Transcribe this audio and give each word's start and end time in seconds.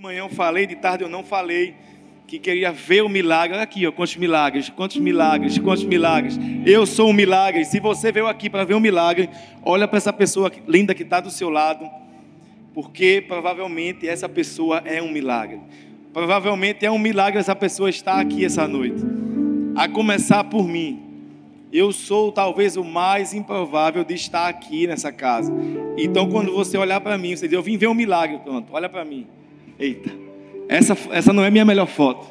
manhã 0.00 0.20
eu 0.20 0.30
falei, 0.30 0.66
de 0.66 0.76
tarde 0.76 1.04
eu 1.04 1.10
não 1.10 1.22
falei, 1.22 1.74
que 2.26 2.38
queria 2.38 2.72
ver 2.72 3.02
o 3.02 3.08
milagre. 3.08 3.54
Olha 3.54 3.62
aqui, 3.62 3.86
ó, 3.86 3.92
quantos 3.92 4.16
milagres, 4.16 4.70
quantos 4.70 4.96
milagres, 4.96 5.58
quantos 5.58 5.84
milagres. 5.84 6.38
Eu 6.64 6.86
sou 6.86 7.10
um 7.10 7.12
milagre. 7.12 7.66
Se 7.66 7.78
você 7.80 8.10
veio 8.10 8.26
aqui 8.26 8.48
para 8.48 8.64
ver 8.64 8.72
um 8.72 8.80
milagre, 8.80 9.28
olha 9.62 9.86
para 9.86 9.98
essa 9.98 10.10
pessoa 10.10 10.50
linda 10.66 10.94
que 10.94 11.02
está 11.02 11.20
do 11.20 11.30
seu 11.30 11.50
lado, 11.50 11.86
porque 12.72 13.22
provavelmente 13.28 14.08
essa 14.08 14.26
pessoa 14.26 14.78
é 14.86 15.02
um 15.02 15.12
milagre. 15.12 15.60
Provavelmente 16.14 16.86
é 16.86 16.90
um 16.90 16.98
milagre 16.98 17.38
essa 17.38 17.54
pessoa 17.54 17.90
estar 17.90 18.18
aqui 18.18 18.42
essa 18.42 18.66
noite. 18.66 19.04
A 19.76 19.86
começar 19.86 20.44
por 20.44 20.66
mim. 20.66 20.98
Eu 21.70 21.92
sou 21.92 22.32
talvez 22.32 22.74
o 22.78 22.82
mais 22.82 23.34
improvável 23.34 24.02
de 24.02 24.14
estar 24.14 24.48
aqui 24.48 24.86
nessa 24.86 25.12
casa. 25.12 25.52
Então, 25.98 26.30
quando 26.30 26.52
você 26.52 26.78
olhar 26.78 27.02
para 27.02 27.18
mim, 27.18 27.36
você 27.36 27.46
diz: 27.46 27.52
Eu 27.52 27.62
vim 27.62 27.76
ver 27.76 27.86
um 27.86 27.94
milagre. 27.94 28.38
Pronto, 28.38 28.68
olha 28.72 28.88
para 28.88 29.04
mim. 29.04 29.26
Eita, 29.80 30.10
essa, 30.68 30.94
essa 31.10 31.32
não 31.32 31.42
é 31.42 31.50
minha 31.50 31.64
melhor 31.64 31.86
foto. 31.86 32.30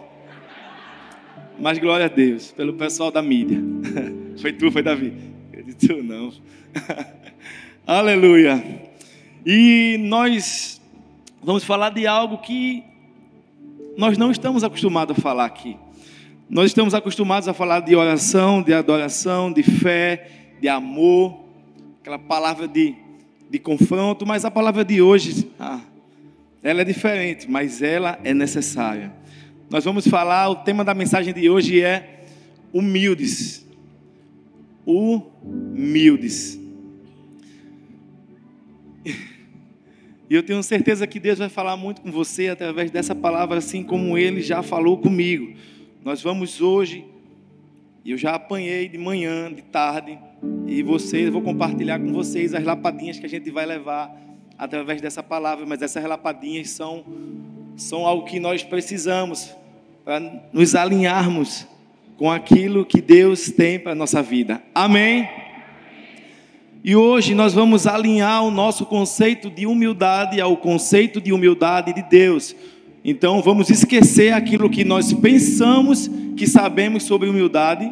Mas 1.59 1.79
glória 1.79 2.05
a 2.05 2.09
Deus, 2.09 2.51
pelo 2.51 2.73
pessoal 2.73 3.09
da 3.09 3.23
mídia. 3.23 3.59
Foi 4.39 4.53
tu, 4.53 4.71
foi 4.71 4.81
Davi? 4.81 5.11
Acredito 5.51 6.01
não. 6.01 6.31
Aleluia. 7.85 8.63
E 9.45 9.97
nós 9.99 10.79
vamos 11.43 11.65
falar 11.65 11.89
de 11.89 12.07
algo 12.07 12.37
que 12.37 12.83
nós 13.97 14.17
não 14.17 14.31
estamos 14.31 14.63
acostumados 14.63 15.17
a 15.17 15.21
falar 15.21 15.45
aqui. 15.45 15.75
Nós 16.49 16.67
estamos 16.67 16.93
acostumados 16.93 17.49
a 17.49 17.53
falar 17.53 17.81
de 17.81 17.95
oração, 17.95 18.61
de 18.61 18.73
adoração, 18.73 19.51
de 19.51 19.63
fé, 19.63 20.29
de 20.61 20.69
amor, 20.69 21.43
aquela 21.99 22.19
palavra 22.19 22.67
de, 22.67 22.95
de 23.49 23.59
confronto, 23.59 24.25
mas 24.25 24.45
a 24.45 24.51
palavra 24.51 24.85
de 24.85 25.01
hoje, 25.01 25.49
ah, 25.59 25.81
ela 26.61 26.81
é 26.81 26.85
diferente, 26.85 27.49
mas 27.49 27.81
ela 27.81 28.19
é 28.23 28.33
necessária. 28.33 29.11
Nós 29.69 29.85
vamos 29.85 30.07
falar, 30.07 30.49
o 30.49 30.55
tema 30.57 30.83
da 30.83 30.93
mensagem 30.93 31.33
de 31.33 31.49
hoje 31.49 31.81
é 31.81 32.25
humildes. 32.73 33.65
Humildes. 34.85 36.59
E 40.29 40.35
eu 40.35 40.43
tenho 40.43 40.61
certeza 40.61 41.07
que 41.07 41.19
Deus 41.19 41.39
vai 41.39 41.49
falar 41.49 41.75
muito 41.75 42.01
com 42.01 42.11
você 42.11 42.49
através 42.49 42.91
dessa 42.91 43.15
palavra, 43.15 43.57
assim 43.57 43.83
como 43.83 44.17
Ele 44.17 44.41
já 44.41 44.61
falou 44.61 44.97
comigo. 44.97 45.55
Nós 46.03 46.21
vamos 46.21 46.61
hoje, 46.61 47.05
eu 48.05 48.17
já 48.17 48.35
apanhei 48.35 48.87
de 48.87 48.97
manhã, 48.97 49.51
de 49.51 49.63
tarde, 49.63 50.19
e 50.67 50.83
vocês, 50.83 51.29
vou 51.29 51.41
compartilhar 51.41 51.99
com 51.99 52.13
vocês 52.13 52.53
as 52.53 52.63
lapadinhas 52.63 53.19
que 53.19 53.25
a 53.25 53.29
gente 53.29 53.49
vai 53.49 53.65
levar 53.65 54.15
através 54.59 55.01
dessa 55.01 55.23
palavra, 55.23 55.65
mas 55.65 55.81
essas 55.81 56.03
lapadinhas 56.03 56.71
são, 56.71 57.05
são 57.77 58.05
algo 58.05 58.25
que 58.25 58.41
nós 58.41 58.61
precisamos 58.61 59.55
para 60.03 60.19
nos 60.51 60.75
alinharmos 60.75 61.65
com 62.17 62.29
aquilo 62.29 62.85
que 62.85 62.99
Deus 62.99 63.49
tem 63.49 63.79
para 63.79 63.93
a 63.93 63.95
nossa 63.95 64.21
vida. 64.21 64.61
Amém? 64.75 65.29
E 66.83 66.93
hoje 66.93 67.33
nós 67.33 67.53
vamos 67.53 67.87
alinhar 67.87 68.43
o 68.43 68.51
nosso 68.51 68.85
conceito 68.85 69.49
de 69.49 69.65
humildade 69.65 70.41
ao 70.41 70.57
conceito 70.57 71.21
de 71.21 71.31
humildade 71.31 71.93
de 71.93 72.01
Deus. 72.01 72.53
Então 73.03 73.41
vamos 73.41 73.69
esquecer 73.69 74.33
aquilo 74.33 74.69
que 74.69 74.83
nós 74.83 75.13
pensamos 75.13 76.09
que 76.35 76.45
sabemos 76.45 77.03
sobre 77.03 77.29
humildade, 77.29 77.89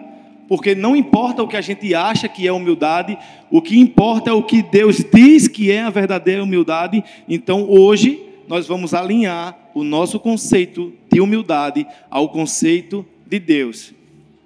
porque 0.47 0.73
não 0.73 0.95
importa 0.95 1.43
o 1.43 1.47
que 1.47 1.57
a 1.57 1.61
gente 1.61 1.93
acha 1.93 2.27
que 2.27 2.47
é 2.47 2.51
humildade, 2.51 3.17
o 3.51 3.61
que 3.61 3.79
importa 3.79 4.29
é 4.29 4.33
o 4.33 4.43
que 4.43 4.61
Deus 4.61 5.03
diz 5.13 5.47
que 5.47 5.71
é 5.71 5.83
a 5.83 5.89
verdadeira 5.89 6.43
humildade. 6.43 7.03
Então 7.27 7.69
hoje 7.69 8.23
nós 8.47 8.67
vamos 8.67 8.93
alinhar 8.93 9.57
o 9.73 9.83
nosso 9.83 10.19
conceito 10.19 10.93
de 11.11 11.19
humildade 11.19 11.85
ao 12.09 12.29
conceito 12.29 13.05
de 13.25 13.39
Deus. 13.39 13.93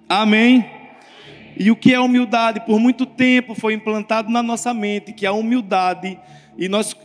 Amém? 0.09 0.65
E 1.57 1.69
o 1.69 1.75
que 1.75 1.93
é 1.93 1.99
humildade? 1.99 2.61
Por 2.61 2.79
muito 2.79 3.05
tempo 3.05 3.53
foi 3.53 3.73
implantado 3.73 4.31
na 4.31 4.41
nossa 4.41 4.73
mente 4.73 5.13
que 5.13 5.25
a 5.25 5.31
humildade, 5.31 6.17
e 6.57 6.67
nós 6.67 6.95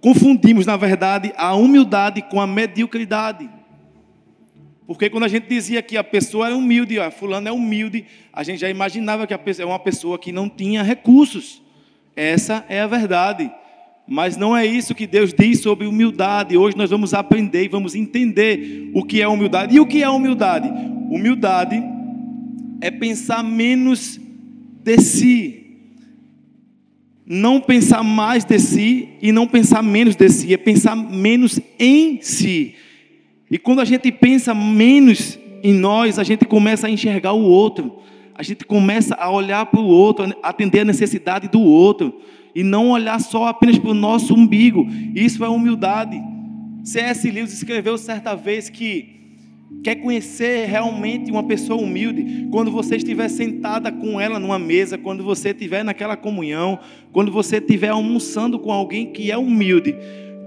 confundimos, 0.00 0.66
na 0.66 0.76
verdade, 0.76 1.32
a 1.36 1.54
humildade 1.54 2.22
com 2.22 2.40
a 2.40 2.46
mediocridade. 2.46 3.48
Porque 4.86 5.08
quando 5.08 5.24
a 5.24 5.28
gente 5.28 5.48
dizia 5.48 5.80
que 5.82 5.96
a 5.96 6.04
pessoa 6.04 6.50
é 6.50 6.54
humilde, 6.54 6.98
ó, 6.98 7.10
fulano 7.10 7.48
é 7.48 7.52
humilde, 7.52 8.04
a 8.32 8.42
gente 8.42 8.60
já 8.60 8.68
imaginava 8.68 9.26
que 9.26 9.32
a 9.32 9.38
pessoa 9.38 9.64
é 9.64 9.66
uma 9.66 9.78
pessoa 9.78 10.18
que 10.18 10.30
não 10.30 10.48
tinha 10.48 10.82
recursos. 10.82 11.62
Essa 12.14 12.64
é 12.68 12.80
a 12.80 12.86
verdade. 12.86 13.50
Mas 14.06 14.36
não 14.36 14.54
é 14.54 14.66
isso 14.66 14.94
que 14.94 15.06
Deus 15.06 15.32
diz 15.32 15.60
sobre 15.60 15.86
humildade. 15.86 16.56
Hoje 16.56 16.76
nós 16.76 16.90
vamos 16.90 17.14
aprender 17.14 17.64
e 17.64 17.68
vamos 17.68 17.94
entender 17.94 18.90
o 18.94 19.02
que 19.02 19.22
é 19.22 19.26
humildade. 19.26 19.74
E 19.74 19.80
o 19.80 19.86
que 19.86 20.02
é 20.02 20.08
humildade? 20.08 20.68
Humildade 20.68 21.82
é 22.80 22.90
pensar 22.90 23.42
menos 23.42 24.20
de 24.82 24.98
si 24.98 25.64
não 27.26 27.60
pensar 27.60 28.02
mais 28.02 28.44
de 28.44 28.58
si 28.58 29.08
e 29.22 29.32
não 29.32 29.46
pensar 29.46 29.82
menos 29.82 30.14
de 30.14 30.28
si, 30.28 30.52
é 30.52 30.56
pensar 30.56 30.94
menos 30.94 31.58
em 31.78 32.20
si. 32.20 32.74
E 33.54 33.58
quando 33.58 33.78
a 33.78 33.84
gente 33.84 34.10
pensa 34.10 34.52
menos 34.52 35.38
em 35.62 35.72
nós, 35.72 36.18
a 36.18 36.24
gente 36.24 36.44
começa 36.44 36.88
a 36.88 36.90
enxergar 36.90 37.34
o 37.34 37.42
outro, 37.44 38.00
a 38.34 38.42
gente 38.42 38.64
começa 38.64 39.14
a 39.14 39.30
olhar 39.30 39.64
para 39.66 39.78
o 39.78 39.86
outro, 39.86 40.34
atender 40.42 40.80
a 40.80 40.84
necessidade 40.84 41.46
do 41.46 41.60
outro, 41.60 42.12
e 42.52 42.64
não 42.64 42.90
olhar 42.90 43.20
só 43.20 43.46
apenas 43.46 43.78
para 43.78 43.92
o 43.92 43.94
nosso 43.94 44.34
umbigo. 44.34 44.84
Isso 45.14 45.44
é 45.44 45.48
humildade. 45.48 46.20
C.S. 46.82 47.30
Lewis 47.30 47.52
escreveu 47.52 47.96
certa 47.96 48.34
vez 48.34 48.68
que 48.68 49.14
quer 49.84 49.94
conhecer 49.96 50.66
realmente 50.66 51.30
uma 51.30 51.44
pessoa 51.44 51.80
humilde, 51.80 52.48
quando 52.50 52.72
você 52.72 52.96
estiver 52.96 53.28
sentada 53.28 53.92
com 53.92 54.20
ela 54.20 54.40
numa 54.40 54.58
mesa, 54.58 54.98
quando 54.98 55.22
você 55.22 55.50
estiver 55.50 55.84
naquela 55.84 56.16
comunhão, 56.16 56.80
quando 57.12 57.30
você 57.30 57.58
estiver 57.58 57.90
almoçando 57.90 58.58
com 58.58 58.72
alguém 58.72 59.12
que 59.12 59.30
é 59.30 59.38
humilde, 59.38 59.94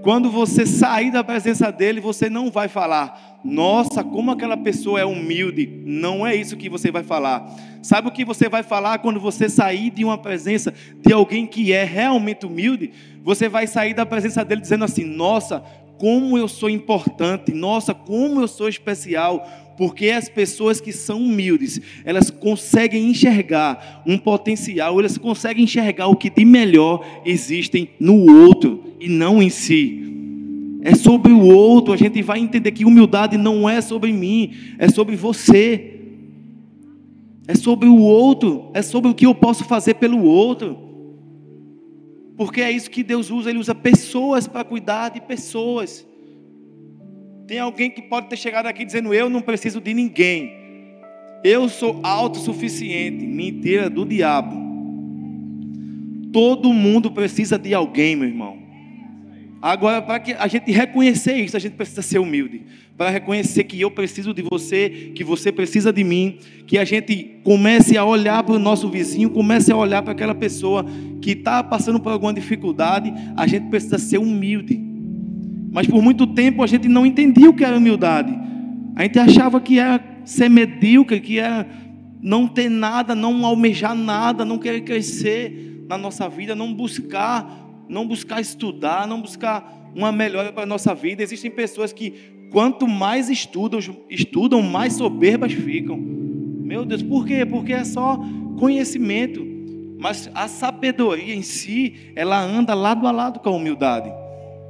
quando 0.02 0.30
você 0.30 0.64
sair 0.64 1.10
da 1.10 1.24
presença 1.24 1.70
dele, 1.70 2.00
você 2.00 2.30
não 2.30 2.50
vai 2.50 2.68
falar, 2.68 3.38
nossa, 3.44 4.02
como 4.02 4.30
aquela 4.30 4.56
pessoa 4.56 5.00
é 5.00 5.04
humilde. 5.04 5.82
Não 5.84 6.26
é 6.26 6.34
isso 6.34 6.56
que 6.56 6.68
você 6.68 6.90
vai 6.90 7.02
falar. 7.02 7.48
Sabe 7.82 8.08
o 8.08 8.12
que 8.12 8.24
você 8.24 8.48
vai 8.48 8.62
falar 8.62 8.98
quando 8.98 9.20
você 9.20 9.48
sair 9.48 9.90
de 9.90 10.04
uma 10.04 10.18
presença 10.18 10.72
de 11.00 11.12
alguém 11.12 11.46
que 11.46 11.72
é 11.72 11.84
realmente 11.84 12.46
humilde? 12.46 12.90
Você 13.22 13.48
vai 13.48 13.66
sair 13.66 13.94
da 13.94 14.04
presença 14.04 14.44
dele 14.44 14.60
dizendo 14.60 14.84
assim: 14.84 15.04
Nossa, 15.04 15.62
como 15.98 16.36
eu 16.36 16.48
sou 16.48 16.70
importante, 16.70 17.52
nossa, 17.52 17.94
como 17.94 18.40
eu 18.40 18.48
sou 18.48 18.68
especial, 18.68 19.46
porque 19.78 20.10
as 20.10 20.28
pessoas 20.28 20.80
que 20.80 20.92
são 20.92 21.22
humildes, 21.22 21.80
elas 22.04 22.30
conseguem 22.30 23.08
enxergar 23.10 24.02
um 24.04 24.18
potencial, 24.18 24.98
elas 24.98 25.16
conseguem 25.16 25.62
enxergar 25.62 26.08
o 26.08 26.16
que 26.16 26.28
de 26.28 26.44
melhor 26.44 27.06
existem 27.24 27.90
no 28.00 28.28
outro 28.28 28.82
e 28.98 29.08
não 29.08 29.40
em 29.40 29.48
si. 29.48 30.02
É 30.82 30.96
sobre 30.96 31.30
o 31.30 31.42
outro, 31.42 31.92
a 31.92 31.96
gente 31.96 32.20
vai 32.22 32.40
entender 32.40 32.72
que 32.72 32.84
humildade 32.84 33.36
não 33.36 33.68
é 33.68 33.80
sobre 33.80 34.12
mim, 34.12 34.52
é 34.80 34.88
sobre 34.88 35.14
você. 35.14 35.94
É 37.46 37.54
sobre 37.54 37.88
o 37.88 37.98
outro, 37.98 38.70
é 38.74 38.82
sobre 38.82 39.08
o 39.08 39.14
que 39.14 39.26
eu 39.26 39.34
posso 39.34 39.64
fazer 39.64 39.94
pelo 39.94 40.24
outro. 40.24 40.76
Porque 42.36 42.60
é 42.60 42.72
isso 42.72 42.90
que 42.90 43.04
Deus 43.04 43.30
usa, 43.30 43.48
Ele 43.48 43.60
usa 43.60 43.76
pessoas 43.76 44.48
para 44.48 44.64
cuidar 44.64 45.10
de 45.10 45.20
pessoas. 45.20 46.04
Tem 47.48 47.58
alguém 47.58 47.88
que 47.88 48.02
pode 48.02 48.28
ter 48.28 48.36
chegado 48.36 48.66
aqui 48.66 48.84
dizendo: 48.84 49.14
Eu 49.14 49.30
não 49.30 49.40
preciso 49.40 49.80
de 49.80 49.94
ninguém. 49.94 50.52
Eu 51.42 51.66
sou 51.70 51.98
autossuficiente. 52.02 53.26
Mentira 53.26 53.88
do 53.88 54.04
diabo. 54.04 54.54
Todo 56.30 56.74
mundo 56.74 57.10
precisa 57.10 57.58
de 57.58 57.72
alguém, 57.72 58.14
meu 58.14 58.28
irmão. 58.28 58.58
Agora, 59.62 60.02
para 60.02 60.20
que 60.20 60.34
a 60.34 60.46
gente 60.46 60.70
reconhecer 60.70 61.36
isso, 61.36 61.56
a 61.56 61.60
gente 61.60 61.72
precisa 61.72 62.02
ser 62.02 62.18
humilde. 62.18 62.64
Para 62.98 63.08
reconhecer 63.08 63.64
que 63.64 63.80
eu 63.80 63.90
preciso 63.90 64.34
de 64.34 64.42
você, 64.42 65.12
que 65.14 65.24
você 65.24 65.50
precisa 65.50 65.90
de 65.90 66.04
mim, 66.04 66.38
que 66.66 66.76
a 66.76 66.84
gente 66.84 67.40
comece 67.42 67.96
a 67.96 68.04
olhar 68.04 68.42
para 68.42 68.56
o 68.56 68.58
nosso 68.58 68.90
vizinho, 68.90 69.30
comece 69.30 69.72
a 69.72 69.76
olhar 69.76 70.02
para 70.02 70.12
aquela 70.12 70.34
pessoa 70.34 70.84
que 71.22 71.30
está 71.30 71.64
passando 71.64 71.98
por 71.98 72.12
alguma 72.12 72.34
dificuldade, 72.34 73.10
a 73.36 73.46
gente 73.46 73.70
precisa 73.70 73.96
ser 73.98 74.18
humilde. 74.18 74.87
Mas 75.70 75.86
por 75.86 76.02
muito 76.02 76.26
tempo 76.26 76.62
a 76.62 76.66
gente 76.66 76.88
não 76.88 77.04
entendia 77.04 77.48
o 77.48 77.54
que 77.54 77.64
era 77.64 77.76
humildade. 77.76 78.36
A 78.96 79.02
gente 79.02 79.18
achava 79.18 79.60
que 79.60 79.78
era 79.78 80.02
ser 80.24 80.48
medíocre, 80.48 81.20
que 81.20 81.38
era 81.38 81.66
não 82.20 82.48
ter 82.48 82.68
nada, 82.68 83.14
não 83.14 83.44
almejar 83.44 83.94
nada, 83.94 84.44
não 84.44 84.58
querer 84.58 84.80
crescer 84.80 85.84
na 85.88 85.96
nossa 85.96 86.28
vida, 86.28 86.54
não 86.54 86.74
buscar 86.74 87.68
não 87.88 88.06
buscar 88.06 88.40
estudar, 88.40 89.06
não 89.06 89.20
buscar 89.20 89.90
uma 89.94 90.12
melhora 90.12 90.52
para 90.52 90.64
a 90.64 90.66
nossa 90.66 90.94
vida. 90.94 91.22
Existem 91.22 91.50
pessoas 91.50 91.92
que, 91.92 92.12
quanto 92.50 92.86
mais 92.86 93.30
estudam, 93.30 93.80
estudam, 94.10 94.62
mais 94.62 94.94
soberbas 94.94 95.52
ficam. 95.52 95.96
Meu 95.96 96.84
Deus, 96.84 97.02
por 97.02 97.26
quê? 97.26 97.46
Porque 97.46 97.72
é 97.72 97.84
só 97.84 98.20
conhecimento. 98.58 99.46
Mas 99.98 100.30
a 100.34 100.46
sabedoria 100.46 101.34
em 101.34 101.42
si, 101.42 102.12
ela 102.14 102.40
anda 102.40 102.74
lado 102.74 103.06
a 103.06 103.10
lado 103.10 103.40
com 103.40 103.48
a 103.48 103.52
humildade. 103.52 104.12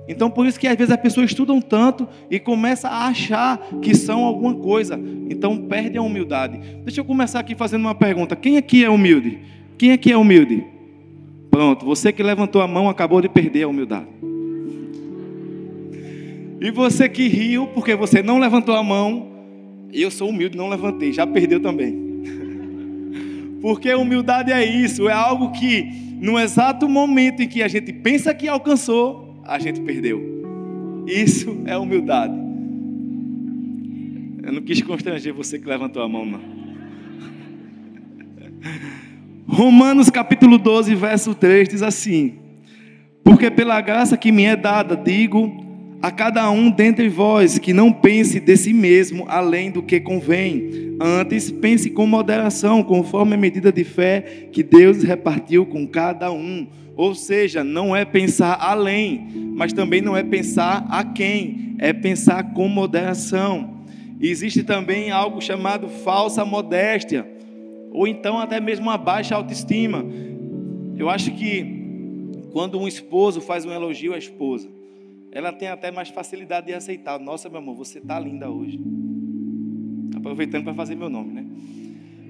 Então, 0.08 0.30
por 0.30 0.46
isso 0.46 0.58
que 0.58 0.66
às 0.66 0.76
vezes 0.76 0.90
as 0.90 1.00
pessoas 1.00 1.30
estudam 1.30 1.60
tanto 1.60 2.08
e 2.30 2.40
começam 2.40 2.90
a 2.90 3.08
achar 3.08 3.58
que 3.82 3.94
são 3.94 4.24
alguma 4.24 4.54
coisa. 4.54 4.98
Então, 5.28 5.58
perdem 5.58 5.98
a 5.98 6.02
humildade. 6.02 6.58
Deixa 6.82 7.00
eu 7.00 7.04
começar 7.04 7.40
aqui 7.40 7.54
fazendo 7.54 7.82
uma 7.82 7.94
pergunta: 7.94 8.34
quem 8.34 8.56
aqui 8.56 8.82
é 8.82 8.88
humilde? 8.88 9.38
Quem 9.76 9.92
aqui 9.92 10.10
é 10.10 10.16
humilde? 10.16 10.64
Pronto, 11.50 11.84
você 11.84 12.10
que 12.10 12.22
levantou 12.22 12.62
a 12.62 12.66
mão 12.66 12.88
acabou 12.88 13.20
de 13.20 13.28
perder 13.28 13.64
a 13.64 13.68
humildade. 13.68 14.06
E 16.60 16.70
você 16.70 17.08
que 17.08 17.28
riu 17.28 17.68
porque 17.68 17.94
você 17.94 18.22
não 18.22 18.38
levantou 18.38 18.74
a 18.74 18.82
mão, 18.82 19.28
eu 19.92 20.10
sou 20.10 20.30
humilde, 20.30 20.56
não 20.56 20.68
levantei, 20.68 21.12
já 21.12 21.26
perdeu 21.26 21.60
também. 21.60 22.08
Porque 23.62 23.92
humildade 23.94 24.52
é 24.52 24.64
isso, 24.64 25.08
é 25.08 25.12
algo 25.12 25.52
que 25.52 25.84
no 26.20 26.38
exato 26.38 26.88
momento 26.88 27.42
em 27.42 27.48
que 27.48 27.62
a 27.62 27.68
gente 27.68 27.92
pensa 27.92 28.34
que 28.34 28.48
alcançou, 28.48 29.27
a 29.48 29.58
gente 29.58 29.80
perdeu. 29.80 30.22
Isso 31.06 31.62
é 31.64 31.76
humildade. 31.76 32.34
Eu 34.42 34.52
não 34.52 34.62
quis 34.62 34.82
constranger 34.82 35.32
você 35.32 35.58
que 35.58 35.66
levantou 35.66 36.02
a 36.02 36.08
mão, 36.08 36.26
não. 36.26 36.40
Romanos 39.46 40.10
capítulo 40.10 40.58
12, 40.58 40.94
verso 40.94 41.34
3 41.34 41.68
diz 41.70 41.82
assim: 41.82 42.34
Porque 43.24 43.50
pela 43.50 43.80
graça 43.80 44.16
que 44.16 44.30
me 44.30 44.44
é 44.44 44.54
dada, 44.54 44.94
digo 44.94 45.66
a 46.00 46.10
cada 46.10 46.48
um 46.50 46.70
dentre 46.70 47.08
vós 47.08 47.58
que 47.58 47.72
não 47.72 47.90
pense 47.90 48.38
de 48.38 48.56
si 48.56 48.72
mesmo 48.72 49.24
além 49.28 49.70
do 49.70 49.82
que 49.82 49.98
convém, 49.98 50.96
antes 51.00 51.50
pense 51.50 51.90
com 51.90 52.06
moderação, 52.06 52.82
conforme 52.82 53.34
a 53.34 53.38
medida 53.38 53.72
de 53.72 53.82
fé 53.82 54.48
que 54.52 54.62
Deus 54.62 55.02
repartiu 55.02 55.66
com 55.66 55.86
cada 55.86 56.30
um. 56.30 56.68
Ou 56.98 57.14
seja, 57.14 57.62
não 57.62 57.94
é 57.94 58.04
pensar 58.04 58.54
além, 58.60 59.24
mas 59.54 59.72
também 59.72 60.02
não 60.02 60.16
é 60.16 60.24
pensar 60.24 60.84
a 60.90 61.04
quem, 61.04 61.76
é 61.78 61.92
pensar 61.92 62.52
com 62.52 62.66
moderação. 62.66 63.84
existe 64.20 64.64
também 64.64 65.12
algo 65.12 65.40
chamado 65.40 65.88
falsa 65.88 66.44
modéstia, 66.44 67.24
ou 67.92 68.08
então 68.08 68.36
até 68.36 68.58
mesmo 68.58 68.86
uma 68.86 68.98
baixa 68.98 69.36
autoestima. 69.36 70.04
Eu 70.96 71.08
acho 71.08 71.30
que 71.36 71.64
quando 72.50 72.76
um 72.80 72.88
esposo 72.88 73.40
faz 73.40 73.64
um 73.64 73.70
elogio 73.70 74.12
à 74.12 74.18
esposa, 74.18 74.68
ela 75.30 75.52
tem 75.52 75.68
até 75.68 75.92
mais 75.92 76.08
facilidade 76.08 76.66
de 76.66 76.74
aceitar. 76.74 77.20
Nossa, 77.20 77.48
meu 77.48 77.58
amor, 77.58 77.76
você 77.76 77.98
está 77.98 78.18
linda 78.18 78.50
hoje. 78.50 78.80
Aproveitando 80.16 80.64
para 80.64 80.74
fazer 80.74 80.96
meu 80.96 81.08
nome, 81.08 81.32
né? 81.32 81.46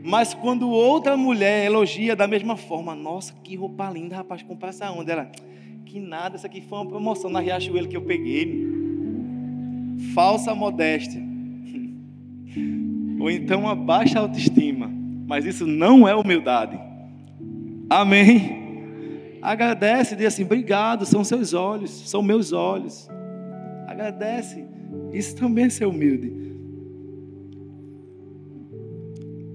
Mas 0.02 0.34
quando 0.34 0.68
outra 0.68 1.16
mulher 1.16 1.66
elogia 1.66 2.14
da 2.14 2.26
mesma 2.26 2.56
forma, 2.56 2.94
nossa, 2.94 3.32
que 3.42 3.56
roupa 3.56 3.90
linda, 3.90 4.16
rapaz, 4.16 4.42
comprar 4.42 4.70
essa 4.70 4.90
onda. 4.90 5.12
Ela, 5.12 5.30
que 5.84 5.98
nada, 5.98 6.36
isso 6.36 6.46
aqui 6.46 6.60
foi 6.60 6.78
uma 6.78 6.86
promoção 6.86 7.30
na 7.30 7.40
Riachuelo 7.40 7.88
que 7.88 7.96
eu 7.96 8.02
peguei. 8.02 8.66
Falsa 10.14 10.54
modéstia. 10.54 11.20
Ou 13.20 13.30
então 13.30 13.60
uma 13.60 13.74
baixa 13.74 14.20
autoestima. 14.20 14.90
Mas 15.26 15.44
isso 15.44 15.66
não 15.66 16.08
é 16.08 16.14
humildade. 16.14 16.78
Amém? 17.90 19.38
Agradece, 19.42 20.16
diz 20.16 20.26
assim: 20.26 20.44
obrigado, 20.44 21.04
são 21.04 21.22
seus 21.24 21.52
olhos, 21.52 21.90
são 22.08 22.22
meus 22.22 22.52
olhos. 22.52 23.08
Agradece. 23.86 24.64
Isso 25.12 25.36
também 25.36 25.66
é 25.66 25.68
ser 25.68 25.86
humilde. 25.86 26.47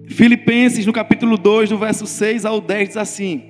Filipenses, 0.08 0.86
no 0.86 0.94
capítulo 0.94 1.38
2, 1.38 1.70
do 1.70 1.78
verso 1.78 2.06
6 2.06 2.46
ao 2.46 2.60
10, 2.60 2.90
diz 2.90 2.98
assim: 2.98 3.44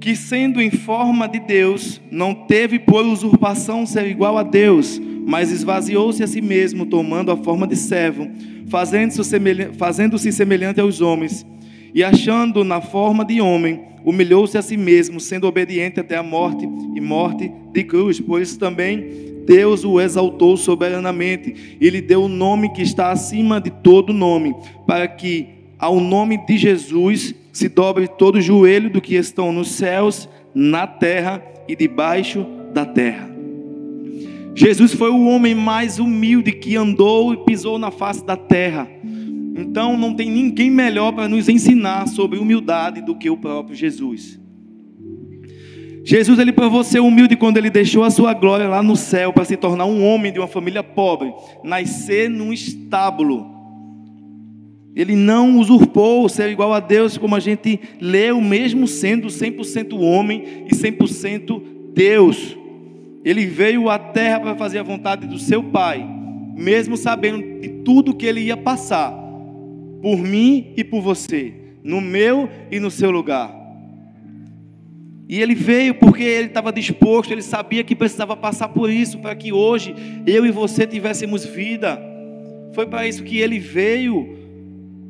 Que 0.00 0.14
sendo 0.14 0.60
em 0.60 0.70
forma 0.70 1.28
de 1.28 1.40
Deus, 1.40 2.00
não 2.10 2.34
teve 2.34 2.78
por 2.78 3.04
usurpação 3.04 3.86
ser 3.86 4.06
igual 4.06 4.36
a 4.36 4.42
Deus, 4.42 5.00
mas 5.26 5.50
esvaziou-se 5.50 6.22
a 6.22 6.26
si 6.26 6.40
mesmo, 6.40 6.86
tomando 6.86 7.30
a 7.30 7.36
forma 7.36 7.66
de 7.66 7.76
servo, 7.76 8.28
fazendo-se 8.68 9.24
semelhante, 9.24 9.76
fazendo 9.76 10.18
semelhante 10.18 10.80
aos 10.80 11.00
homens, 11.00 11.46
e 11.94 12.04
achando 12.04 12.62
na 12.64 12.80
forma 12.80 13.24
de 13.24 13.40
homem, 13.40 13.80
humilhou-se 14.04 14.56
a 14.58 14.62
si 14.62 14.76
mesmo, 14.76 15.20
sendo 15.20 15.46
obediente 15.46 16.00
até 16.00 16.16
a 16.16 16.22
morte 16.22 16.68
e 16.94 17.00
morte 17.00 17.50
de 17.72 17.84
cruz. 17.84 18.20
Por 18.20 18.40
isso 18.40 18.58
também 18.58 19.31
Deus 19.46 19.84
o 19.84 20.00
exaltou 20.00 20.56
soberanamente 20.56 21.76
e 21.80 21.90
lhe 21.90 22.00
deu 22.00 22.24
o 22.24 22.28
nome 22.28 22.72
que 22.72 22.82
está 22.82 23.10
acima 23.10 23.60
de 23.60 23.70
todo 23.70 24.12
nome, 24.12 24.54
para 24.86 25.08
que 25.08 25.48
ao 25.78 25.98
nome 25.98 26.38
de 26.46 26.56
Jesus 26.56 27.34
se 27.52 27.68
dobre 27.68 28.08
todo 28.08 28.36
o 28.36 28.40
joelho 28.40 28.90
do 28.90 29.00
que 29.00 29.14
estão 29.14 29.52
nos 29.52 29.68
céus, 29.72 30.28
na 30.54 30.86
terra 30.86 31.42
e 31.68 31.74
debaixo 31.74 32.46
da 32.72 32.84
terra. 32.84 33.30
Jesus 34.54 34.92
foi 34.92 35.10
o 35.10 35.24
homem 35.26 35.54
mais 35.54 35.98
humilde 35.98 36.52
que 36.52 36.76
andou 36.76 37.32
e 37.32 37.38
pisou 37.38 37.78
na 37.78 37.90
face 37.90 38.24
da 38.24 38.36
terra. 38.36 38.88
Então 39.56 39.96
não 39.96 40.14
tem 40.14 40.30
ninguém 40.30 40.70
melhor 40.70 41.12
para 41.12 41.28
nos 41.28 41.48
ensinar 41.48 42.06
sobre 42.08 42.38
humildade 42.38 43.00
do 43.02 43.16
que 43.16 43.30
o 43.30 43.36
próprio 43.36 43.74
Jesus. 43.74 44.41
Jesus 46.04 46.38
ele 46.38 46.52
provou 46.52 46.82
ser 46.82 47.00
humilde 47.00 47.36
quando 47.36 47.58
ele 47.58 47.70
deixou 47.70 48.02
a 48.02 48.10
sua 48.10 48.34
glória 48.34 48.66
lá 48.66 48.82
no 48.82 48.96
céu 48.96 49.32
para 49.32 49.44
se 49.44 49.56
tornar 49.56 49.84
um 49.84 50.04
homem 50.04 50.32
de 50.32 50.38
uma 50.38 50.48
família 50.48 50.82
pobre, 50.82 51.32
nascer 51.62 52.28
num 52.28 52.52
estábulo. 52.52 53.52
Ele 54.94 55.14
não 55.14 55.58
usurpou 55.58 56.28
ser 56.28 56.50
igual 56.50 56.74
a 56.74 56.80
Deus, 56.80 57.16
como 57.16 57.36
a 57.36 57.40
gente 57.40 57.80
leu, 58.00 58.40
mesmo 58.40 58.86
sendo 58.86 59.28
100% 59.28 59.98
homem 59.98 60.66
e 60.70 60.74
100% 60.74 61.62
Deus. 61.94 62.56
Ele 63.24 63.46
veio 63.46 63.88
à 63.88 63.98
terra 63.98 64.40
para 64.40 64.56
fazer 64.56 64.80
a 64.80 64.82
vontade 64.82 65.26
do 65.26 65.38
seu 65.38 65.62
Pai, 65.62 66.04
mesmo 66.54 66.96
sabendo 66.96 67.60
de 67.60 67.68
tudo 67.84 68.14
que 68.14 68.26
ele 68.26 68.40
ia 68.40 68.56
passar, 68.56 69.12
por 70.02 70.18
mim 70.18 70.74
e 70.76 70.82
por 70.82 71.00
você, 71.00 71.54
no 71.82 72.00
meu 72.00 72.48
e 72.70 72.78
no 72.80 72.90
seu 72.90 73.10
lugar. 73.10 73.61
E 75.28 75.40
ele 75.40 75.54
veio 75.54 75.94
porque 75.94 76.22
ele 76.22 76.48
estava 76.48 76.72
disposto, 76.72 77.32
ele 77.32 77.42
sabia 77.42 77.84
que 77.84 77.94
precisava 77.94 78.36
passar 78.36 78.68
por 78.68 78.90
isso, 78.90 79.18
para 79.18 79.34
que 79.34 79.52
hoje 79.52 79.94
eu 80.26 80.44
e 80.44 80.50
você 80.50 80.86
tivéssemos 80.86 81.44
vida. 81.44 82.00
Foi 82.74 82.86
para 82.86 83.06
isso 83.06 83.22
que 83.22 83.38
ele 83.38 83.58
veio, 83.58 84.36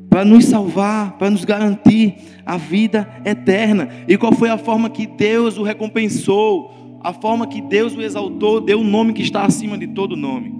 para 0.09 0.23
nos 0.23 0.45
salvar, 0.45 1.17
para 1.17 1.29
nos 1.29 1.43
garantir 1.43 2.15
a 2.45 2.57
vida 2.57 3.07
eterna. 3.25 3.89
E 4.07 4.17
qual 4.17 4.33
foi 4.33 4.49
a 4.49 4.57
forma 4.57 4.89
que 4.89 5.07
Deus 5.07 5.57
o 5.57 5.63
recompensou? 5.63 6.99
A 7.01 7.11
forma 7.11 7.47
que 7.47 7.61
Deus 7.61 7.95
o 7.95 8.01
exaltou, 8.01 8.61
deu 8.61 8.79
um 8.79 8.83
nome 8.83 9.13
que 9.13 9.21
está 9.21 9.43
acima 9.43 9.77
de 9.77 9.87
todo 9.87 10.15
nome. 10.15 10.53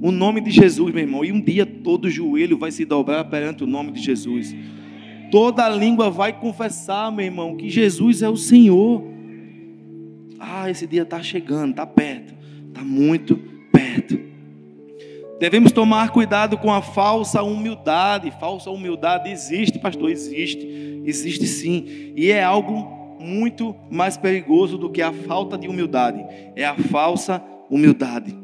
O 0.00 0.10
nome 0.10 0.40
de 0.40 0.50
Jesus, 0.50 0.92
meu 0.92 1.02
irmão. 1.02 1.24
E 1.24 1.32
um 1.32 1.40
dia 1.40 1.66
todo 1.66 2.08
joelho 2.08 2.56
vai 2.56 2.70
se 2.70 2.84
dobrar 2.84 3.24
perante 3.24 3.64
o 3.64 3.66
nome 3.66 3.92
de 3.92 4.00
Jesus. 4.00 4.54
Toda 5.32 5.66
língua 5.66 6.10
vai 6.10 6.30
confessar, 6.30 7.10
meu 7.10 7.24
irmão, 7.24 7.56
que 7.56 7.70
Jesus 7.70 8.20
é 8.20 8.28
o 8.28 8.36
Senhor. 8.36 9.02
Ah, 10.38 10.68
esse 10.68 10.86
dia 10.86 11.04
está 11.04 11.22
chegando, 11.22 11.70
está 11.70 11.86
perto, 11.86 12.34
está 12.68 12.82
muito 12.82 13.38
perto. 13.72 14.20
Devemos 15.40 15.72
tomar 15.72 16.10
cuidado 16.10 16.58
com 16.58 16.70
a 16.70 16.82
falsa 16.82 17.42
humildade. 17.42 18.30
Falsa 18.38 18.70
humildade 18.70 19.30
existe, 19.30 19.78
pastor, 19.78 20.10
existe, 20.10 21.00
existe 21.06 21.46
sim, 21.46 22.12
e 22.14 22.30
é 22.30 22.44
algo 22.44 23.16
muito 23.18 23.74
mais 23.90 24.18
perigoso 24.18 24.76
do 24.76 24.90
que 24.90 25.00
a 25.00 25.14
falta 25.14 25.56
de 25.56 25.66
humildade. 25.66 26.22
É 26.54 26.66
a 26.66 26.76
falsa 26.76 27.42
humildade. 27.70 28.36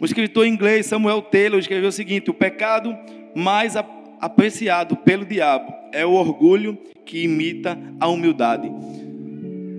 O 0.00 0.04
escritor 0.04 0.46
inglês 0.46 0.86
Samuel 0.86 1.22
Taylor 1.22 1.58
escreveu 1.58 1.88
o 1.88 1.92
seguinte: 1.92 2.30
o 2.30 2.34
pecado 2.34 2.96
mais 3.34 3.74
apreciado 4.20 4.94
pelo 4.94 5.24
diabo 5.24 5.82
é 5.94 6.04
o 6.04 6.12
orgulho 6.12 6.76
que 7.06 7.22
imita 7.22 7.78
a 8.00 8.08
humildade. 8.08 8.70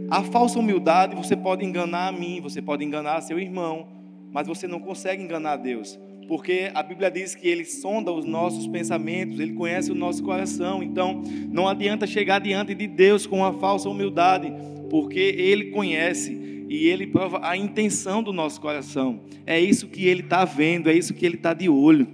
A 0.09 0.23
falsa 0.23 0.57
humildade, 0.57 1.15
você 1.15 1.35
pode 1.35 1.65
enganar 1.65 2.07
a 2.07 2.11
mim, 2.11 2.39
você 2.41 2.61
pode 2.61 2.85
enganar 2.85 3.21
seu 3.21 3.37
irmão, 3.37 3.87
mas 4.31 4.47
você 4.47 4.67
não 4.67 4.79
consegue 4.79 5.21
enganar 5.21 5.57
Deus, 5.57 5.99
porque 6.27 6.71
a 6.73 6.81
Bíblia 6.81 7.11
diz 7.11 7.35
que 7.35 7.47
Ele 7.47 7.65
sonda 7.65 8.11
os 8.11 8.23
nossos 8.23 8.65
pensamentos, 8.67 9.39
Ele 9.39 9.53
conhece 9.53 9.91
o 9.91 9.95
nosso 9.95 10.23
coração, 10.23 10.81
então 10.81 11.21
não 11.51 11.67
adianta 11.67 12.07
chegar 12.07 12.39
diante 12.39 12.73
de 12.73 12.87
Deus 12.87 13.27
com 13.27 13.43
a 13.43 13.53
falsa 13.53 13.89
humildade, 13.89 14.53
porque 14.89 15.19
Ele 15.19 15.71
conhece 15.71 16.65
e 16.69 16.87
Ele 16.87 17.07
prova 17.07 17.41
a 17.43 17.57
intenção 17.57 18.23
do 18.23 18.31
nosso 18.31 18.61
coração, 18.61 19.21
é 19.45 19.59
isso 19.59 19.87
que 19.87 20.07
Ele 20.07 20.21
está 20.21 20.45
vendo, 20.45 20.89
é 20.89 20.93
isso 20.93 21.13
que 21.13 21.25
Ele 21.25 21.35
está 21.35 21.53
de 21.53 21.67
olho. 21.67 22.07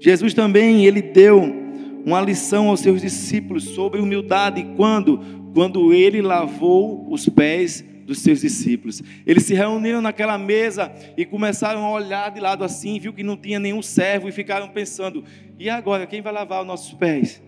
Jesus 0.00 0.34
também, 0.34 0.84
ele 0.84 1.00
deu 1.00 1.63
uma 2.04 2.20
lição 2.20 2.68
aos 2.68 2.80
seus 2.80 3.00
discípulos 3.00 3.64
sobre 3.64 4.00
humildade 4.00 4.66
quando 4.76 5.20
quando 5.54 5.94
ele 5.94 6.20
lavou 6.20 7.06
os 7.12 7.28
pés 7.28 7.84
dos 8.04 8.18
seus 8.18 8.40
discípulos. 8.40 9.00
Eles 9.24 9.44
se 9.44 9.54
reuniram 9.54 10.02
naquela 10.02 10.36
mesa 10.36 10.92
e 11.16 11.24
começaram 11.24 11.84
a 11.84 11.90
olhar 11.90 12.30
de 12.32 12.40
lado 12.40 12.64
assim, 12.64 12.98
viu 12.98 13.12
que 13.12 13.22
não 13.22 13.36
tinha 13.36 13.60
nenhum 13.60 13.80
servo 13.80 14.28
e 14.28 14.32
ficaram 14.32 14.68
pensando: 14.68 15.24
"E 15.58 15.70
agora 15.70 16.06
quem 16.06 16.20
vai 16.20 16.32
lavar 16.32 16.60
os 16.60 16.66
nossos 16.66 16.92
pés?" 16.94 17.40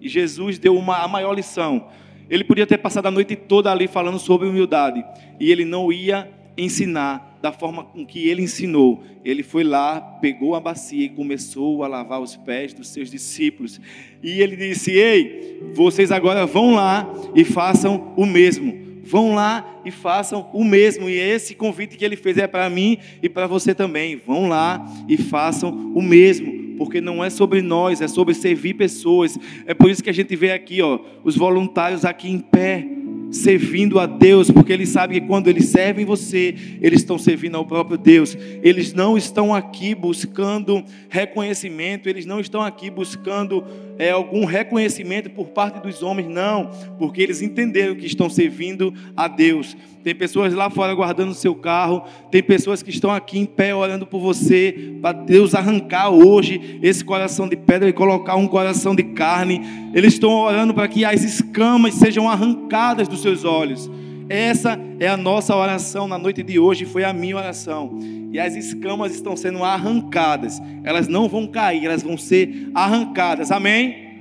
E 0.00 0.08
Jesus 0.08 0.58
deu 0.58 0.74
uma 0.74 1.04
a 1.04 1.06
maior 1.06 1.34
lição. 1.34 1.88
Ele 2.30 2.44
podia 2.44 2.66
ter 2.66 2.78
passado 2.78 3.06
a 3.06 3.10
noite 3.10 3.36
toda 3.36 3.70
ali 3.70 3.86
falando 3.86 4.18
sobre 4.18 4.48
humildade. 4.48 5.04
E 5.38 5.52
ele 5.52 5.64
não 5.64 5.92
ia 5.92 6.30
ensinar 6.56 7.29
da 7.40 7.52
forma 7.52 7.84
com 7.84 8.04
que 8.04 8.28
ele 8.28 8.42
ensinou. 8.42 9.02
Ele 9.24 9.42
foi 9.42 9.64
lá, 9.64 10.00
pegou 10.00 10.54
a 10.54 10.60
bacia 10.60 11.04
e 11.04 11.08
começou 11.08 11.82
a 11.82 11.88
lavar 11.88 12.20
os 12.20 12.36
pés 12.36 12.72
dos 12.72 12.88
seus 12.88 13.10
discípulos. 13.10 13.80
E 14.22 14.40
ele 14.40 14.56
disse: 14.56 14.92
Ei, 14.92 15.58
vocês 15.74 16.12
agora 16.12 16.46
vão 16.46 16.74
lá 16.74 17.08
e 17.34 17.44
façam 17.44 18.12
o 18.16 18.26
mesmo. 18.26 18.90
Vão 19.02 19.34
lá 19.34 19.80
e 19.84 19.90
façam 19.90 20.48
o 20.52 20.62
mesmo. 20.62 21.08
E 21.08 21.18
esse 21.18 21.54
convite 21.54 21.96
que 21.96 22.04
ele 22.04 22.16
fez 22.16 22.36
é 22.38 22.46
para 22.46 22.68
mim 22.68 22.98
e 23.22 23.28
para 23.28 23.46
você 23.46 23.74
também. 23.74 24.16
Vão 24.16 24.48
lá 24.48 24.86
e 25.08 25.16
façam 25.16 25.92
o 25.94 26.02
mesmo 26.02 26.60
porque 26.80 26.98
não 26.98 27.22
é 27.22 27.28
sobre 27.28 27.60
nós, 27.60 28.00
é 28.00 28.08
sobre 28.08 28.32
servir 28.32 28.72
pessoas. 28.72 29.38
É 29.66 29.74
por 29.74 29.90
isso 29.90 30.02
que 30.02 30.08
a 30.08 30.14
gente 30.14 30.34
vê 30.34 30.50
aqui, 30.50 30.80
ó, 30.80 30.98
os 31.22 31.36
voluntários 31.36 32.06
aqui 32.06 32.30
em 32.30 32.38
pé, 32.38 32.88
servindo 33.30 33.98
a 33.98 34.06
Deus, 34.06 34.50
porque 34.50 34.72
eles 34.72 34.88
sabem 34.88 35.20
que 35.20 35.26
quando 35.26 35.48
eles 35.48 35.66
servem 35.66 36.04
você, 36.04 36.54
eles 36.80 37.00
estão 37.00 37.18
servindo 37.18 37.56
ao 37.56 37.64
próprio 37.64 37.96
Deus. 37.96 38.36
Eles 38.62 38.92
não 38.92 39.16
estão 39.16 39.54
aqui 39.54 39.94
buscando 39.94 40.84
reconhecimento, 41.08 42.08
eles 42.08 42.26
não 42.26 42.40
estão 42.40 42.62
aqui 42.62 42.90
buscando 42.90 43.64
é, 43.98 44.10
algum 44.10 44.44
reconhecimento 44.44 45.30
por 45.30 45.48
parte 45.48 45.80
dos 45.80 46.02
homens, 46.02 46.28
não, 46.28 46.70
porque 46.98 47.20
eles 47.22 47.42
entenderam 47.42 47.94
que 47.94 48.06
estão 48.06 48.28
servindo 48.28 48.92
a 49.16 49.28
Deus. 49.28 49.76
Tem 50.02 50.14
pessoas 50.14 50.54
lá 50.54 50.70
fora 50.70 50.94
guardando 50.94 51.30
o 51.30 51.34
seu 51.34 51.54
carro, 51.54 52.02
tem 52.30 52.42
pessoas 52.42 52.82
que 52.82 52.88
estão 52.88 53.10
aqui 53.10 53.38
em 53.38 53.44
pé 53.44 53.74
orando 53.74 54.06
por 54.06 54.18
você, 54.18 54.94
para 55.02 55.12
Deus 55.12 55.54
arrancar 55.54 56.08
hoje 56.08 56.78
esse 56.82 57.04
coração 57.04 57.46
de 57.46 57.54
pedra 57.54 57.86
e 57.86 57.92
colocar 57.92 58.34
um 58.36 58.48
coração 58.48 58.94
de 58.94 59.02
carne. 59.02 59.60
Eles 59.92 60.14
estão 60.14 60.30
orando 60.30 60.72
para 60.72 60.88
que 60.88 61.04
as 61.04 61.22
escamas 61.22 61.94
sejam 61.94 62.30
arrancadas 62.30 63.08
dos 63.08 63.20
seus 63.20 63.44
olhos. 63.44 63.90
Essa 64.26 64.78
é 64.98 65.06
a 65.06 65.18
nossa 65.18 65.54
oração 65.54 66.08
na 66.08 66.16
noite 66.16 66.42
de 66.42 66.58
hoje, 66.58 66.86
foi 66.86 67.04
a 67.04 67.12
minha 67.12 67.36
oração. 67.36 67.98
E 68.32 68.38
as 68.38 68.54
escamas 68.54 69.14
estão 69.14 69.36
sendo 69.36 69.62
arrancadas. 69.62 70.62
Elas 70.82 71.08
não 71.08 71.28
vão 71.28 71.46
cair, 71.46 71.84
elas 71.84 72.02
vão 72.02 72.16
ser 72.16 72.70
arrancadas. 72.74 73.50
Amém? 73.50 74.18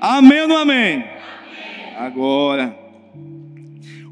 Amém 0.00 0.42
ou 0.42 0.48
não 0.48 0.56
amém? 0.56 0.94
amém. 0.94 1.04
Agora. 1.98 2.79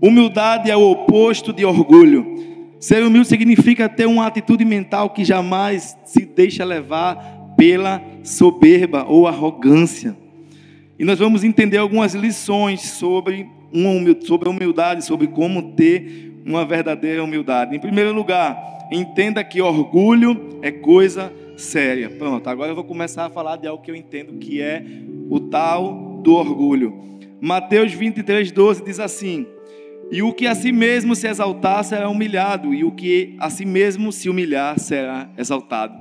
Humildade 0.00 0.70
é 0.70 0.76
o 0.76 0.90
oposto 0.90 1.52
de 1.52 1.64
orgulho. 1.64 2.38
Ser 2.78 3.02
humilde 3.02 3.26
significa 3.26 3.88
ter 3.88 4.06
uma 4.06 4.26
atitude 4.26 4.64
mental 4.64 5.10
que 5.10 5.24
jamais 5.24 5.96
se 6.04 6.24
deixa 6.24 6.64
levar 6.64 7.54
pela 7.56 8.00
soberba 8.22 9.04
ou 9.08 9.26
arrogância. 9.26 10.16
E 10.96 11.04
nós 11.04 11.18
vamos 11.18 11.42
entender 11.42 11.78
algumas 11.78 12.14
lições 12.14 12.82
sobre, 12.82 13.48
uma 13.72 14.16
sobre 14.20 14.48
a 14.48 14.52
humildade, 14.52 15.04
sobre 15.04 15.26
como 15.26 15.72
ter 15.72 16.32
uma 16.46 16.64
verdadeira 16.64 17.22
humildade. 17.22 17.74
Em 17.74 17.80
primeiro 17.80 18.12
lugar, 18.12 18.56
entenda 18.92 19.42
que 19.42 19.60
orgulho 19.60 20.60
é 20.62 20.70
coisa 20.70 21.32
séria. 21.56 22.08
Pronto, 22.08 22.48
agora 22.48 22.70
eu 22.70 22.74
vou 22.76 22.84
começar 22.84 23.26
a 23.26 23.30
falar 23.30 23.56
de 23.56 23.66
algo 23.66 23.82
que 23.82 23.90
eu 23.90 23.96
entendo 23.96 24.34
que 24.38 24.60
é 24.62 24.84
o 25.28 25.40
tal 25.40 26.20
do 26.22 26.34
orgulho. 26.34 26.94
Mateus 27.40 27.92
23, 27.92 28.52
12 28.52 28.84
diz 28.84 29.00
assim: 29.00 29.46
e 30.10 30.22
o 30.22 30.32
que 30.32 30.46
a 30.46 30.54
si 30.54 30.72
mesmo 30.72 31.14
se 31.14 31.26
exaltar 31.26 31.84
será 31.84 32.08
humilhado, 32.08 32.72
e 32.72 32.84
o 32.84 32.90
que 32.90 33.36
a 33.38 33.50
si 33.50 33.64
mesmo 33.64 34.10
se 34.10 34.28
humilhar 34.28 34.78
será 34.78 35.30
exaltado. 35.36 35.94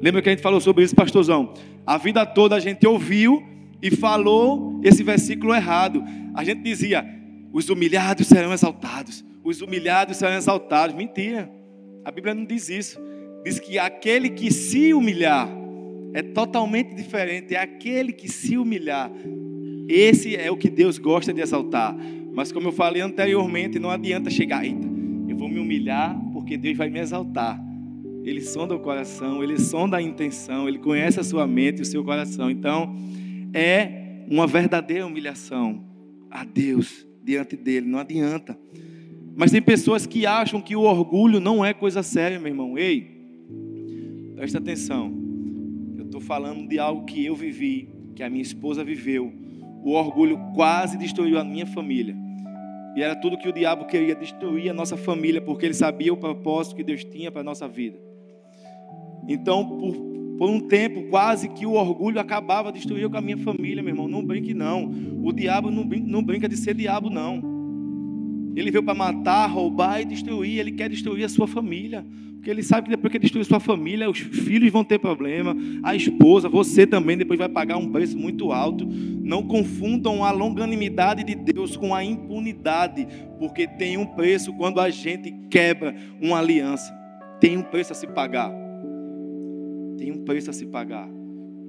Lembra 0.00 0.22
que 0.22 0.28
a 0.30 0.32
gente 0.32 0.42
falou 0.42 0.60
sobre 0.60 0.84
isso, 0.84 0.94
pastorzão? 0.94 1.52
A 1.86 1.98
vida 1.98 2.24
toda 2.24 2.56
a 2.56 2.60
gente 2.60 2.86
ouviu 2.86 3.42
e 3.82 3.90
falou 3.90 4.80
esse 4.82 5.02
versículo 5.02 5.54
errado. 5.54 6.02
A 6.34 6.42
gente 6.42 6.62
dizia: 6.62 7.04
os 7.52 7.68
humilhados 7.68 8.26
serão 8.26 8.52
exaltados, 8.52 9.24
os 9.44 9.60
humilhados 9.60 10.16
serão 10.16 10.36
exaltados. 10.36 10.96
Mentira, 10.96 11.50
a 12.04 12.10
Bíblia 12.10 12.34
não 12.34 12.44
diz 12.44 12.68
isso. 12.68 12.98
Diz 13.44 13.58
que 13.58 13.78
aquele 13.78 14.30
que 14.30 14.50
se 14.50 14.92
humilhar 14.92 15.48
é 16.12 16.22
totalmente 16.22 16.94
diferente, 16.94 17.54
é 17.54 17.58
aquele 17.58 18.12
que 18.12 18.28
se 18.28 18.56
humilhar. 18.56 19.10
Esse 19.88 20.36
é 20.36 20.50
o 20.50 20.56
que 20.56 20.70
Deus 20.70 20.98
gosta 20.98 21.32
de 21.32 21.40
exaltar. 21.40 21.96
Mas 22.40 22.50
como 22.50 22.68
eu 22.68 22.72
falei 22.72 23.02
anteriormente, 23.02 23.78
não 23.78 23.90
adianta 23.90 24.30
chegar, 24.30 24.64
eita, 24.64 24.88
eu 25.28 25.36
vou 25.36 25.46
me 25.46 25.58
humilhar 25.58 26.18
porque 26.32 26.56
Deus 26.56 26.74
vai 26.74 26.88
me 26.88 26.98
exaltar. 26.98 27.62
Ele 28.24 28.40
sonda 28.40 28.74
o 28.74 28.80
coração, 28.80 29.44
ele 29.44 29.58
sonda 29.58 29.98
a 29.98 30.02
intenção, 30.02 30.66
ele 30.66 30.78
conhece 30.78 31.20
a 31.20 31.22
sua 31.22 31.46
mente 31.46 31.80
e 31.80 31.82
o 31.82 31.84
seu 31.84 32.02
coração. 32.02 32.50
Então, 32.50 32.96
é 33.52 34.24
uma 34.26 34.46
verdadeira 34.46 35.06
humilhação 35.06 35.84
a 36.30 36.42
Deus 36.42 37.06
diante 37.22 37.58
dele, 37.58 37.86
não 37.86 37.98
adianta. 37.98 38.58
Mas 39.36 39.50
tem 39.50 39.60
pessoas 39.60 40.06
que 40.06 40.24
acham 40.24 40.62
que 40.62 40.74
o 40.74 40.80
orgulho 40.80 41.40
não 41.40 41.62
é 41.62 41.74
coisa 41.74 42.02
séria, 42.02 42.40
meu 42.40 42.48
irmão. 42.48 42.78
Ei, 42.78 43.20
presta 44.34 44.56
atenção. 44.56 45.12
Eu 45.98 46.06
estou 46.06 46.22
falando 46.22 46.66
de 46.66 46.78
algo 46.78 47.04
que 47.04 47.22
eu 47.22 47.36
vivi, 47.36 47.90
que 48.16 48.22
a 48.22 48.30
minha 48.30 48.40
esposa 48.40 48.82
viveu 48.82 49.30
o 49.82 49.92
orgulho 49.92 50.38
quase 50.54 50.98
destruiu 50.98 51.38
a 51.38 51.44
minha 51.44 51.66
família. 51.66 52.16
E 52.96 53.02
era 53.02 53.14
tudo 53.14 53.38
que 53.38 53.48
o 53.48 53.52
diabo 53.52 53.84
queria 53.86 54.14
destruir 54.14 54.70
a 54.70 54.74
nossa 54.74 54.96
família, 54.96 55.40
porque 55.40 55.66
ele 55.66 55.74
sabia 55.74 56.12
o 56.12 56.16
propósito 56.16 56.76
que 56.76 56.82
Deus 56.82 57.04
tinha 57.04 57.30
para 57.30 57.40
a 57.40 57.44
nossa 57.44 57.68
vida. 57.68 57.98
Então, 59.28 59.64
por, 59.64 59.94
por 60.38 60.50
um 60.50 60.60
tempo, 60.60 61.08
quase 61.08 61.48
que 61.48 61.66
o 61.66 61.74
orgulho 61.74 62.18
acabava 62.18 62.72
destruindo 62.72 63.10
com 63.10 63.16
a 63.16 63.20
minha 63.20 63.38
família, 63.38 63.82
meu 63.82 63.92
irmão. 63.92 64.08
Não 64.08 64.24
brinque, 64.24 64.54
não. 64.54 64.90
O 65.22 65.32
diabo 65.32 65.70
não 65.70 65.86
brinca, 65.86 66.06
não 66.08 66.22
brinca 66.22 66.48
de 66.48 66.56
ser 66.56 66.74
diabo, 66.74 67.08
não. 67.10 67.42
Ele 68.56 68.70
veio 68.70 68.82
para 68.82 68.94
matar, 68.94 69.46
roubar 69.46 70.00
e 70.00 70.04
destruir. 70.04 70.58
Ele 70.58 70.72
quer 70.72 70.88
destruir 70.88 71.24
a 71.24 71.28
sua 71.28 71.46
família. 71.46 72.04
Porque 72.40 72.50
ele 72.50 72.62
sabe 72.62 72.84
que 72.84 72.96
depois 72.96 73.12
que 73.12 73.18
destruir 73.18 73.44
sua 73.44 73.60
família, 73.60 74.08
os 74.08 74.18
filhos 74.18 74.72
vão 74.72 74.82
ter 74.82 74.98
problema, 74.98 75.54
a 75.82 75.94
esposa, 75.94 76.48
você 76.48 76.86
também 76.86 77.18
depois 77.18 77.38
vai 77.38 77.50
pagar 77.50 77.76
um 77.76 77.92
preço 77.92 78.16
muito 78.16 78.50
alto. 78.50 78.88
Não 78.88 79.42
confundam 79.42 80.24
a 80.24 80.30
longanimidade 80.30 81.22
de 81.22 81.34
Deus 81.34 81.76
com 81.76 81.94
a 81.94 82.02
impunidade, 82.02 83.06
porque 83.38 83.66
tem 83.66 83.98
um 83.98 84.06
preço 84.06 84.54
quando 84.54 84.80
a 84.80 84.88
gente 84.88 85.30
quebra 85.50 85.94
uma 86.18 86.38
aliança. 86.38 86.90
Tem 87.38 87.58
um 87.58 87.62
preço 87.62 87.92
a 87.92 87.94
se 87.94 88.06
pagar. 88.06 88.50
Tem 89.98 90.10
um 90.10 90.24
preço 90.24 90.48
a 90.48 90.54
se 90.54 90.64
pagar. 90.64 91.10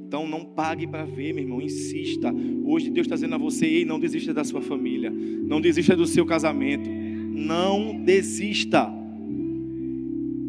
Então 0.08 0.25
não 0.25 0.46
pague 0.46 0.88
para 0.88 1.04
ver, 1.04 1.34
meu 1.34 1.44
irmão, 1.44 1.62
insista. 1.62 2.34
Hoje 2.63 2.90
Deus 2.90 3.08
está 3.08 3.16
dizendo 3.16 3.36
a 3.36 3.38
você: 3.38 3.66
ei, 3.66 3.84
não 3.84 4.00
desista 4.00 4.34
da 4.34 4.46
sua 4.46 4.62
família, 4.62 5.12
não 5.12 5.60
desista 5.60 5.98
do 5.98 6.08
seu 6.08 6.25
casamento, 6.25 6.90
não 6.90 8.01
desista. 8.06 9.00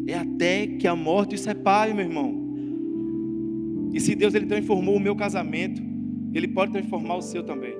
É 0.07 0.15
até 0.15 0.67
que 0.67 0.87
a 0.87 0.95
morte 0.95 1.35
os 1.35 1.41
separe, 1.41 1.93
meu 1.93 2.05
irmão. 2.05 2.43
E 3.93 3.99
se 3.99 4.15
Deus 4.15 4.33
ele 4.33 4.45
transformou 4.45 4.95
o 4.95 4.99
meu 4.99 5.15
casamento, 5.15 5.81
Ele 6.33 6.47
pode 6.47 6.71
transformar 6.71 7.15
o 7.15 7.21
seu 7.21 7.43
também. 7.43 7.75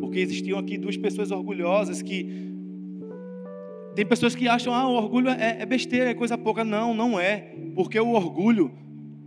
Porque 0.00 0.18
existiam 0.18 0.58
aqui 0.58 0.76
duas 0.76 0.96
pessoas 0.96 1.30
orgulhosas 1.30 2.02
que. 2.02 2.50
Tem 3.94 4.04
pessoas 4.04 4.34
que 4.34 4.48
acham, 4.48 4.74
ah, 4.74 4.88
o 4.88 4.94
orgulho 4.94 5.28
é, 5.28 5.58
é 5.60 5.66
besteira, 5.66 6.10
é 6.10 6.14
coisa 6.14 6.36
pouca. 6.36 6.64
Não, 6.64 6.92
não 6.92 7.20
é. 7.20 7.54
Porque 7.74 7.98
o 7.98 8.10
orgulho. 8.10 8.72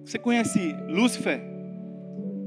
Você 0.03 0.19
conhece 0.19 0.59
Lúcifer? 0.89 1.41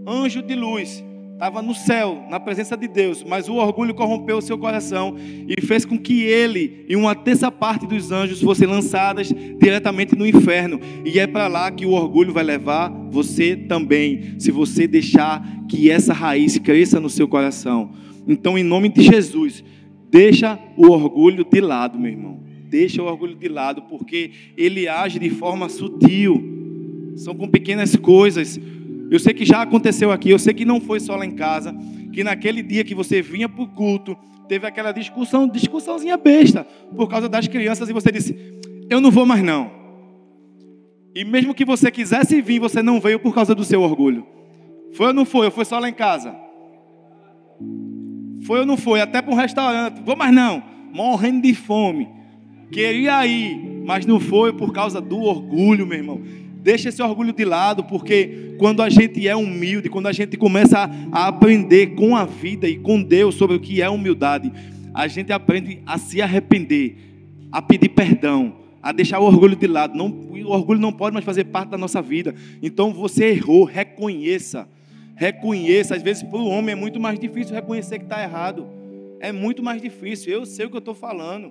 Anjo 0.07 0.43
de 0.43 0.55
luz 0.55 1.03
estava 1.39 1.63
no 1.63 1.73
céu, 1.73 2.25
na 2.29 2.41
presença 2.41 2.77
de 2.77 2.89
Deus, 2.89 3.23
mas 3.23 3.49
o 3.49 3.55
orgulho 3.55 3.95
corrompeu 3.95 4.39
o 4.39 4.43
seu 4.43 4.59
coração 4.59 5.15
e 5.47 5.65
fez 5.65 5.85
com 5.85 5.97
que 5.97 6.25
ele 6.25 6.85
e 6.89 6.97
uma 6.97 7.15
terça 7.15 7.49
parte 7.49 7.87
dos 7.87 8.11
anjos 8.11 8.43
fossem 8.43 8.67
lançadas 8.67 9.33
diretamente 9.61 10.17
no 10.17 10.27
inferno. 10.27 10.81
E 11.05 11.21
é 11.21 11.29
para 11.29 11.47
lá 11.47 11.71
que 11.71 11.87
o 11.87 11.93
orgulho 11.93 12.33
vai 12.33 12.43
levar 12.43 12.89
você 13.09 13.55
também, 13.55 14.35
se 14.41 14.51
você 14.51 14.89
deixar 14.89 15.65
que 15.69 15.89
essa 15.89 16.13
raiz 16.13 16.59
cresça 16.59 16.99
no 16.99 17.09
seu 17.09 17.29
coração. 17.29 17.93
Então, 18.27 18.59
em 18.59 18.65
nome 18.65 18.89
de 18.89 19.03
Jesus, 19.03 19.63
deixa 20.11 20.59
o 20.77 20.89
orgulho 20.89 21.45
de 21.45 21.61
lado, 21.61 22.01
meu 22.01 22.11
irmão. 22.11 22.41
Deixa 22.69 23.01
o 23.01 23.07
orgulho 23.07 23.37
de 23.37 23.47
lado, 23.47 23.83
porque 23.83 24.33
ele 24.57 24.89
age 24.89 25.21
de 25.21 25.31
forma 25.31 25.69
sutil. 25.69 27.13
São 27.15 27.33
com 27.33 27.47
pequenas 27.47 27.95
coisas. 27.95 28.61
Eu 29.11 29.19
sei 29.19 29.33
que 29.33 29.45
já 29.45 29.63
aconteceu 29.63 30.13
aqui, 30.13 30.31
eu 30.31 30.39
sei 30.39 30.53
que 30.53 30.65
não 30.65 30.81
foi 30.81 31.01
só 31.01 31.17
lá 31.17 31.25
em 31.25 31.35
casa, 31.35 31.75
que 32.13 32.23
naquele 32.23 32.63
dia 32.63 32.85
que 32.85 32.95
você 32.95 33.23
vinha 33.23 33.49
para 33.49 33.63
o 33.63 33.69
culto, 33.69 34.17
teve 34.49 34.67
aquela 34.67 34.93
discussão, 34.93 35.47
discussãozinha 35.49 36.17
besta, 36.17 36.67
por 36.97 37.09
causa 37.09 37.29
das 37.29 37.47
crianças, 37.47 37.89
e 37.89 37.93
você 37.93 38.11
disse: 38.11 38.37
Eu 38.91 39.01
não 39.01 39.11
vou 39.11 39.25
mais 39.25 39.43
não. 39.43 39.71
E 41.15 41.25
mesmo 41.25 41.55
que 41.55 41.65
você 41.65 41.91
quisesse 41.91 42.41
vir, 42.41 42.59
você 42.59 42.83
não 42.83 43.01
veio 43.01 43.19
por 43.19 43.35
causa 43.35 43.55
do 43.55 43.65
seu 43.65 43.83
orgulho. 43.83 44.27
Foi 44.93 45.09
ou 45.09 45.13
não 45.13 45.25
foi? 45.25 45.47
Ou 45.47 45.53
foi 45.53 45.65
só 45.65 45.79
lá 45.79 45.89
em 45.89 45.95
casa? 45.95 46.35
Foi 48.47 48.61
ou 48.61 48.67
não 48.67 48.77
foi? 48.77 49.01
Até 49.01 49.21
para 49.21 49.33
um 49.33 49.37
restaurante. 49.37 50.01
Vou 50.03 50.17
mais 50.17 50.33
não. 50.33 50.63
Morrendo 50.93 51.43
de 51.43 51.55
fome. 51.55 52.09
Queria 52.71 53.27
ir, 53.27 53.83
mas 53.85 54.07
não 54.07 54.21
foi 54.21 54.53
por 54.53 54.73
causa 54.73 55.01
do 55.01 55.21
orgulho, 55.21 55.87
meu 55.87 55.99
irmão. 55.99 56.21
Deixa 56.69 56.91
esse 56.91 57.01
orgulho 57.01 57.33
de 57.33 57.47
lado, 57.47 57.83
porque 57.83 58.55
quando 58.59 58.83
a 58.83 58.91
gente 58.91 59.27
é 59.27 59.35
humilde, 59.35 59.89
quando 59.89 60.07
a 60.07 60.13
gente 60.13 60.37
começa 60.37 60.79
a, 61.11 61.27
aprender 61.27 61.95
com 61.95 62.15
a 62.15 62.27
vida 62.27 62.69
e 62.69 62.77
com 62.77 63.03
Deus 63.03 63.37
sobre 63.37 63.57
o 63.57 63.59
que 63.59 63.81
é 63.81 63.89
humildade, 63.89 64.53
a 64.93 65.09
gente 65.09 65.33
aprende 65.33 65.81
a 65.87 65.97
se 65.97 66.21
arrepender, 66.21 66.95
a 67.51 67.63
pedir 67.63 67.89
perdão, 67.89 68.55
a 68.83 68.93
deixar 68.93 69.19
o 69.19 69.25
orgulho 69.25 69.57
de 69.57 69.67
lado. 69.67 69.97
Não, 69.97 70.09
o 70.09 70.51
orgulho 70.51 70.79
não 70.79 70.93
pode 70.93 71.15
mais 71.15 71.25
fazer 71.25 71.45
parte 71.45 71.71
da 71.71 71.79
nossa 71.79 72.03
vida. 72.03 72.35
Então 72.63 72.93
você 72.93 73.31
errou, 73.31 73.65
reconheça. 73.65 74.69
Reconheça. 75.17 75.95
Às 75.95 76.03
vezes 76.03 76.23
para 76.23 76.39
o 76.39 76.49
homem 76.49 76.73
é 76.73 76.77
muito 76.77 77.01
mais 77.01 77.19
difícil 77.19 77.55
reconhecer 77.55 77.99
que 77.99 78.05
está 78.05 78.23
errado. 78.23 78.67
É 79.21 79.33
muito 79.33 79.63
mais 79.63 79.81
difícil. 79.81 80.31
Eu 80.31 80.45
sei 80.45 80.67
o 80.67 80.69
que 80.69 80.77
eu 80.77 80.81
estou 80.81 80.95
falando. 80.95 81.51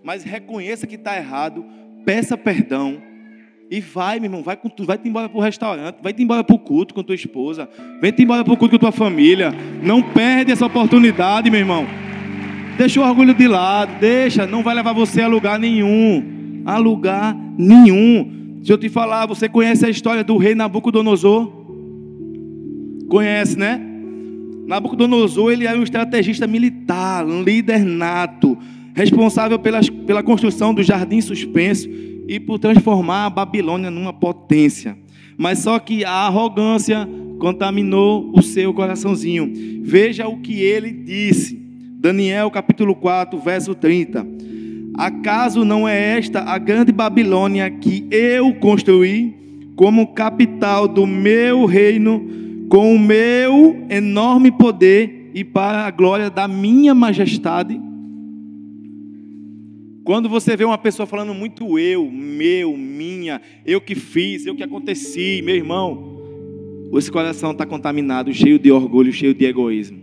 Mas 0.00 0.22
reconheça 0.22 0.86
que 0.86 0.94
está 0.94 1.16
errado, 1.16 1.64
peça 2.04 2.38
perdão 2.38 3.10
e 3.72 3.80
vai, 3.80 4.20
meu 4.20 4.26
irmão, 4.26 4.42
vai 4.42 4.54
com 4.54 4.68
tu, 4.68 4.84
vai-te 4.84 5.08
embora 5.08 5.30
para 5.30 5.38
o 5.38 5.40
restaurante, 5.40 5.96
vai-te 6.02 6.22
embora 6.22 6.44
para 6.44 6.54
o 6.54 6.58
culto 6.58 6.92
com 6.92 7.02
tua 7.02 7.14
esposa, 7.14 7.66
vem-te 8.02 8.22
embora 8.22 8.44
para 8.44 8.52
o 8.52 8.56
culto 8.58 8.72
com 8.72 8.78
tua 8.78 8.92
família. 8.92 9.50
Não 9.82 10.02
perde 10.02 10.52
essa 10.52 10.66
oportunidade, 10.66 11.50
meu 11.50 11.58
irmão. 11.58 11.86
Deixa 12.76 13.00
o 13.00 13.02
orgulho 13.02 13.32
de 13.32 13.48
lado, 13.48 13.98
deixa, 13.98 14.46
não 14.46 14.62
vai 14.62 14.74
levar 14.74 14.92
você 14.92 15.22
a 15.22 15.26
lugar 15.26 15.58
nenhum. 15.58 16.62
A 16.66 16.76
lugar 16.76 17.34
nenhum. 17.56 18.58
Se 18.62 18.70
eu 18.70 18.76
te 18.76 18.90
falar, 18.90 19.24
você 19.24 19.48
conhece 19.48 19.86
a 19.86 19.88
história 19.88 20.22
do 20.22 20.36
rei 20.36 20.54
Nabucodonosor? 20.54 21.50
Conhece, 23.08 23.58
né? 23.58 23.80
Nabucodonosor, 24.66 25.50
ele 25.50 25.66
era 25.66 25.78
um 25.78 25.82
estrategista 25.82 26.46
militar, 26.46 27.24
um 27.24 27.42
líder 27.42 27.86
nato, 27.86 28.58
responsável 28.94 29.58
pela, 29.58 29.80
pela 30.06 30.22
construção 30.22 30.74
do 30.74 30.82
jardim 30.82 31.22
suspenso 31.22 31.88
e 32.26 32.38
por 32.40 32.58
transformar 32.58 33.26
a 33.26 33.30
Babilônia 33.30 33.90
numa 33.90 34.12
potência. 34.12 34.96
Mas 35.36 35.60
só 35.60 35.78
que 35.78 36.04
a 36.04 36.10
arrogância 36.10 37.08
contaminou 37.38 38.30
o 38.34 38.42
seu 38.42 38.72
coraçãozinho. 38.72 39.52
Veja 39.82 40.28
o 40.28 40.38
que 40.38 40.60
ele 40.60 40.92
disse. 40.92 41.60
Daniel 41.98 42.50
capítulo 42.50 42.94
4, 42.94 43.38
verso 43.38 43.74
30. 43.74 44.26
Acaso 44.94 45.64
não 45.64 45.88
é 45.88 46.18
esta 46.18 46.40
a 46.40 46.58
grande 46.58 46.92
Babilônia 46.92 47.70
que 47.70 48.06
eu 48.10 48.54
construí 48.54 49.34
como 49.74 50.08
capital 50.08 50.86
do 50.86 51.06
meu 51.06 51.64
reino, 51.64 52.66
com 52.68 52.94
o 52.94 52.98
meu 52.98 53.84
enorme 53.88 54.52
poder 54.52 55.30
e 55.34 55.42
para 55.42 55.86
a 55.86 55.90
glória 55.90 56.30
da 56.30 56.46
minha 56.46 56.94
majestade? 56.94 57.80
Quando 60.04 60.28
você 60.28 60.56
vê 60.56 60.64
uma 60.64 60.78
pessoa 60.78 61.06
falando 61.06 61.32
muito 61.32 61.78
eu, 61.78 62.10
meu, 62.10 62.76
minha, 62.76 63.40
eu 63.64 63.80
que 63.80 63.94
fiz, 63.94 64.44
eu 64.44 64.56
que 64.56 64.62
aconteci, 64.62 65.40
meu 65.44 65.54
irmão, 65.54 66.20
esse 66.94 67.10
coração 67.10 67.52
está 67.52 67.64
contaminado, 67.64 68.34
cheio 68.34 68.58
de 68.58 68.72
orgulho, 68.72 69.12
cheio 69.12 69.32
de 69.32 69.44
egoísmo. 69.44 70.02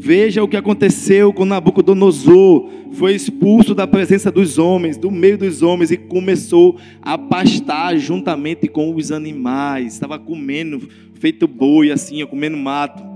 Veja 0.00 0.44
o 0.44 0.48
que 0.48 0.56
aconteceu 0.56 1.32
com 1.32 1.44
Nabucodonosor. 1.44 2.70
Foi 2.92 3.14
expulso 3.14 3.74
da 3.74 3.84
presença 3.84 4.30
dos 4.30 4.56
homens, 4.56 4.96
do 4.96 5.10
meio 5.10 5.36
dos 5.36 5.60
homens, 5.60 5.90
e 5.90 5.96
começou 5.96 6.78
a 7.02 7.18
pastar 7.18 7.96
juntamente 7.98 8.68
com 8.68 8.94
os 8.94 9.10
animais. 9.10 9.94
Estava 9.94 10.20
comendo, 10.20 10.88
feito 11.14 11.48
boi, 11.48 11.90
assim, 11.90 12.24
comendo 12.26 12.56
mato 12.56 13.07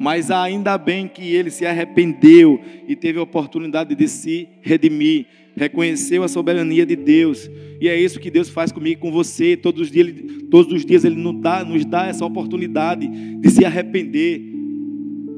mas 0.00 0.30
ainda 0.30 0.78
bem 0.78 1.06
que 1.06 1.34
ele 1.34 1.50
se 1.50 1.66
arrependeu 1.66 2.58
e 2.88 2.96
teve 2.96 3.18
a 3.18 3.22
oportunidade 3.22 3.94
de 3.94 4.08
se 4.08 4.48
redimir, 4.62 5.26
reconheceu 5.54 6.22
a 6.22 6.28
soberania 6.28 6.86
de 6.86 6.96
Deus, 6.96 7.50
e 7.78 7.86
é 7.86 8.00
isso 8.00 8.18
que 8.18 8.30
Deus 8.30 8.48
faz 8.48 8.72
comigo 8.72 8.96
e 8.96 8.98
com 8.98 9.12
você, 9.12 9.58
todos 9.58 9.82
os 9.82 9.90
dias, 9.90 10.10
todos 10.50 10.72
os 10.72 10.86
dias 10.86 11.04
Ele 11.04 11.16
nos 11.16 11.38
dá, 11.42 11.62
nos 11.62 11.84
dá 11.84 12.06
essa 12.06 12.24
oportunidade 12.24 13.06
de 13.06 13.50
se 13.50 13.62
arrepender, 13.62 14.40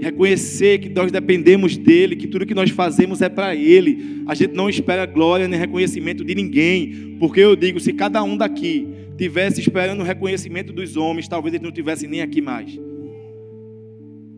reconhecer 0.01 0.79
que 0.79 0.89
nós 0.89 1.11
dependemos 1.11 1.77
dEle, 1.77 2.15
que 2.15 2.29
tudo 2.29 2.47
que 2.47 2.55
nós 2.55 2.71
fazemos 2.71 3.21
é 3.21 3.29
para 3.29 3.57
Ele, 3.57 4.23
a 4.29 4.35
gente 4.37 4.55
não 4.55 4.71
espera 4.71 5.05
glória 5.07 5.49
nem 5.49 5.59
reconhecimento 5.59 6.25
de 6.25 6.37
ninguém, 6.37 7.17
porque 7.19 7.41
eu 7.41 7.57
digo, 7.57 7.81
se 7.81 7.93
cada 7.93 8.23
um 8.23 8.37
daqui 8.37 8.87
tivesse 9.19 9.61
esperando 9.61 10.03
o 10.03 10.05
reconhecimento 10.05 10.73
dos 10.73 10.97
homens, 10.97 11.27
talvez 11.27 11.53
eles 11.53 11.65
não 11.65 11.73
tivessem 11.73 12.09
nem 12.09 12.23
aqui 12.23 12.41
mais 12.41 12.79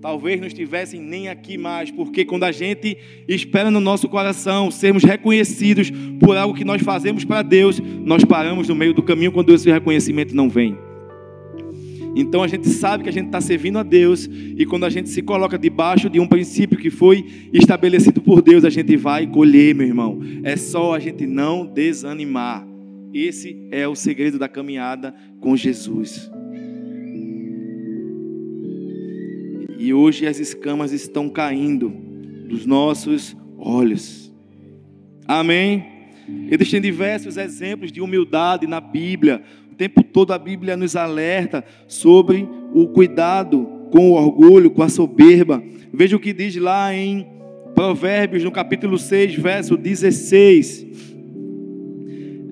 talvez 0.05 0.39
não 0.39 0.47
estivessem 0.47 1.01
nem 1.01 1.29
aqui 1.29 1.57
mais, 1.57 1.91
porque 1.91 2.27
quando 2.27 2.45
a 2.45 2.53
gente 2.53 2.95
espera 3.27 3.71
no 3.71 3.81
nosso 3.81 4.07
coração 4.07 4.71
sermos 4.71 5.03
reconhecidos 5.03 5.91
por 6.21 6.37
algo 6.37 6.55
que 6.55 6.63
nós 6.63 6.83
fazemos 6.83 7.25
para 7.25 7.41
Deus, 7.41 7.81
nós 7.81 8.23
paramos 8.23 8.69
no 8.69 8.75
meio 8.75 8.93
do 8.93 9.03
caminho 9.03 9.33
quando 9.33 9.55
esse 9.55 9.71
reconhecimento 9.71 10.37
não 10.37 10.51
vem. 10.51 10.77
Então 12.15 12.43
a 12.43 12.47
gente 12.47 12.69
sabe 12.69 13.03
que 13.03 13.09
a 13.09 13.13
gente 13.13 13.29
está 13.29 13.41
servindo 13.41 13.79
a 13.79 13.83
Deus, 13.83 14.29
e 14.31 14.67
quando 14.67 14.85
a 14.85 14.91
gente 14.91 15.09
se 15.09 15.23
coloca 15.23 15.59
debaixo 15.59 16.11
de 16.11 16.21
um 16.21 16.27
princípio 16.27 16.77
que 16.77 16.91
foi 16.91 17.25
estabelecido 17.51 18.21
por 18.21 18.43
Deus, 18.43 18.63
a 18.63 18.71
gente 18.71 18.95
vai 18.99 19.27
colher, 19.27 19.75
meu 19.75 19.87
irmão. 19.87 20.21
É 20.43 20.55
só 20.55 20.93
a 20.93 20.99
gente 20.99 21.27
não 21.27 21.65
desanimar. 21.65 22.69
Esse 23.15 23.57
é 23.71 23.89
o 23.89 23.95
segredo 23.95 24.39
da 24.39 24.49
caminhada 24.49 25.15
com 25.41 25.57
Jesus. 25.57 26.31
E 29.85 29.93
hoje 29.93 30.27
as 30.27 30.39
escamas 30.39 30.93
estão 30.93 31.29
caindo 31.29 31.91
dos 32.49 32.65
nossos 32.65 33.37
olhos. 33.59 34.35
Amém? 35.29 35.85
Existem 36.51 36.81
diversos 36.81 37.37
exemplos 37.37 37.93
de 37.93 38.01
humildade 38.01 38.67
na 38.67 38.81
Bíblia. 38.81 39.43
O 39.71 39.75
tempo 39.75 40.03
todo 40.03 40.33
a 40.33 40.39
Bíblia 40.39 40.75
nos 40.75 40.97
alerta 40.97 41.63
sobre 41.87 42.49
o 42.73 42.87
cuidado 42.89 43.69
com 43.93 44.13
o 44.13 44.15
orgulho, 44.15 44.71
com 44.71 44.83
a 44.83 44.89
soberba. 44.89 45.63
Veja 45.93 46.17
o 46.17 46.21
que 46.21 46.33
diz 46.33 46.57
lá 46.57 46.95
em 46.95 47.27
Provérbios, 47.75 48.43
no 48.43 48.51
capítulo 48.51 48.97
6, 48.97 49.35
verso 49.35 49.77
16. 49.77 50.87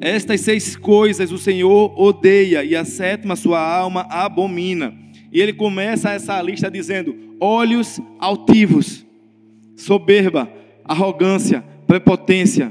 Estas 0.02 0.42
seis 0.42 0.76
coisas 0.76 1.32
o 1.32 1.38
Senhor 1.38 1.98
odeia, 1.98 2.62
e 2.62 2.76
a 2.76 2.84
sétima 2.84 3.36
sua 3.36 3.58
alma 3.58 4.06
abomina 4.10 5.00
e 5.32 5.40
ele 5.40 5.54
começa 5.54 6.10
essa 6.10 6.40
lista 6.42 6.70
dizendo: 6.70 7.16
olhos 7.40 7.98
altivos, 8.18 9.04
soberba, 9.74 10.52
arrogância, 10.84 11.64
prepotência. 11.86 12.70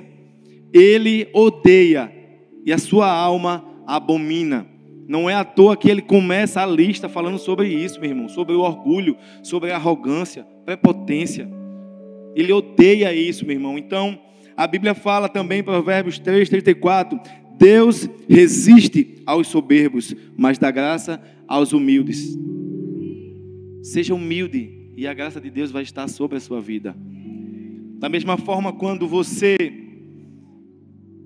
Ele 0.71 1.28
odeia 1.34 2.12
e 2.63 2.71
a 2.71 2.78
sua 2.78 3.12
alma 3.12 3.65
abomina. 3.88 4.67
Não 5.08 5.30
é 5.30 5.34
à 5.34 5.43
toa 5.43 5.76
que 5.76 5.89
ele 5.89 6.02
começa 6.02 6.62
a 6.62 6.65
lista 6.65 7.10
falando 7.10 7.38
sobre 7.38 7.67
isso, 7.67 8.00
meu 8.00 8.12
irmão, 8.12 8.30
sobre 8.30 8.56
o 8.56 8.62
orgulho, 8.62 9.17
sobre 9.43 9.71
a 9.71 9.76
arrogância, 9.76 10.45
prepotência. 10.63 11.50
Ele 12.34 12.54
odeia 12.54 13.13
isso, 13.13 13.45
meu 13.45 13.56
irmão. 13.56 13.78
Então, 13.78 14.17
a 14.56 14.65
Bíblia 14.67 14.93
fala 14.93 15.28
também 15.28 15.63
Provérbios 15.63 16.19
3, 16.19 16.47
34: 16.47 17.19
Deus 17.58 18.10
resiste 18.30 19.21
aos 19.26 19.47
soberbos, 19.47 20.15
mas 20.38 20.58
dá 20.58 20.71
graça 20.71 21.21
aos 21.52 21.74
humildes. 21.74 22.38
Seja 23.84 24.16
humilde 24.16 24.90
e 24.96 25.06
a 25.06 25.14
graça 25.14 25.42
de 25.42 25.50
Deus 25.50 25.70
vai 25.70 25.84
estar 25.84 26.08
sobre 26.08 26.38
a 26.38 26.40
sua 26.40 26.62
vida. 26.62 26.96
Da 28.00 28.08
mesma 28.08 28.38
forma, 28.38 28.72
quando 28.72 29.06
você 29.06 29.58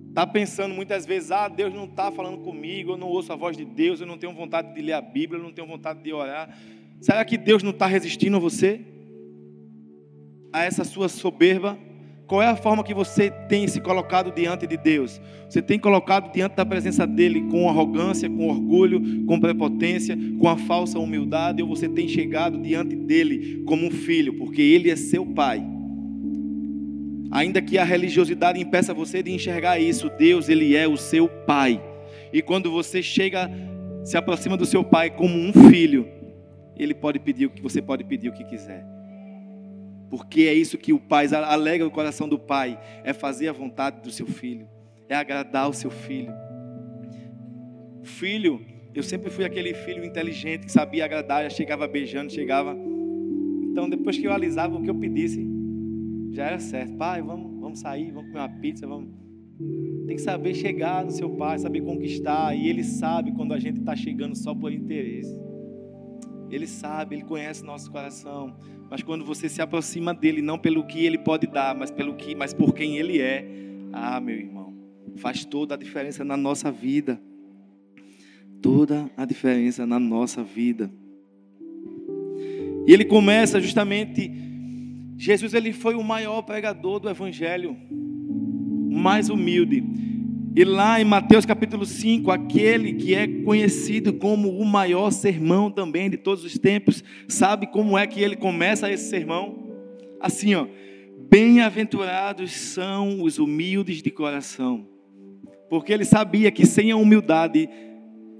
está 0.09 0.25
pensando 0.25 0.73
muitas 0.73 1.05
vezes, 1.05 1.29
ah, 1.29 1.47
Deus 1.47 1.71
não 1.71 1.85
está 1.85 2.11
falando 2.11 2.39
comigo, 2.39 2.93
eu 2.93 2.97
não 2.97 3.07
ouço 3.07 3.31
a 3.31 3.35
voz 3.35 3.55
de 3.55 3.65
Deus, 3.65 4.01
eu 4.01 4.07
não 4.07 4.17
tenho 4.17 4.33
vontade 4.33 4.73
de 4.73 4.81
ler 4.81 4.93
a 4.93 5.01
Bíblia, 5.01 5.39
eu 5.39 5.43
não 5.43 5.51
tenho 5.51 5.67
vontade 5.67 6.01
de 6.01 6.11
orar. 6.11 6.57
Será 6.99 7.23
que 7.23 7.37
Deus 7.37 7.61
não 7.61 7.71
está 7.71 7.85
resistindo 7.85 8.35
a 8.37 8.39
você? 8.39 8.81
A 10.51 10.63
essa 10.63 10.83
sua 10.83 11.07
soberba? 11.07 11.77
Qual 12.27 12.41
é 12.41 12.47
a 12.47 12.55
forma 12.55 12.83
que 12.83 12.93
você 12.93 13.29
tem 13.29 13.67
se 13.67 13.79
colocado 13.79 14.31
diante 14.31 14.65
de 14.65 14.77
Deus? 14.77 15.21
Você 15.47 15.61
tem 15.61 15.77
colocado 15.77 16.31
diante 16.31 16.55
da 16.55 16.65
presença 16.65 17.05
dele 17.05 17.41
com 17.51 17.69
arrogância, 17.69 18.27
com 18.27 18.47
orgulho, 18.49 19.25
com 19.25 19.39
prepotência, 19.39 20.17
com 20.39 20.47
a 20.47 20.57
falsa 20.57 20.97
humildade, 20.97 21.61
ou 21.61 21.69
você 21.69 21.87
tem 21.87 22.07
chegado 22.07 22.57
diante 22.57 22.95
dele 22.95 23.63
como 23.67 23.85
um 23.85 23.91
filho, 23.91 24.33
porque 24.37 24.61
ele 24.61 24.89
é 24.89 24.95
seu 24.95 25.23
pai? 25.23 25.63
Ainda 27.29 27.61
que 27.61 27.77
a 27.77 27.83
religiosidade 27.83 28.59
impeça 28.59 28.93
você 28.93 29.21
de 29.21 29.31
enxergar 29.31 29.79
isso, 29.79 30.09
Deus, 30.17 30.49
ele 30.49 30.75
é 30.75 30.87
o 30.87 30.97
seu 30.97 31.27
pai. 31.27 31.79
E 32.33 32.41
quando 32.41 32.71
você 32.71 33.03
chega, 33.03 33.51
se 34.03 34.17
aproxima 34.17 34.57
do 34.57 34.65
seu 34.65 34.83
pai 34.83 35.11
como 35.11 35.37
um 35.37 35.53
filho, 35.69 36.07
ele 36.75 36.93
pode 36.93 37.19
pedir 37.19 37.45
o 37.45 37.49
que 37.49 37.61
você 37.61 37.81
pode 37.81 38.03
pedir 38.03 38.29
o 38.29 38.33
que 38.33 38.43
quiser. 38.45 38.83
Porque 40.09 40.41
é 40.41 40.53
isso 40.53 40.77
que 40.77 40.93
o 40.93 40.99
pai 40.99 41.27
alegra 41.33 41.87
o 41.87 41.91
coração 41.91 42.29
do 42.29 42.37
pai, 42.37 42.79
é 43.03 43.13
fazer 43.13 43.47
a 43.47 43.53
vontade 43.53 44.01
do 44.01 44.11
seu 44.11 44.27
filho, 44.27 44.67
é 45.09 45.15
agradar 45.15 45.69
o 45.69 45.73
seu 45.73 45.89
filho. 45.89 46.31
Filho, 48.03 48.63
eu 48.93 49.03
sempre 49.03 49.29
fui 49.29 49.43
aquele 49.43 49.73
filho 49.73 50.05
inteligente 50.05 50.65
que 50.65 50.71
sabia 50.71 51.05
agradar, 51.05 51.43
já 51.43 51.49
chegava 51.49 51.87
beijando, 51.87 52.31
chegava. 52.31 52.77
Então, 53.71 53.89
depois 53.89 54.17
que 54.17 54.25
eu 54.25 54.31
alisava 54.31 54.77
o 54.77 54.81
que 54.81 54.89
eu 54.89 54.95
pedisse, 54.95 55.45
já 56.31 56.45
era 56.45 56.59
certo. 56.59 56.95
Pai, 56.95 57.21
vamos, 57.21 57.59
vamos 57.59 57.79
sair, 57.79 58.11
vamos 58.11 58.29
comer 58.29 58.39
uma 58.39 58.49
pizza, 58.61 58.87
vamos. 58.87 59.09
Tem 60.05 60.15
que 60.15 60.21
saber 60.21 60.53
chegar 60.53 61.03
no 61.03 61.11
seu 61.11 61.29
pai, 61.31 61.57
saber 61.57 61.81
conquistar. 61.81 62.55
E 62.55 62.69
ele 62.69 62.83
sabe 62.83 63.31
quando 63.31 63.53
a 63.53 63.59
gente 63.59 63.79
está 63.79 63.95
chegando 63.95 64.35
só 64.35 64.53
por 64.53 64.71
interesse. 64.71 65.33
Ele 66.49 66.67
sabe, 66.67 67.15
ele 67.15 67.23
conhece 67.23 67.63
nosso 67.63 67.91
coração. 67.91 68.55
Mas 68.89 69.01
quando 69.01 69.25
você 69.25 69.49
se 69.49 69.61
aproxima 69.61 70.13
dele, 70.13 70.41
não 70.41 70.57
pelo 70.57 70.85
que 70.85 71.05
ele 71.05 71.17
pode 71.17 71.47
dar, 71.47 71.75
mas 71.75 71.91
pelo 71.91 72.15
que, 72.15 72.35
mas 72.35 72.53
por 72.53 72.73
quem 72.73 72.97
ele 72.97 73.19
é, 73.19 73.45
ah, 73.91 74.19
meu 74.19 74.35
irmão, 74.35 74.73
faz 75.17 75.43
toda 75.45 75.75
a 75.75 75.77
diferença 75.77 76.23
na 76.23 76.37
nossa 76.37 76.71
vida. 76.71 77.21
Toda 78.61 79.09
a 79.17 79.25
diferença 79.25 79.85
na 79.85 79.99
nossa 79.99 80.43
vida. 80.43 80.91
E 82.87 82.93
ele 82.93 83.05
começa 83.05 83.59
justamente 83.59 84.45
Jesus 85.17 85.53
ele 85.53 85.71
foi 85.71 85.95
o 85.95 86.03
maior 86.03 86.41
pregador 86.41 86.99
do 86.99 87.09
evangelho, 87.09 87.77
mais 88.91 89.29
humilde. 89.29 89.83
E 90.57 90.63
lá 90.63 91.01
em 91.01 91.03
Mateus 91.03 91.45
capítulo 91.45 91.85
5, 91.85 92.31
aquele 92.31 92.93
que 92.93 93.13
é 93.13 93.27
conhecido 93.27 94.13
como 94.13 94.57
o 94.57 94.63
maior 94.63 95.11
sermão 95.11 95.69
também 95.69 96.09
de 96.09 96.15
todos 96.15 96.45
os 96.45 96.57
tempos, 96.57 97.03
sabe 97.27 97.67
como 97.67 97.97
é 97.97 98.07
que 98.07 98.21
ele 98.21 98.37
começa 98.37 98.89
esse 98.89 99.09
sermão? 99.09 99.67
Assim, 100.17 100.55
ó: 100.55 100.65
Bem-aventurados 101.29 102.53
são 102.53 103.21
os 103.21 103.37
humildes 103.37 104.01
de 104.01 104.09
coração. 104.09 104.87
Porque 105.69 105.91
ele 105.91 106.05
sabia 106.05 106.49
que 106.49 106.65
sem 106.65 106.89
a 106.89 106.95
humildade 106.95 107.67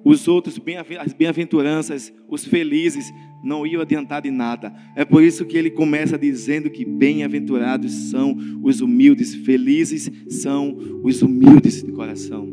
os 0.06 0.28
outros, 0.28 0.62
as 1.00 1.14
bem-aventuranças, 1.14 2.14
os 2.30 2.46
felizes, 2.46 3.12
não 3.44 3.66
iam 3.66 3.82
adiantar 3.82 4.22
de 4.22 4.30
nada. 4.30 4.72
É 4.96 5.04
por 5.04 5.24
isso 5.24 5.46
que 5.46 5.58
ele 5.58 5.72
começa 5.72 6.16
dizendo 6.16 6.70
que 6.70 6.86
bem-aventurados 6.86 7.92
são 7.92 8.38
os 8.62 8.82
humildes, 8.82 9.34
felizes 9.34 10.12
são 10.30 11.02
os 11.04 11.24
humildes 11.24 11.82
de 11.82 11.92
coração. 11.92 12.48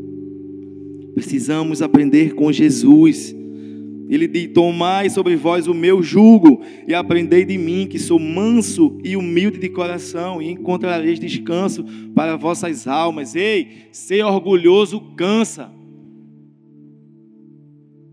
Precisamos 1.15 1.83
aprender 1.83 2.35
com 2.35 2.51
Jesus. 2.51 3.37
Ele 4.09 4.27
diz: 4.27 4.51
Tomai 4.55 5.11
sobre 5.11 5.37
vós 5.37 5.67
o 5.67 5.75
meu 5.75 6.03
jugo 6.03 6.63
e 6.89 6.95
aprendei 6.95 7.45
de 7.45 7.59
mim, 7.59 7.87
que 7.87 7.99
sou 7.99 8.19
manso 8.19 8.99
e 9.05 9.15
humilde 9.15 9.59
de 9.59 9.69
coração, 9.69 10.41
e 10.41 10.51
encontrareis 10.51 11.21
descanso 11.21 11.85
para 12.15 12.35
vossas 12.35 12.87
almas. 12.87 13.35
Ei, 13.37 13.89
ser 13.93 14.25
orgulhoso 14.25 15.01
cansa. 15.17 15.82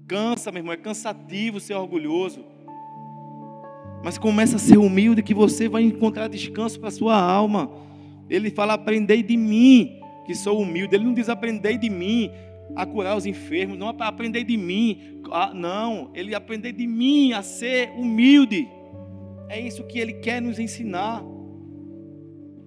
Cansa, 0.10 0.52
meu 0.52 0.62
irmão, 0.62 0.74
é 0.74 0.78
cansativo 0.78 1.60
ser 1.60 1.76
orgulhoso. 1.76 2.44
Mas 4.04 4.18
começa 4.18 4.56
a 4.56 4.60
ser 4.60 4.80
humilde 4.80 5.22
que 5.22 5.36
você 5.36 5.70
vai 5.70 5.84
encontrar 5.84 6.28
descanso 6.28 6.80
para 6.80 6.90
a 6.90 6.92
sua 6.92 7.16
alma. 7.16 7.70
Ele 8.28 8.50
fala: 8.50 8.74
aprendei 8.74 9.22
de 9.22 9.38
mim, 9.38 10.02
que 10.26 10.34
sou 10.34 10.60
humilde. 10.60 10.96
Ele 10.96 11.04
não 11.04 11.14
diz 11.14 11.30
aprendei 11.30 11.78
de 11.78 11.92
mim 11.92 12.32
a 12.76 12.88
curar 12.88 13.16
os 13.16 13.28
enfermos, 13.28 13.78
não 13.78 13.90
aprendei 13.90 14.44
de 14.44 14.58
mim. 14.58 15.22
Ah, 15.32 15.54
não, 15.54 16.10
ele 16.16 16.34
aprendei 16.34 16.72
de 16.72 16.88
mim 16.88 17.34
a 17.34 17.44
ser 17.44 17.92
humilde. 17.92 18.68
É 19.48 19.60
isso 19.60 19.84
que 19.84 20.00
ele 20.00 20.14
quer 20.14 20.42
nos 20.42 20.58
ensinar. 20.58 21.24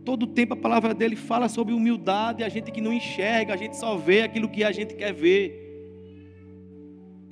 Todo 0.05 0.29
tempo 0.29 0.55
a 0.55 0.57
palavra 0.57 0.95
dele 0.95 1.17
fala 1.17 1.49
sobre 1.49 1.75
humildade, 1.75 2.45
a 2.45 2.49
gente 2.49 2.71
que 2.71 2.81
não 2.81 2.93
enxerga, 2.93 3.55
a 3.55 3.57
gente 3.57 3.77
só 3.77 3.97
vê 3.97 4.23
aquilo 4.23 4.49
que 4.49 4.63
a 4.63 4.71
gente 4.71 4.95
quer 4.95 5.13
ver. 5.13 5.62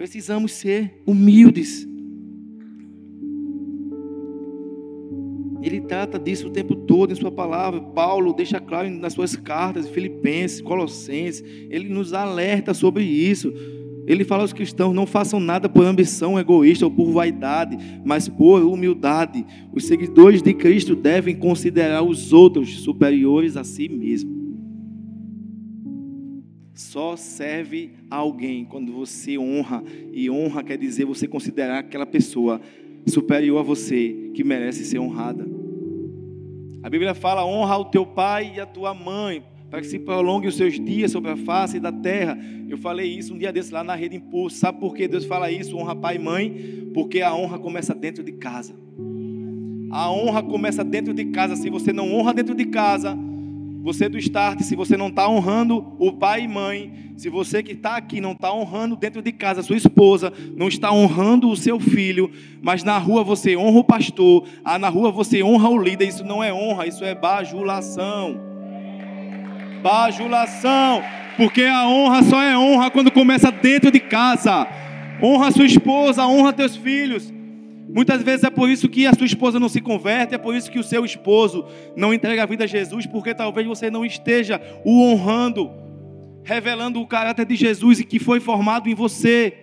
Precisamos 0.01 0.53
ser 0.53 1.03
humildes. 1.05 1.87
Ele 5.61 5.79
trata 5.83 6.19
disso 6.19 6.49
o 6.49 6.51
tempo 6.51 6.75
todo 6.75 7.13
em 7.13 7.17
sua 7.17 7.31
palavra. 7.31 7.83
Paulo 7.83 8.33
deixa 8.33 8.59
claro 8.59 8.89
nas 8.89 9.13
suas 9.13 9.37
cartas, 9.37 9.91
Filipenses, 9.91 10.63
Colossenses, 10.63 11.45
ele 11.69 11.91
nos 11.91 12.15
alerta 12.15 12.73
sobre 12.73 13.05
isso. 13.05 13.53
Ele 14.07 14.25
fala 14.25 14.41
aos 14.41 14.55
cristãos: 14.55 14.95
não 14.95 15.05
façam 15.05 15.39
nada 15.39 15.69
por 15.69 15.85
ambição 15.85 16.41
egoísta 16.41 16.87
ou 16.87 16.91
por 16.91 17.13
vaidade, 17.13 17.77
mas 18.03 18.27
por 18.27 18.63
humildade. 18.63 19.45
Os 19.71 19.85
seguidores 19.85 20.41
de 20.41 20.55
Cristo 20.55 20.97
devem 20.97 21.37
considerar 21.37 22.03
os 22.03 22.33
outros 22.33 22.81
superiores 22.81 23.55
a 23.55 23.65
si 23.65 23.87
mesmos. 23.87 24.40
Só 26.81 27.15
serve 27.15 27.91
a 28.11 28.17
alguém 28.17 28.65
quando 28.65 28.91
você 28.91 29.37
honra, 29.37 29.85
e 30.13 30.31
honra 30.31 30.65
quer 30.65 30.79
dizer 30.79 31.05
você 31.05 31.29
considerar 31.29 31.79
aquela 31.81 32.07
pessoa 32.07 32.59
superior 33.07 33.61
a 33.61 33.63
você, 33.63 34.31
que 34.35 34.43
merece 34.43 34.87
ser 34.87 34.99
honrada. 34.99 35.47
A 36.83 36.89
Bíblia 36.89 37.15
fala: 37.15 37.45
honra 37.45 37.77
o 37.77 37.85
teu 37.85 38.07
pai 38.07 38.55
e 38.57 38.61
a 38.61 38.67
tua 38.67 38.95
mãe, 38.95 39.45
para 39.71 39.83
que 39.83 39.89
se 39.89 39.99
prolongue 39.99 40.49
os 40.49 40.57
seus 40.57 40.81
dias 40.81 41.13
sobre 41.13 41.31
a 41.31 41.37
face 41.37 41.79
da 41.79 41.93
terra. 41.93 42.37
Eu 42.67 42.79
falei 42.79 43.07
isso 43.07 43.35
um 43.35 43.39
dia 43.39 43.53
desse 43.53 43.73
lá 43.73 43.85
na 43.85 43.95
rede 43.95 44.17
Impulso. 44.17 44.57
Sabe 44.57 44.81
por 44.81 44.95
que 44.95 45.07
Deus 45.07 45.27
fala 45.27 45.51
isso? 45.53 45.77
Honra 45.77 45.95
pai 45.95 46.17
e 46.17 46.19
mãe? 46.19 46.89
Porque 46.95 47.21
a 47.21 47.35
honra 47.35 47.59
começa 47.59 47.95
dentro 47.95 48.25
de 48.25 48.33
casa. 48.33 48.75
A 49.91 50.11
honra 50.11 50.43
começa 50.43 50.83
dentro 50.83 51.13
de 51.13 51.27
casa. 51.27 51.57
Se 51.57 51.69
você 51.69 51.93
não 51.93 52.11
honra 52.15 52.33
dentro 52.33 52.55
de 52.55 52.65
casa, 52.65 53.17
você 53.83 54.09
do 54.09 54.19
start, 54.19 54.61
se 54.61 54.77
você 54.77 54.97
não 54.97 55.09
está 55.09 55.29
honrando 55.29 55.95
o 55.99 56.13
pai 56.13 56.43
e 56.43 56.49
mãe, 56.49 57.13
se 57.17 57.29
você 57.31 57.63
que 57.63 57.73
está 57.73 57.97
aqui 57.97 58.21
não 58.21 58.33
está 58.33 58.53
honrando 58.53 58.95
dentro 58.95 59.23
de 59.23 59.33
casa 59.33 59.63
sua 59.63 59.77
esposa, 59.77 60.33
não 60.55 60.69
está 60.69 60.93
honrando 60.93 61.49
o 61.49 61.57
seu 61.57 61.81
filho, 61.81 62.31
mas 62.63 62.85
na 62.85 62.99
rua 62.99 63.25
você 63.25 63.57
honra 63.57 63.79
o 63.79 63.85
pastor, 63.85 64.47
ah, 64.65 64.79
na 64.79 64.89
rua 64.89 65.11
você 65.11 65.43
honra 65.43 65.69
o 65.69 65.83
líder, 65.83 66.09
isso 66.09 66.25
não 66.25 66.45
é 66.45 66.53
honra, 66.53 66.87
isso 66.87 67.05
é 67.05 67.15
bajulação. 67.15 68.39
Bajulação, 69.83 71.03
porque 71.39 71.63
a 71.63 71.89
honra 71.89 72.23
só 72.23 72.43
é 72.43 72.57
honra 72.57 72.91
quando 72.91 73.11
começa 73.11 73.51
dentro 73.51 73.91
de 73.91 74.01
casa. 74.01 74.69
Honra 75.23 75.51
sua 75.51 75.65
esposa, 75.65 76.27
honra 76.27 76.53
teus 76.53 76.77
filhos. 76.77 77.33
Muitas 77.93 78.23
vezes 78.23 78.45
é 78.45 78.51
por 78.51 78.71
isso 78.71 78.89
que 78.89 79.07
a 79.07 79.13
sua 79.13 79.27
esposa 79.27 79.59
não 79.59 79.69
se 79.69 79.81
converte, 79.81 80.35
é 80.35 80.39
por 80.39 80.55
isso 80.55 80.71
que 80.71 80.79
o 80.79 80.85
seu 80.85 81.05
esposo 81.05 81.65
não 81.97 82.15
entrega 82.15 82.43
a 82.43 82.47
vida 82.47 82.65
a 82.65 82.67
Jesus, 82.67 83.07
porque 83.07 83.35
talvez 83.35 83.67
você 83.67 83.91
não 83.91 84.05
esteja 84.05 84.61
o 84.85 85.03
honrando, 85.03 85.71
revelando 86.45 87.01
o 87.01 87.07
caráter 87.07 87.45
de 87.45 87.57
Jesus 87.57 88.01
e 88.01 88.05
que 88.05 88.19
foi 88.19 88.39
formado 88.39 88.89
em 88.89 88.95
você. 88.95 89.55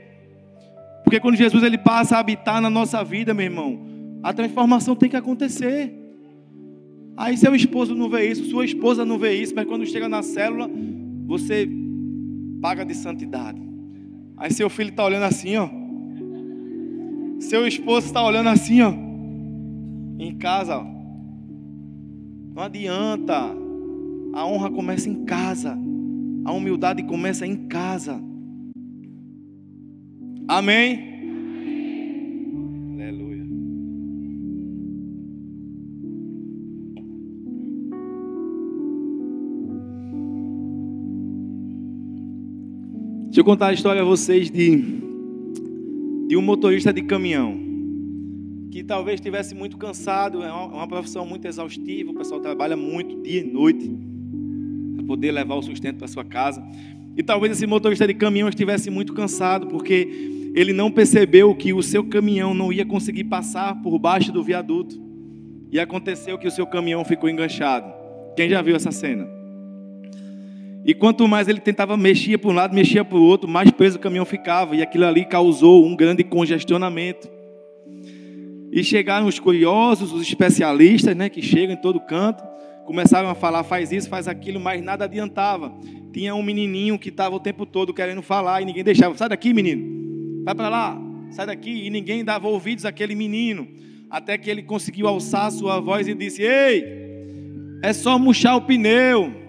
Porque 1.03 1.19
quando 1.21 1.37
Jesus 1.37 1.63
ele 1.63 1.77
passa 1.77 2.17
a 2.17 2.19
habitar 2.19 2.61
na 2.61 2.69
nossa 2.69 3.01
vida, 3.01 3.33
meu 3.33 3.45
irmão, 3.45 3.87
a 4.21 4.33
transformação 4.33 4.93
tem 4.93 5.09
que 5.09 5.15
acontecer. 5.15 5.93
Aí 7.15 7.37
seu 7.37 7.55
esposo 7.55 7.95
não 7.95 8.09
vê 8.09 8.29
isso, 8.29 8.45
sua 8.49 8.65
esposa 8.65 9.05
não 9.05 9.17
vê 9.17 9.33
isso, 9.41 9.55
mas 9.55 9.65
quando 9.65 9.85
chega 9.85 10.09
na 10.09 10.21
célula, 10.21 10.69
você 11.25 11.67
paga 12.61 12.85
de 12.85 12.93
santidade. 12.93 13.61
Aí 14.35 14.51
seu 14.51 14.69
filho 14.69 14.89
está 14.89 15.05
olhando 15.05 15.23
assim, 15.23 15.55
ó. 15.55 15.86
Seu 17.39 17.67
esposo 17.67 18.07
está 18.07 18.23
olhando 18.23 18.49
assim, 18.49 18.81
ó, 18.81 18.91
em 20.19 20.37
casa. 20.37 20.77
Ó. 20.77 20.83
Não 22.55 22.63
adianta. 22.63 23.55
A 24.33 24.45
honra 24.45 24.69
começa 24.71 25.09
em 25.09 25.25
casa. 25.25 25.77
A 26.45 26.51
humildade 26.51 27.03
começa 27.03 27.45
em 27.45 27.67
casa. 27.67 28.21
Amém? 30.47 31.17
Deixa 43.37 43.41
eu 43.41 43.45
contar 43.45 43.67
a 43.67 43.73
história 43.73 44.01
a 44.01 44.05
vocês 44.05 44.49
de 44.49 45.06
de 46.27 46.35
um 46.35 46.41
motorista 46.41 46.91
de 46.91 47.01
caminhão 47.01 47.57
que 48.69 48.83
talvez 48.83 49.15
estivesse 49.15 49.55
muito 49.55 49.77
cansado, 49.77 50.43
é 50.43 50.51
uma, 50.51 50.83
é 50.83 50.87
profissão 50.87 51.25
muito 51.25 51.47
exaustiva, 51.47 52.11
o 52.11 52.13
pessoal 52.13 52.41
trabalha 52.41 52.75
muito 52.75 53.21
dia 53.21 53.39
e 53.39 53.43
noite 53.43 53.89
para 54.95 55.05
poder 55.05 55.31
levar 55.31 55.55
o 55.55 55.63
sustento 55.63 55.97
para 55.97 56.07
sua 56.07 56.25
casa. 56.25 56.61
E 57.15 57.23
talvez 57.23 57.53
esse 57.53 57.65
motorista 57.65 58.05
de 58.05 58.13
caminhão 58.13 58.49
estivesse 58.49 58.89
muito 58.89 59.13
cansado 59.13 59.67
porque 59.67 60.51
ele 60.53 60.73
não 60.73 60.91
percebeu 60.91 61.55
que 61.55 61.73
o 61.73 61.81
seu 61.81 62.03
caminhão 62.03 62.53
não 62.53 62.71
ia 62.71 62.85
conseguir 62.85 63.23
passar 63.23 63.81
por 63.81 63.97
baixo 63.97 64.31
do 64.31 64.43
viaduto. 64.43 65.01
E 65.71 65.79
aconteceu 65.79 66.37
que 66.37 66.47
o 66.47 66.51
seu 66.51 66.67
caminhão 66.67 67.03
ficou 67.03 67.29
enganchado. 67.29 67.91
Quem 68.35 68.49
já 68.49 68.61
viu 68.61 68.75
essa 68.75 68.91
cena? 68.91 69.36
E 70.87 70.93
quanto 70.93 71.27
mais 71.27 71.49
ele 71.49 71.59
tentava 71.59 71.97
mexer 71.97 72.37
para 72.37 72.49
um 72.49 72.53
lado, 72.53 72.73
mexia 72.73 73.03
para 73.03 73.17
o 73.17 73.21
outro, 73.21 73.45
mais 73.45 73.69
preso 73.69 73.97
o 73.97 73.99
caminhão 73.99 74.23
ficava. 74.23 74.73
E 74.73 74.81
aquilo 74.81 75.05
ali 75.05 75.25
causou 75.25 75.85
um 75.85 75.93
grande 75.93 76.23
congestionamento. 76.23 77.29
E 78.71 78.81
chegaram 78.85 79.27
os 79.27 79.37
curiosos, 79.37 80.13
os 80.13 80.21
especialistas, 80.21 81.13
né, 81.13 81.27
que 81.27 81.41
chegam 81.41 81.75
em 81.75 81.81
todo 81.81 81.99
canto, 81.99 82.41
começaram 82.85 83.27
a 83.29 83.35
falar, 83.35 83.65
faz 83.65 83.91
isso, 83.91 84.07
faz 84.07 84.29
aquilo, 84.29 84.61
mas 84.61 84.81
nada 84.81 85.03
adiantava. 85.03 85.77
Tinha 86.13 86.33
um 86.33 86.41
menininho 86.41 86.97
que 86.97 87.09
estava 87.09 87.35
o 87.35 87.39
tempo 87.39 87.65
todo 87.65 87.93
querendo 87.93 88.21
falar 88.21 88.61
e 88.61 88.65
ninguém 88.65 88.83
deixava. 88.83 89.13
Sai 89.17 89.27
daqui, 89.27 89.53
menino. 89.53 90.45
Vai 90.45 90.55
para 90.55 90.69
lá. 90.69 91.01
Sai 91.31 91.47
daqui. 91.47 91.85
E 91.85 91.89
ninguém 91.89 92.23
dava 92.23 92.47
ouvidos 92.47 92.85
àquele 92.85 93.13
menino. 93.13 93.67
Até 94.09 94.37
que 94.37 94.49
ele 94.49 94.63
conseguiu 94.63 95.09
alçar 95.09 95.51
sua 95.51 95.81
voz 95.81 96.07
e 96.07 96.13
disse: 96.13 96.43
Ei, 96.43 96.85
é 97.83 97.91
só 97.91 98.17
murchar 98.17 98.55
o 98.55 98.61
pneu. 98.61 99.46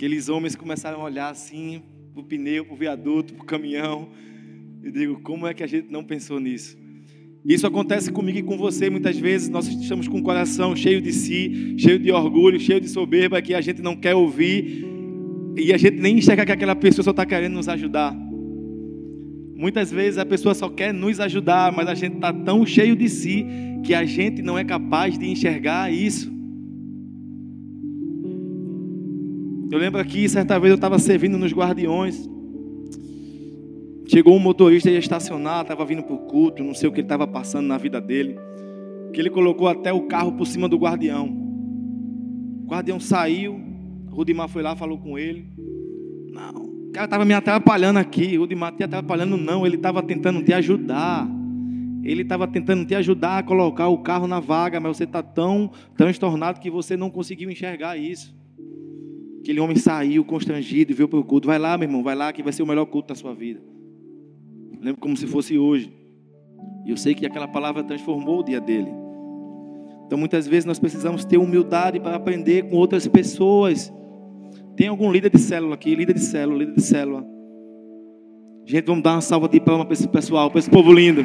Aqueles 0.00 0.30
homens 0.30 0.56
começaram 0.56 1.02
a 1.02 1.04
olhar 1.04 1.28
assim 1.28 1.82
para 2.14 2.22
o 2.22 2.24
pneu, 2.24 2.64
para 2.64 2.72
o 2.72 2.76
viaduto, 2.78 3.34
para 3.34 3.42
o 3.42 3.46
caminhão. 3.46 4.08
E 4.82 4.90
digo, 4.90 5.20
como 5.20 5.46
é 5.46 5.52
que 5.52 5.62
a 5.62 5.66
gente 5.66 5.92
não 5.92 6.02
pensou 6.02 6.40
nisso? 6.40 6.74
Isso 7.44 7.66
acontece 7.66 8.10
comigo 8.10 8.38
e 8.38 8.42
com 8.42 8.56
você. 8.56 8.88
Muitas 8.88 9.18
vezes 9.18 9.50
nós 9.50 9.68
estamos 9.68 10.08
com 10.08 10.16
o 10.16 10.22
coração 10.22 10.74
cheio 10.74 11.02
de 11.02 11.12
si, 11.12 11.74
cheio 11.76 11.98
de 11.98 12.10
orgulho, 12.10 12.58
cheio 12.58 12.80
de 12.80 12.88
soberba, 12.88 13.42
que 13.42 13.52
a 13.52 13.60
gente 13.60 13.82
não 13.82 13.94
quer 13.94 14.14
ouvir 14.14 14.86
e 15.54 15.70
a 15.70 15.76
gente 15.76 15.98
nem 16.00 16.16
enxerga 16.16 16.46
que 16.46 16.52
aquela 16.52 16.74
pessoa 16.74 17.04
só 17.04 17.10
está 17.10 17.26
querendo 17.26 17.52
nos 17.52 17.68
ajudar. 17.68 18.16
Muitas 19.54 19.92
vezes 19.92 20.16
a 20.16 20.24
pessoa 20.24 20.54
só 20.54 20.70
quer 20.70 20.94
nos 20.94 21.20
ajudar, 21.20 21.72
mas 21.72 21.86
a 21.86 21.94
gente 21.94 22.14
está 22.14 22.32
tão 22.32 22.64
cheio 22.64 22.96
de 22.96 23.06
si 23.06 23.44
que 23.84 23.92
a 23.92 24.06
gente 24.06 24.40
não 24.40 24.58
é 24.58 24.64
capaz 24.64 25.18
de 25.18 25.28
enxergar 25.28 25.92
isso. 25.92 26.39
Eu 29.70 29.78
lembro 29.78 30.00
aqui, 30.00 30.28
certa 30.28 30.58
vez 30.58 30.70
eu 30.70 30.74
estava 30.74 30.98
servindo 30.98 31.38
nos 31.38 31.52
guardiões. 31.52 32.28
Chegou 34.08 34.34
um 34.34 34.40
motorista 34.40 34.90
ia 34.90 34.98
estacionar, 34.98 35.62
estava 35.62 35.84
vindo 35.84 36.02
para 36.02 36.14
o 36.14 36.18
culto, 36.26 36.64
não 36.64 36.74
sei 36.74 36.88
o 36.88 36.92
que 36.92 36.98
ele 36.98 37.04
estava 37.04 37.24
passando 37.24 37.68
na 37.68 37.78
vida 37.78 38.00
dele. 38.00 38.36
Que 39.12 39.20
ele 39.20 39.30
colocou 39.30 39.68
até 39.68 39.92
o 39.92 40.08
carro 40.08 40.32
por 40.32 40.44
cima 40.44 40.68
do 40.68 40.76
guardião. 40.76 41.28
O 42.64 42.66
guardião 42.66 42.98
saiu, 42.98 43.60
Rudimar 44.10 44.48
foi 44.48 44.60
lá, 44.60 44.74
falou 44.74 44.98
com 44.98 45.16
ele. 45.16 45.46
Não, 46.32 46.64
o 46.88 46.90
cara 46.92 47.04
estava 47.04 47.24
me 47.24 47.32
atrapalhando 47.32 48.00
aqui. 48.00 48.36
Rudimar 48.36 48.72
te 48.72 48.82
atrapalhando, 48.82 49.36
não. 49.36 49.64
Ele 49.64 49.76
estava 49.76 50.02
tentando 50.02 50.42
te 50.42 50.52
ajudar. 50.52 51.28
Ele 52.02 52.22
estava 52.22 52.48
tentando 52.48 52.84
te 52.84 52.96
ajudar 52.96 53.38
a 53.38 53.42
colocar 53.44 53.86
o 53.86 53.98
carro 53.98 54.26
na 54.26 54.40
vaga, 54.40 54.80
mas 54.80 54.96
você 54.96 55.04
está 55.04 55.22
tão 55.22 55.70
transtornado 55.96 56.58
que 56.58 56.70
você 56.70 56.96
não 56.96 57.08
conseguiu 57.08 57.48
enxergar 57.48 57.96
isso. 57.96 58.39
Aquele 59.40 59.58
homem 59.58 59.76
saiu 59.76 60.22
constrangido 60.24 60.92
e 60.92 60.94
veio 60.94 61.08
para 61.08 61.18
o 61.18 61.24
culto. 61.24 61.46
Vai 61.46 61.58
lá, 61.58 61.76
meu 61.76 61.88
irmão, 61.88 62.02
vai 62.02 62.14
lá 62.14 62.32
que 62.32 62.42
vai 62.42 62.52
ser 62.52 62.62
o 62.62 62.66
melhor 62.66 62.84
culto 62.86 63.08
da 63.08 63.14
sua 63.14 63.34
vida. 63.34 63.60
Lembro 64.80 65.00
como 65.00 65.16
se 65.16 65.26
fosse 65.26 65.58
hoje. 65.58 65.92
E 66.86 66.90
eu 66.90 66.96
sei 66.96 67.14
que 67.14 67.24
aquela 67.24 67.48
palavra 67.48 67.82
transformou 67.82 68.40
o 68.40 68.44
dia 68.44 68.60
dele. 68.60 68.90
Então 70.06 70.18
muitas 70.18 70.46
vezes 70.46 70.64
nós 70.64 70.78
precisamos 70.78 71.24
ter 71.24 71.38
humildade 71.38 71.98
para 72.00 72.16
aprender 72.16 72.68
com 72.68 72.76
outras 72.76 73.08
pessoas. 73.08 73.92
Tem 74.76 74.88
algum 74.88 75.10
líder 75.10 75.30
de 75.30 75.38
célula 75.38 75.74
aqui? 75.74 75.94
Líder 75.94 76.14
de 76.14 76.20
célula, 76.20 76.58
líder 76.58 76.74
de 76.74 76.82
célula. 76.82 77.24
Gente, 78.66 78.86
vamos 78.86 79.02
dar 79.02 79.12
uma 79.12 79.20
salva 79.20 79.48
de 79.48 79.58
palmas 79.58 79.86
para 79.86 79.94
esse 79.94 80.08
pessoal, 80.08 80.50
para 80.50 80.58
esse 80.58 80.70
povo 80.70 80.92
lindo. 80.92 81.24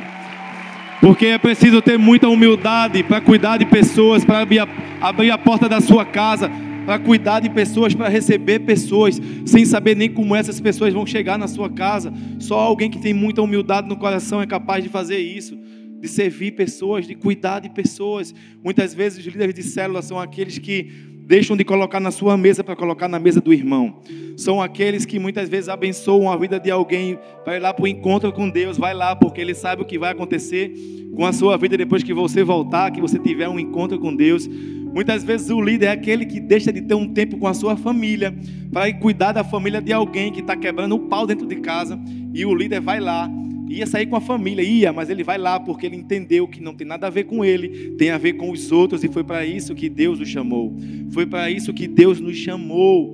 Porque 1.02 1.28
é 1.28 1.38
preciso 1.38 1.82
ter 1.82 1.98
muita 1.98 2.30
humildade 2.30 3.04
para 3.04 3.20
cuidar 3.20 3.58
de 3.58 3.66
pessoas, 3.66 4.24
para 4.24 4.40
abrir 4.40 4.60
a, 4.60 4.68
abrir 5.02 5.32
a 5.32 5.38
porta 5.38 5.68
da 5.68 5.82
sua 5.82 6.06
casa, 6.06 6.50
para 6.86 7.00
cuidar 7.00 7.40
de 7.40 7.50
pessoas, 7.50 7.94
para 7.94 8.08
receber 8.08 8.60
pessoas, 8.60 9.20
sem 9.46 9.66
saber 9.66 9.96
nem 9.96 10.10
como 10.10 10.36
essas 10.36 10.62
pessoas 10.62 10.94
vão 10.94 11.06
chegar 11.06 11.38
na 11.38 11.48
sua 11.48 11.70
casa. 11.70 12.14
Só 12.40 12.60
alguém 12.60 12.90
que 12.90 13.00
tem 13.00 13.14
muita 13.14 13.42
humildade 13.42 13.90
no 13.90 13.98
coração 13.98 14.42
é 14.42 14.48
capaz 14.48 14.84
de 14.84 14.90
fazer 14.90 15.18
isso, 15.18 15.58
de 16.00 16.08
servir 16.08 16.52
pessoas, 16.52 17.08
de 17.08 17.16
cuidar 17.16 17.60
de 17.60 17.70
pessoas. 17.70 18.34
Muitas 18.64 18.94
vezes 18.94 19.20
os 19.20 19.26
líderes 19.26 19.56
de 19.56 19.64
célula 19.64 20.02
são 20.02 20.20
aqueles 20.20 20.60
que 20.60 21.16
deixam 21.26 21.58
de 21.58 21.64
colocar 21.64 22.00
na 22.00 22.12
sua 22.12 22.38
mesa 22.38 22.64
para 22.64 22.76
colocar 22.76 23.08
na 23.08 23.18
mesa 23.18 23.42
do 23.42 23.52
irmão. 23.52 24.00
São 24.38 24.62
aqueles 24.62 25.06
que 25.06 25.18
muitas 25.18 25.50
vezes 25.50 25.70
abençoam 25.70 26.32
a 26.32 26.38
vida 26.38 26.60
de 26.60 26.70
alguém, 26.70 27.18
vai 27.44 27.60
lá 27.60 27.74
para 27.74 27.84
o 27.84 27.88
encontro 27.88 28.32
com 28.32 28.48
Deus, 28.48 28.78
vai 28.78 28.94
lá 28.94 29.16
porque 29.16 29.42
ele 29.42 29.56
sabe 29.56 29.82
o 29.82 29.86
que 29.86 29.98
vai 29.98 30.12
acontecer 30.12 30.72
com 31.16 31.26
a 31.26 31.34
sua 31.34 31.58
vida 31.58 31.76
depois 31.78 32.04
que 32.04 32.14
você 32.14 32.44
voltar, 32.44 32.92
que 32.92 33.02
você 33.02 33.18
tiver 33.18 33.50
um 33.50 33.60
encontro 33.60 33.98
com 33.98 34.16
Deus. 34.16 34.48
Muitas 34.96 35.26
vezes 35.26 35.50
o 35.50 35.60
líder 35.60 35.88
é 35.88 35.92
aquele 35.92 36.26
que 36.26 36.40
deixa 36.40 36.72
de 36.72 36.82
ter 36.82 36.96
um 36.96 37.14
tempo 37.14 37.38
com 37.38 37.48
a 37.48 37.54
sua 37.54 37.76
família 37.76 38.34
para 38.72 38.88
ir 38.88 38.94
cuidar 38.94 39.34
da 39.34 39.44
família 39.44 39.82
de 39.82 39.92
alguém 39.92 40.32
que 40.32 40.40
está 40.40 40.56
quebrando 40.56 40.96
o 40.96 41.00
pau 41.10 41.28
dentro 41.28 41.46
de 41.46 41.58
casa 41.58 42.00
e 42.34 42.46
o 42.46 42.56
líder 42.56 42.80
vai 42.80 43.02
lá. 43.02 43.30
Ia 43.68 43.86
sair 43.86 44.06
com 44.06 44.16
a 44.16 44.22
família, 44.22 44.64
ia, 44.64 44.94
mas 44.94 45.10
ele 45.10 45.22
vai 45.22 45.38
lá 45.38 45.60
porque 45.60 45.86
ele 45.86 45.98
entendeu 45.98 46.48
que 46.48 46.62
não 46.62 46.74
tem 46.74 46.88
nada 46.88 47.08
a 47.08 47.10
ver 47.10 47.26
com 47.26 47.44
ele, 47.44 47.92
tem 47.98 48.10
a 48.10 48.18
ver 48.18 48.34
com 48.34 48.50
os 48.50 48.72
outros 48.72 49.04
e 49.04 49.10
foi 49.10 49.22
para 49.22 49.46
isso 49.46 49.76
que 49.76 49.90
Deus 49.90 50.22
o 50.22 50.26
chamou. 50.26 50.74
Foi 51.10 51.26
para 51.26 51.52
isso 51.52 51.74
que 51.74 51.90
Deus 51.90 52.22
nos 52.22 52.38
chamou. 52.38 53.14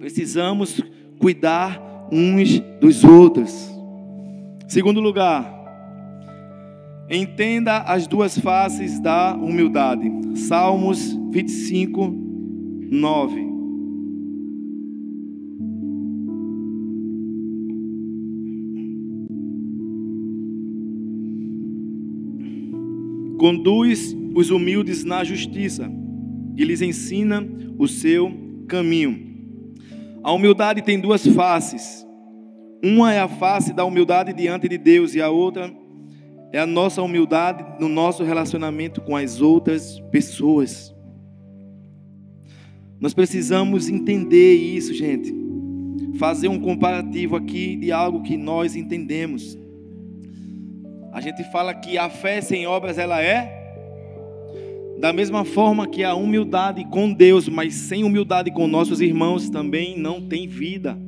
Precisamos 0.00 0.82
cuidar 1.20 1.80
uns 2.10 2.58
dos 2.80 3.04
outros. 3.04 3.70
Segundo 4.66 5.00
lugar, 5.00 5.55
Entenda 7.08 7.78
as 7.82 8.08
duas 8.08 8.36
faces 8.36 8.98
da 8.98 9.34
humildade. 9.34 10.10
Salmos 10.34 11.16
25, 11.30 12.12
9. 12.90 13.46
Conduz 23.38 24.16
os 24.34 24.50
humildes 24.50 25.04
na 25.04 25.22
justiça 25.22 25.88
e 26.56 26.64
lhes 26.64 26.82
ensina 26.82 27.46
o 27.78 27.86
seu 27.86 28.32
caminho. 28.66 29.24
A 30.24 30.32
humildade 30.32 30.82
tem 30.82 30.98
duas 30.98 31.24
faces. 31.24 32.04
Uma 32.82 33.12
é 33.12 33.20
a 33.20 33.28
face 33.28 33.72
da 33.72 33.84
humildade 33.84 34.32
diante 34.32 34.68
de 34.68 34.76
Deus 34.76 35.14
e 35.14 35.22
a 35.22 35.30
outra 35.30 35.66
é 35.66 35.85
a 36.58 36.66
nossa 36.66 37.02
humildade 37.02 37.64
no 37.80 37.88
nosso 37.88 38.22
relacionamento 38.22 39.00
com 39.00 39.16
as 39.16 39.40
outras 39.40 40.00
pessoas. 40.10 40.94
Nós 43.00 43.12
precisamos 43.12 43.88
entender 43.88 44.54
isso, 44.54 44.94
gente. 44.94 45.34
Fazer 46.18 46.48
um 46.48 46.58
comparativo 46.58 47.36
aqui 47.36 47.76
de 47.76 47.92
algo 47.92 48.22
que 48.22 48.36
nós 48.36 48.74
entendemos. 48.74 49.58
A 51.12 51.20
gente 51.20 51.44
fala 51.50 51.74
que 51.74 51.98
a 51.98 52.08
fé 52.08 52.40
sem 52.40 52.66
obras 52.66 52.96
ela 52.98 53.22
é 53.22 53.56
da 54.98 55.12
mesma 55.12 55.44
forma 55.44 55.86
que 55.86 56.02
a 56.02 56.14
humildade 56.14 56.84
com 56.86 57.12
Deus, 57.12 57.48
mas 57.48 57.74
sem 57.74 58.02
humildade 58.02 58.50
com 58.50 58.66
nossos 58.66 59.00
irmãos 59.00 59.50
também 59.50 59.98
não 59.98 60.22
tem 60.22 60.48
vida. 60.48 60.98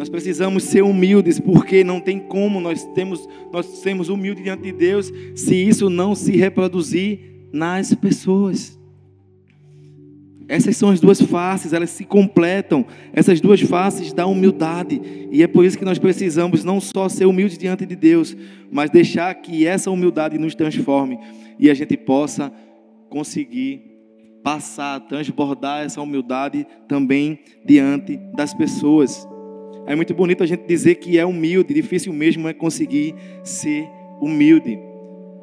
Nós 0.00 0.08
precisamos 0.08 0.64
ser 0.64 0.80
humildes, 0.80 1.38
porque 1.38 1.84
não 1.84 2.00
tem 2.00 2.18
como 2.18 2.58
nós 2.58 2.86
temos 2.94 3.28
nós 3.52 3.66
sermos 3.66 4.08
humildes 4.08 4.42
diante 4.42 4.62
de 4.62 4.72
Deus 4.72 5.12
se 5.34 5.54
isso 5.54 5.90
não 5.90 6.14
se 6.14 6.34
reproduzir 6.38 7.18
nas 7.52 7.92
pessoas. 7.92 8.80
Essas 10.48 10.74
são 10.78 10.88
as 10.88 11.00
duas 11.00 11.20
faces, 11.20 11.74
elas 11.74 11.90
se 11.90 12.06
completam, 12.06 12.86
essas 13.12 13.42
duas 13.42 13.60
faces 13.60 14.10
da 14.14 14.24
humildade. 14.24 15.28
E 15.30 15.42
é 15.42 15.46
por 15.46 15.66
isso 15.66 15.76
que 15.76 15.84
nós 15.84 15.98
precisamos 15.98 16.64
não 16.64 16.80
só 16.80 17.06
ser 17.06 17.26
humildes 17.26 17.58
diante 17.58 17.84
de 17.84 17.94
Deus, 17.94 18.34
mas 18.72 18.88
deixar 18.88 19.34
que 19.34 19.66
essa 19.66 19.90
humildade 19.90 20.38
nos 20.38 20.54
transforme 20.54 21.18
e 21.58 21.68
a 21.68 21.74
gente 21.74 21.94
possa 21.98 22.50
conseguir 23.10 23.82
passar, 24.42 24.98
transbordar 25.00 25.84
essa 25.84 26.00
humildade 26.00 26.66
também 26.88 27.40
diante 27.66 28.16
das 28.34 28.54
pessoas. 28.54 29.28
É 29.90 29.96
muito 29.96 30.14
bonito 30.14 30.44
a 30.44 30.46
gente 30.46 30.68
dizer 30.68 30.94
que 30.94 31.18
é 31.18 31.26
humilde, 31.26 31.74
difícil 31.74 32.12
mesmo 32.12 32.46
é 32.46 32.52
conseguir 32.52 33.12
ser 33.42 33.88
humilde, 34.20 34.78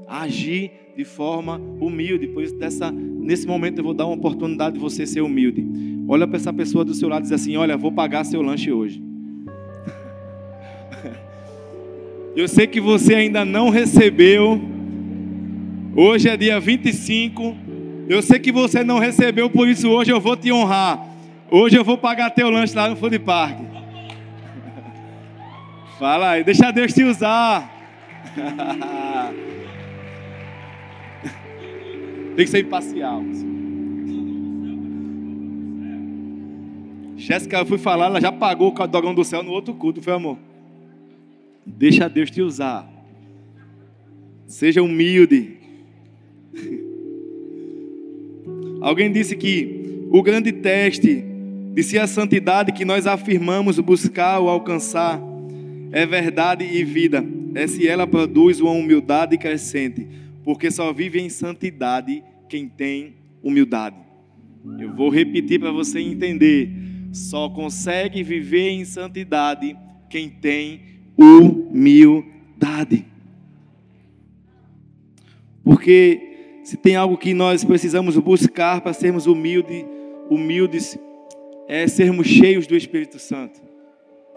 agir 0.07 0.71
de 0.95 1.03
forma 1.03 1.59
humilde. 1.81 2.27
Por 2.27 2.41
isso, 2.41 2.55
dessa, 2.55 2.89
nesse 2.89 3.45
momento, 3.45 3.79
eu 3.79 3.83
vou 3.83 3.93
dar 3.93 4.05
uma 4.05 4.15
oportunidade 4.15 4.75
de 4.75 4.79
você 4.79 5.05
ser 5.05 5.19
humilde. 5.19 5.67
Olha 6.07 6.25
para 6.25 6.37
essa 6.37 6.53
pessoa 6.53 6.85
do 6.85 6.93
seu 6.93 7.09
lado 7.09 7.23
e 7.23 7.23
diz 7.23 7.33
assim: 7.33 7.57
Olha, 7.57 7.75
vou 7.75 7.91
pagar 7.91 8.23
seu 8.23 8.41
lanche 8.41 8.71
hoje. 8.71 9.03
Eu 12.33 12.47
sei 12.47 12.67
que 12.67 12.79
você 12.79 13.15
ainda 13.15 13.43
não 13.43 13.69
recebeu. 13.69 14.61
Hoje 15.93 16.29
é 16.29 16.37
dia 16.37 16.57
25. 16.57 17.53
Eu 18.07 18.21
sei 18.21 18.39
que 18.39 18.53
você 18.53 18.81
não 18.81 18.97
recebeu, 18.97 19.49
por 19.49 19.67
isso 19.67 19.89
hoje 19.89 20.11
eu 20.11 20.21
vou 20.21 20.37
te 20.37 20.53
honrar. 20.53 21.05
Hoje 21.51 21.75
eu 21.75 21.83
vou 21.83 21.97
pagar 21.97 22.29
teu 22.29 22.49
lanche 22.49 22.73
lá 22.73 22.87
no 22.87 22.95
Food 22.95 23.19
Park. 23.19 23.76
Fala 25.99 26.31
aí, 26.31 26.43
deixa 26.43 26.71
Deus 26.71 26.93
te 26.93 27.03
usar. 27.03 27.73
Tem 32.35 32.45
que 32.45 32.51
ser 32.51 32.59
imparcial. 32.59 33.23
Jéssica, 37.15 37.57
eu 37.57 37.65
fui 37.65 37.79
falar, 37.79 38.05
ela 38.05 38.21
já 38.21 38.31
pagou 38.31 38.71
o 38.71 38.87
dogão 38.87 39.15
do 39.15 39.23
céu 39.23 39.41
no 39.41 39.51
outro 39.51 39.73
culto, 39.73 39.99
foi 40.03 40.13
amor? 40.13 40.37
Deixa 41.65 42.07
Deus 42.07 42.29
te 42.29 42.43
usar. 42.43 42.87
Seja 44.45 44.83
humilde. 44.83 45.57
Alguém 48.81 49.11
disse 49.11 49.35
que 49.35 50.05
o 50.11 50.21
grande 50.21 50.51
teste 50.51 51.25
de 51.73 51.81
se 51.81 51.97
a 51.97 52.05
santidade 52.05 52.71
que 52.71 52.85
nós 52.85 53.07
afirmamos 53.07 53.79
buscar 53.79 54.39
ou 54.39 54.47
alcançar 54.47 55.19
é 55.91 56.05
verdade 56.05 56.65
e 56.65 56.83
vida, 56.83 57.23
é 57.55 57.67
se 57.67 57.87
ela 57.87 58.05
produz 58.05 58.59
uma 58.59 58.71
humildade 58.71 59.37
crescente, 59.37 60.07
porque 60.43 60.69
só 60.69 60.91
vive 60.93 61.19
em 61.19 61.29
santidade 61.29 62.23
quem 62.47 62.67
tem 62.67 63.15
humildade. 63.43 63.95
Eu 64.79 64.93
vou 64.95 65.09
repetir 65.09 65.59
para 65.59 65.71
você 65.71 65.99
entender. 65.99 66.69
Só 67.11 67.49
consegue 67.49 68.21
viver 68.21 68.69
em 68.69 68.85
santidade 68.85 69.75
quem 70.09 70.29
tem 70.29 70.81
humildade. 71.17 73.05
Porque 75.63 76.59
se 76.63 76.77
tem 76.77 76.95
algo 76.95 77.17
que 77.17 77.33
nós 77.33 77.63
precisamos 77.63 78.17
buscar 78.17 78.81
para 78.81 78.93
sermos 78.93 79.25
humildes, 79.25 80.97
é 81.67 81.87
sermos 81.87 82.27
cheios 82.27 82.67
do 82.67 82.75
Espírito 82.75 83.19
Santo. 83.19 83.66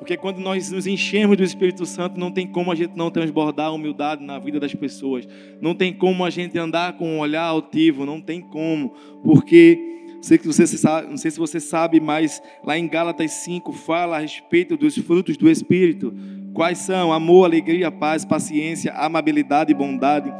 Porque 0.00 0.16
quando 0.16 0.38
nós 0.38 0.70
nos 0.70 0.86
enchemos 0.86 1.36
do 1.36 1.44
Espírito 1.44 1.84
Santo, 1.84 2.18
não 2.18 2.32
tem 2.32 2.46
como 2.46 2.72
a 2.72 2.74
gente 2.74 2.96
não 2.96 3.10
transbordar 3.10 3.66
a 3.66 3.70
humildade 3.70 4.24
na 4.24 4.38
vida 4.38 4.58
das 4.58 4.74
pessoas. 4.74 5.28
Não 5.60 5.74
tem 5.74 5.92
como 5.92 6.24
a 6.24 6.30
gente 6.30 6.58
andar 6.58 6.94
com 6.94 7.06
um 7.06 7.18
olhar 7.18 7.42
altivo, 7.42 8.06
não 8.06 8.18
tem 8.18 8.40
como. 8.40 8.94
Porque, 9.22 9.78
sei 10.22 10.38
que 10.38 10.46
você 10.46 10.66
sabe, 10.66 11.10
não 11.10 11.18
sei 11.18 11.30
se 11.30 11.38
você 11.38 11.60
sabe, 11.60 12.00
mas 12.00 12.42
lá 12.64 12.78
em 12.78 12.88
Gálatas 12.88 13.30
5 13.32 13.74
fala 13.74 14.16
a 14.16 14.20
respeito 14.20 14.74
dos 14.74 14.96
frutos 14.96 15.36
do 15.36 15.50
Espírito. 15.50 16.14
Quais 16.54 16.78
são? 16.78 17.12
Amor, 17.12 17.44
alegria, 17.44 17.90
paz, 17.90 18.24
paciência, 18.24 18.94
amabilidade, 18.94 19.74
bondade, 19.74 20.32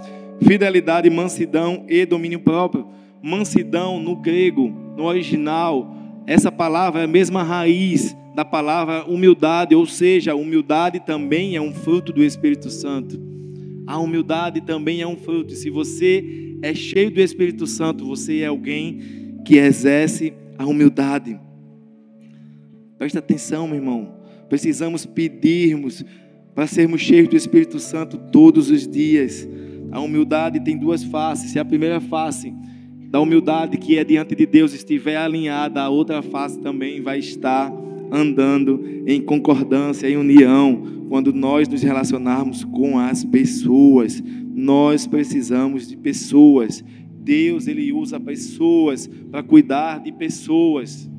fidelidade, 0.43 1.11
mansidão 1.11 1.85
e 1.87 2.07
domínio 2.07 2.41
próprio. 2.41 2.89
Mansidão 3.23 4.01
no 4.01 4.17
grego, 4.17 4.71
no 4.97 5.05
original, 5.05 5.95
essa 6.27 6.51
palavra 6.51 7.03
é 7.03 7.05
a 7.05 7.07
mesma 7.07 7.43
raiz 7.43 8.17
da 8.35 8.45
palavra 8.45 9.05
humildade, 9.05 9.75
ou 9.75 9.87
seja, 9.87 10.35
humildade 10.35 11.01
também 11.01 11.57
é 11.57 11.61
um 11.61 11.73
fruto 11.73 12.13
do 12.13 12.23
Espírito 12.23 12.71
Santo. 12.71 13.21
A 13.87 13.99
humildade 13.99 14.61
também 14.61 15.01
é 15.01 15.07
um 15.07 15.17
fruto. 15.17 15.53
Se 15.55 15.69
você 15.69 16.25
é 16.63 16.75
cheio 16.75 17.11
do 17.11 17.21
Espírito 17.21 17.67
Santo, 17.67 18.07
você 18.07 18.41
é 18.41 18.47
alguém 18.47 19.01
que 19.45 19.57
exerce 19.57 20.33
a 20.57 20.65
humildade. 20.65 21.41
Presta 22.99 23.19
atenção, 23.19 23.67
meu 23.67 23.77
irmão. 23.77 24.15
Precisamos 24.49 25.07
pedirmos 25.07 26.05
para 26.55 26.67
sermos 26.67 27.01
cheios 27.01 27.29
do 27.29 27.37
Espírito 27.37 27.79
Santo 27.79 28.19
todos 28.31 28.71
os 28.71 28.87
dias. 28.87 29.49
A 29.91 30.01
humildade 30.01 30.61
tem 30.61 30.77
duas 30.77 31.03
faces. 31.03 31.51
Se 31.51 31.59
a 31.59 31.65
primeira 31.65 32.01
face 32.01 32.53
da 33.11 33.19
humildade 33.19 33.77
que 33.77 33.99
é 33.99 34.05
diante 34.05 34.37
de 34.37 34.47
Deus 34.47 34.73
estiver 34.73 35.17
alinhada, 35.17 35.83
a 35.83 35.89
outra 35.89 36.23
face 36.23 36.61
também 36.61 37.01
vai 37.01 37.19
estar 37.19 37.73
andando 38.11 39.03
em 39.07 39.21
concordância, 39.21 40.09
em 40.09 40.17
união, 40.17 41.07
quando 41.09 41.33
nós 41.33 41.69
nos 41.69 41.83
relacionarmos 41.83 42.65
com 42.65 42.99
as 42.99 43.25
pessoas. 43.25 44.23
Nós 44.55 45.07
precisamos 45.07 45.89
de 45.89 45.97
pessoas. 45.97 46.85
Deus 47.23 47.67
ele 47.67 47.93
usa 47.93 48.19
pessoas 48.19 49.07
para 49.31 49.43
cuidar 49.43 49.99
de 49.99 50.13
pessoas. 50.13 51.11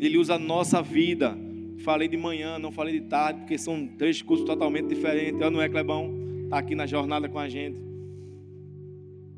Ele 0.00 0.18
usa 0.18 0.34
a 0.34 0.38
nossa 0.38 0.82
vida. 0.82 1.36
Falei 1.78 2.08
de 2.08 2.16
manhã, 2.16 2.58
não 2.58 2.72
falei 2.72 3.00
de 3.00 3.06
tarde, 3.06 3.40
porque 3.40 3.56
são 3.56 3.86
três 3.98 4.20
cursos 4.20 4.46
totalmente 4.46 4.88
diferentes. 4.88 5.40
Eu 5.40 5.50
não 5.50 5.62
é 5.62 5.68
Clebão, 5.68 6.12
está 6.44 6.58
aqui 6.58 6.74
na 6.74 6.86
jornada 6.86 7.28
com 7.28 7.38
a 7.38 7.48
gente. 7.48 7.78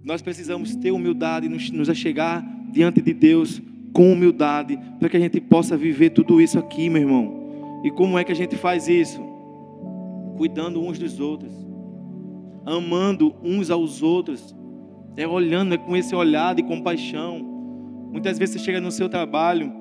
Nós 0.02 0.22
precisamos 0.22 0.74
ter 0.76 0.90
humildade, 0.90 1.48
nos, 1.48 1.70
nos 1.70 1.90
achegar 1.90 2.42
diante 2.72 3.02
de 3.02 3.12
Deus 3.12 3.60
com 3.92 4.12
humildade, 4.12 4.78
para 4.98 5.08
que 5.08 5.16
a 5.16 5.20
gente 5.20 5.40
possa 5.40 5.76
viver 5.76 6.10
tudo 6.10 6.40
isso 6.40 6.58
aqui, 6.58 6.88
meu 6.88 7.02
irmão. 7.02 7.80
E 7.84 7.90
como 7.90 8.18
é 8.18 8.24
que 8.24 8.32
a 8.32 8.36
gente 8.36 8.56
faz 8.56 8.88
isso? 8.88 9.20
Cuidando 10.36 10.82
uns 10.82 10.98
dos 10.98 11.18
outros, 11.20 11.52
amando 12.64 13.34
uns 13.42 13.70
aos 13.70 14.02
outros, 14.02 14.54
é 15.16 15.26
olhando 15.26 15.74
é 15.74 15.78
com 15.78 15.96
esse 15.96 16.14
olhar 16.14 16.54
de 16.54 16.62
compaixão. 16.62 17.38
Muitas 18.12 18.38
vezes 18.38 18.54
você 18.54 18.64
chega 18.64 18.80
no 18.80 18.90
seu 18.90 19.08
trabalho 19.08 19.72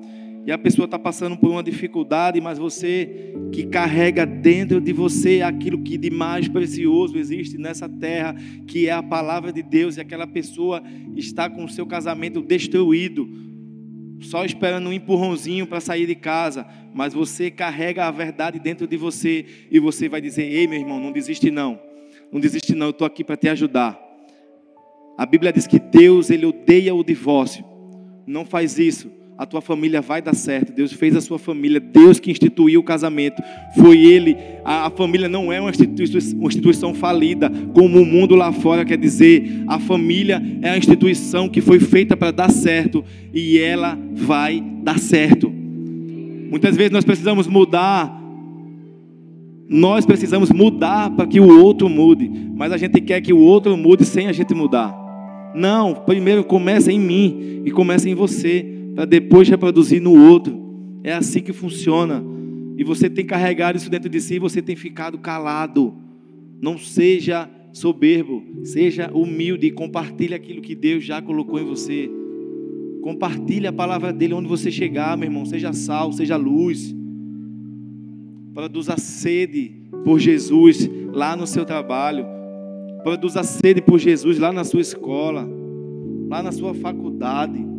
e 0.46 0.50
a 0.50 0.58
pessoa 0.58 0.86
está 0.86 0.98
passando 0.98 1.36
por 1.36 1.50
uma 1.50 1.62
dificuldade, 1.62 2.40
mas 2.40 2.58
você 2.58 3.34
que 3.52 3.66
carrega 3.66 4.24
dentro 4.24 4.80
de 4.80 4.92
você 4.92 5.42
aquilo 5.42 5.82
que 5.82 5.98
de 5.98 6.10
mais 6.10 6.48
precioso 6.48 7.18
existe 7.18 7.58
nessa 7.58 7.88
terra, 7.88 8.34
que 8.66 8.88
é 8.88 8.92
a 8.92 9.02
palavra 9.02 9.52
de 9.52 9.62
Deus, 9.62 9.96
e 9.96 10.00
aquela 10.00 10.26
pessoa 10.26 10.82
está 11.14 11.48
com 11.50 11.64
o 11.64 11.68
seu 11.68 11.86
casamento 11.86 12.40
destruído, 12.40 13.28
só 14.20 14.44
esperando 14.44 14.88
um 14.88 14.92
empurrãozinho 14.92 15.66
para 15.66 15.80
sair 15.80 16.06
de 16.06 16.14
casa, 16.14 16.66
mas 16.92 17.12
você 17.12 17.50
carrega 17.50 18.06
a 18.06 18.10
verdade 18.10 18.58
dentro 18.58 18.86
de 18.86 18.96
você 18.96 19.44
e 19.70 19.78
você 19.78 20.08
vai 20.08 20.20
dizer: 20.20 20.44
Ei, 20.44 20.66
meu 20.66 20.78
irmão, 20.78 21.00
não 21.00 21.12
desiste 21.12 21.50
não, 21.50 21.80
não 22.32 22.40
desiste 22.40 22.74
não, 22.74 22.86
eu 22.86 22.90
estou 22.90 23.06
aqui 23.06 23.24
para 23.24 23.36
te 23.36 23.48
ajudar. 23.48 23.98
A 25.16 25.26
Bíblia 25.26 25.52
diz 25.52 25.66
que 25.66 25.78
Deus 25.78 26.30
ele 26.30 26.46
odeia 26.46 26.94
o 26.94 27.04
divórcio, 27.04 27.64
não 28.26 28.44
faz 28.44 28.78
isso 28.78 29.19
a 29.40 29.46
tua 29.46 29.62
família 29.62 30.02
vai 30.02 30.20
dar 30.20 30.34
certo. 30.34 30.70
Deus 30.70 30.92
fez 30.92 31.16
a 31.16 31.20
sua 31.22 31.38
família, 31.38 31.80
Deus 31.80 32.20
que 32.20 32.30
instituiu 32.30 32.80
o 32.80 32.82
casamento. 32.82 33.42
Foi 33.74 33.96
Ele. 33.96 34.36
A, 34.62 34.88
a 34.88 34.90
família 34.90 35.30
não 35.30 35.50
é 35.50 35.58
uma 35.58 35.70
instituição, 35.70 36.38
uma 36.38 36.48
instituição, 36.48 36.92
falida, 36.92 37.50
como 37.72 38.02
o 38.02 38.04
mundo 38.04 38.34
lá 38.34 38.52
fora 38.52 38.84
quer 38.84 38.98
dizer. 38.98 39.64
A 39.66 39.78
família 39.78 40.42
é 40.60 40.68
a 40.68 40.76
instituição 40.76 41.48
que 41.48 41.62
foi 41.62 41.80
feita 41.80 42.14
para 42.18 42.30
dar 42.30 42.50
certo 42.50 43.02
e 43.32 43.56
ela 43.56 43.98
vai 44.12 44.62
dar 44.82 44.98
certo. 44.98 45.50
Muitas 45.50 46.76
vezes 46.76 46.92
nós 46.92 47.06
precisamos 47.06 47.46
mudar. 47.46 48.14
Nós 49.70 50.04
precisamos 50.04 50.50
mudar 50.50 51.08
para 51.12 51.26
que 51.26 51.40
o 51.40 51.64
outro 51.64 51.88
mude, 51.88 52.30
mas 52.54 52.72
a 52.72 52.76
gente 52.76 53.00
quer 53.00 53.22
que 53.22 53.32
o 53.32 53.38
outro 53.38 53.74
mude 53.74 54.04
sem 54.04 54.26
a 54.26 54.32
gente 54.32 54.52
mudar. 54.52 54.94
Não, 55.54 55.94
primeiro 55.94 56.44
começa 56.44 56.92
em 56.92 57.00
mim 57.00 57.62
e 57.64 57.70
começa 57.70 58.06
em 58.06 58.14
você 58.14 58.79
para 58.94 59.04
depois 59.04 59.48
reproduzir 59.48 60.00
no 60.00 60.14
outro. 60.14 60.58
É 61.02 61.12
assim 61.12 61.40
que 61.40 61.52
funciona. 61.52 62.22
E 62.76 62.84
você 62.84 63.10
tem 63.10 63.24
carregado 63.24 63.76
isso 63.76 63.90
dentro 63.90 64.08
de 64.08 64.20
si, 64.20 64.38
você 64.38 64.62
tem 64.62 64.76
ficado 64.76 65.18
calado. 65.18 65.94
Não 66.60 66.78
seja 66.78 67.48
soberbo, 67.72 68.42
seja 68.64 69.10
humilde 69.12 69.66
e 69.66 69.70
compartilhe 69.70 70.34
aquilo 70.34 70.60
que 70.60 70.74
Deus 70.74 71.04
já 71.04 71.20
colocou 71.22 71.58
em 71.58 71.64
você. 71.64 72.10
Compartilhe 73.02 73.66
a 73.66 73.72
palavra 73.72 74.12
dele 74.12 74.34
onde 74.34 74.48
você 74.48 74.70
chegar, 74.70 75.16
meu 75.16 75.26
irmão. 75.26 75.46
Seja 75.46 75.72
sal, 75.72 76.12
seja 76.12 76.36
luz. 76.36 76.94
Produza 78.52 78.96
sede 78.96 79.72
por 80.04 80.18
Jesus 80.18 80.90
lá 81.12 81.36
no 81.36 81.46
seu 81.46 81.64
trabalho. 81.64 82.26
Produza 83.02 83.42
sede 83.42 83.80
por 83.80 83.98
Jesus 83.98 84.38
lá 84.38 84.52
na 84.52 84.64
sua 84.64 84.80
escola, 84.80 85.48
lá 86.28 86.42
na 86.42 86.52
sua 86.52 86.74
faculdade. 86.74 87.69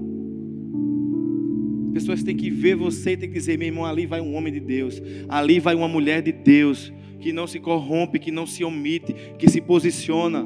Pessoas 1.93 2.23
têm 2.23 2.35
que 2.35 2.49
ver 2.49 2.75
você 2.75 3.11
e 3.11 3.17
têm 3.17 3.29
que 3.29 3.35
dizer: 3.35 3.57
meu 3.57 3.67
irmão, 3.67 3.85
ali 3.85 4.05
vai 4.05 4.21
um 4.21 4.33
homem 4.35 4.51
de 4.51 4.59
Deus, 4.59 5.01
ali 5.27 5.59
vai 5.59 5.75
uma 5.75 5.87
mulher 5.87 6.21
de 6.21 6.31
Deus, 6.31 6.91
que 7.19 7.31
não 7.31 7.45
se 7.45 7.59
corrompe, 7.59 8.19
que 8.19 8.31
não 8.31 8.45
se 8.45 8.63
omite, 8.63 9.13
que 9.37 9.49
se 9.49 9.61
posiciona, 9.61 10.45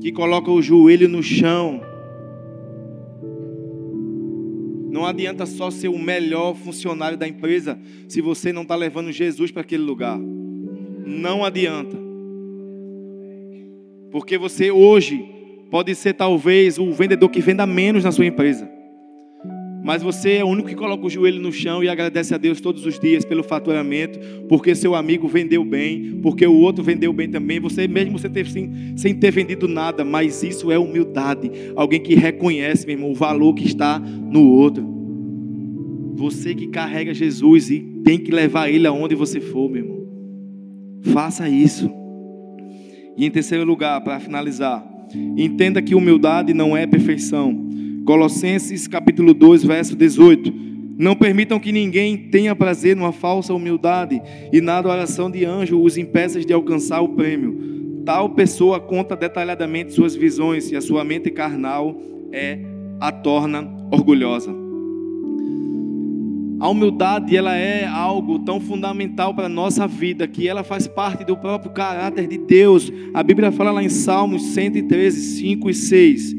que 0.00 0.12
coloca 0.12 0.50
o 0.50 0.62
joelho 0.62 1.08
no 1.08 1.22
chão. 1.22 1.80
Não 4.90 5.04
adianta 5.04 5.44
só 5.44 5.70
ser 5.70 5.88
o 5.88 5.98
melhor 5.98 6.54
funcionário 6.54 7.18
da 7.18 7.28
empresa 7.28 7.78
se 8.08 8.22
você 8.22 8.52
não 8.52 8.62
está 8.62 8.74
levando 8.74 9.12
Jesus 9.12 9.50
para 9.50 9.60
aquele 9.60 9.82
lugar. 9.82 10.18
Não 10.18 11.44
adianta. 11.44 11.96
Porque 14.10 14.38
você 14.38 14.70
hoje 14.70 15.22
pode 15.70 15.94
ser 15.94 16.14
talvez 16.14 16.78
o 16.78 16.92
vendedor 16.92 17.28
que 17.28 17.42
venda 17.42 17.66
menos 17.66 18.04
na 18.04 18.12
sua 18.12 18.24
empresa. 18.24 18.75
Mas 19.86 20.02
você 20.02 20.32
é 20.32 20.44
o 20.44 20.48
único 20.48 20.68
que 20.68 20.74
coloca 20.74 21.06
o 21.06 21.08
joelho 21.08 21.40
no 21.40 21.52
chão 21.52 21.80
e 21.80 21.88
agradece 21.88 22.34
a 22.34 22.36
Deus 22.36 22.60
todos 22.60 22.84
os 22.84 22.98
dias 22.98 23.24
pelo 23.24 23.44
faturamento, 23.44 24.18
porque 24.48 24.74
seu 24.74 24.96
amigo 24.96 25.28
vendeu 25.28 25.64
bem, 25.64 26.18
porque 26.20 26.44
o 26.44 26.54
outro 26.54 26.82
vendeu 26.82 27.12
bem 27.12 27.30
também. 27.30 27.60
Você 27.60 27.86
mesmo 27.86 28.18
você 28.18 28.28
teve 28.28 28.50
sem, 28.50 28.96
sem 28.96 29.14
ter 29.14 29.30
vendido 29.30 29.68
nada, 29.68 30.04
mas 30.04 30.42
isso 30.42 30.72
é 30.72 30.78
humildade. 30.78 31.52
Alguém 31.76 32.00
que 32.00 32.16
reconhece, 32.16 32.84
meu 32.84 32.96
irmão, 32.96 33.12
o 33.12 33.14
valor 33.14 33.54
que 33.54 33.64
está 33.64 34.00
no 34.00 34.50
outro. 34.50 34.84
Você 36.16 36.52
que 36.52 36.66
carrega 36.66 37.14
Jesus 37.14 37.70
e 37.70 37.78
tem 38.02 38.18
que 38.18 38.32
levar 38.32 38.68
ele 38.68 38.88
aonde 38.88 39.14
você 39.14 39.40
for, 39.40 39.70
meu 39.70 39.84
irmão. 39.84 40.04
Faça 41.02 41.48
isso. 41.48 41.88
E 43.16 43.24
em 43.24 43.30
terceiro 43.30 43.64
lugar, 43.64 44.00
para 44.00 44.18
finalizar, 44.18 44.84
entenda 45.36 45.80
que 45.80 45.94
humildade 45.94 46.52
não 46.52 46.76
é 46.76 46.88
perfeição 46.88 47.65
Colossenses 48.06 48.86
capítulo 48.86 49.34
2, 49.34 49.64
verso 49.64 49.96
18. 49.96 50.54
Não 50.96 51.16
permitam 51.16 51.58
que 51.58 51.72
ninguém 51.72 52.16
tenha 52.16 52.54
prazer 52.54 52.94
numa 52.94 53.10
falsa 53.10 53.52
humildade 53.52 54.22
e 54.52 54.60
na 54.60 54.78
adoração 54.78 55.28
de 55.28 55.44
anjo 55.44 55.82
os 55.82 55.98
impeça 55.98 56.40
de 56.40 56.52
alcançar 56.52 57.00
o 57.00 57.08
prêmio. 57.08 58.02
Tal 58.04 58.30
pessoa 58.30 58.78
conta 58.78 59.16
detalhadamente 59.16 59.92
suas 59.92 60.14
visões 60.14 60.70
e 60.70 60.76
a 60.76 60.80
sua 60.80 61.02
mente 61.02 61.32
carnal 61.32 62.00
é 62.32 62.60
a 63.00 63.10
torna 63.10 63.68
orgulhosa. 63.90 64.54
A 66.60 66.68
humildade 66.68 67.36
ela 67.36 67.56
é 67.56 67.86
algo 67.86 68.38
tão 68.38 68.60
fundamental 68.60 69.34
para 69.34 69.46
a 69.46 69.50
nossa 69.50 69.86
vida 69.88 70.28
que 70.28 70.46
ela 70.46 70.62
faz 70.62 70.86
parte 70.86 71.24
do 71.24 71.36
próprio 71.36 71.72
caráter 71.72 72.28
de 72.28 72.38
Deus. 72.38 72.90
A 73.12 73.22
Bíblia 73.24 73.50
fala 73.50 73.72
lá 73.72 73.82
em 73.82 73.88
Salmos 73.88 74.42
113, 74.54 75.38
5 75.40 75.68
e 75.68 75.74
6 75.74 76.35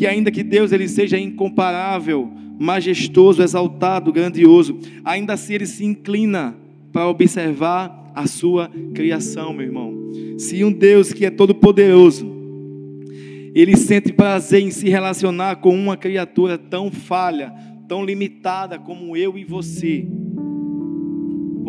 que 0.00 0.06
ainda 0.06 0.30
que 0.30 0.42
Deus 0.42 0.72
ele 0.72 0.88
seja 0.88 1.18
incomparável, 1.18 2.26
majestoso, 2.58 3.42
exaltado, 3.42 4.10
grandioso, 4.10 4.78
ainda 5.04 5.34
assim 5.34 5.52
ele 5.52 5.66
se 5.66 5.84
inclina 5.84 6.56
para 6.90 7.06
observar 7.06 8.10
a 8.14 8.26
sua 8.26 8.70
criação, 8.94 9.52
meu 9.52 9.66
irmão. 9.66 9.94
Se 10.38 10.64
um 10.64 10.72
Deus 10.72 11.12
que 11.12 11.26
é 11.26 11.30
todo 11.30 11.54
poderoso, 11.54 12.26
ele 13.54 13.76
sente 13.76 14.10
prazer 14.10 14.62
em 14.62 14.70
se 14.70 14.88
relacionar 14.88 15.56
com 15.56 15.74
uma 15.74 15.98
criatura 15.98 16.56
tão 16.56 16.90
falha, 16.90 17.52
tão 17.86 18.02
limitada 18.02 18.78
como 18.78 19.14
eu 19.14 19.36
e 19.36 19.44
você. 19.44 20.06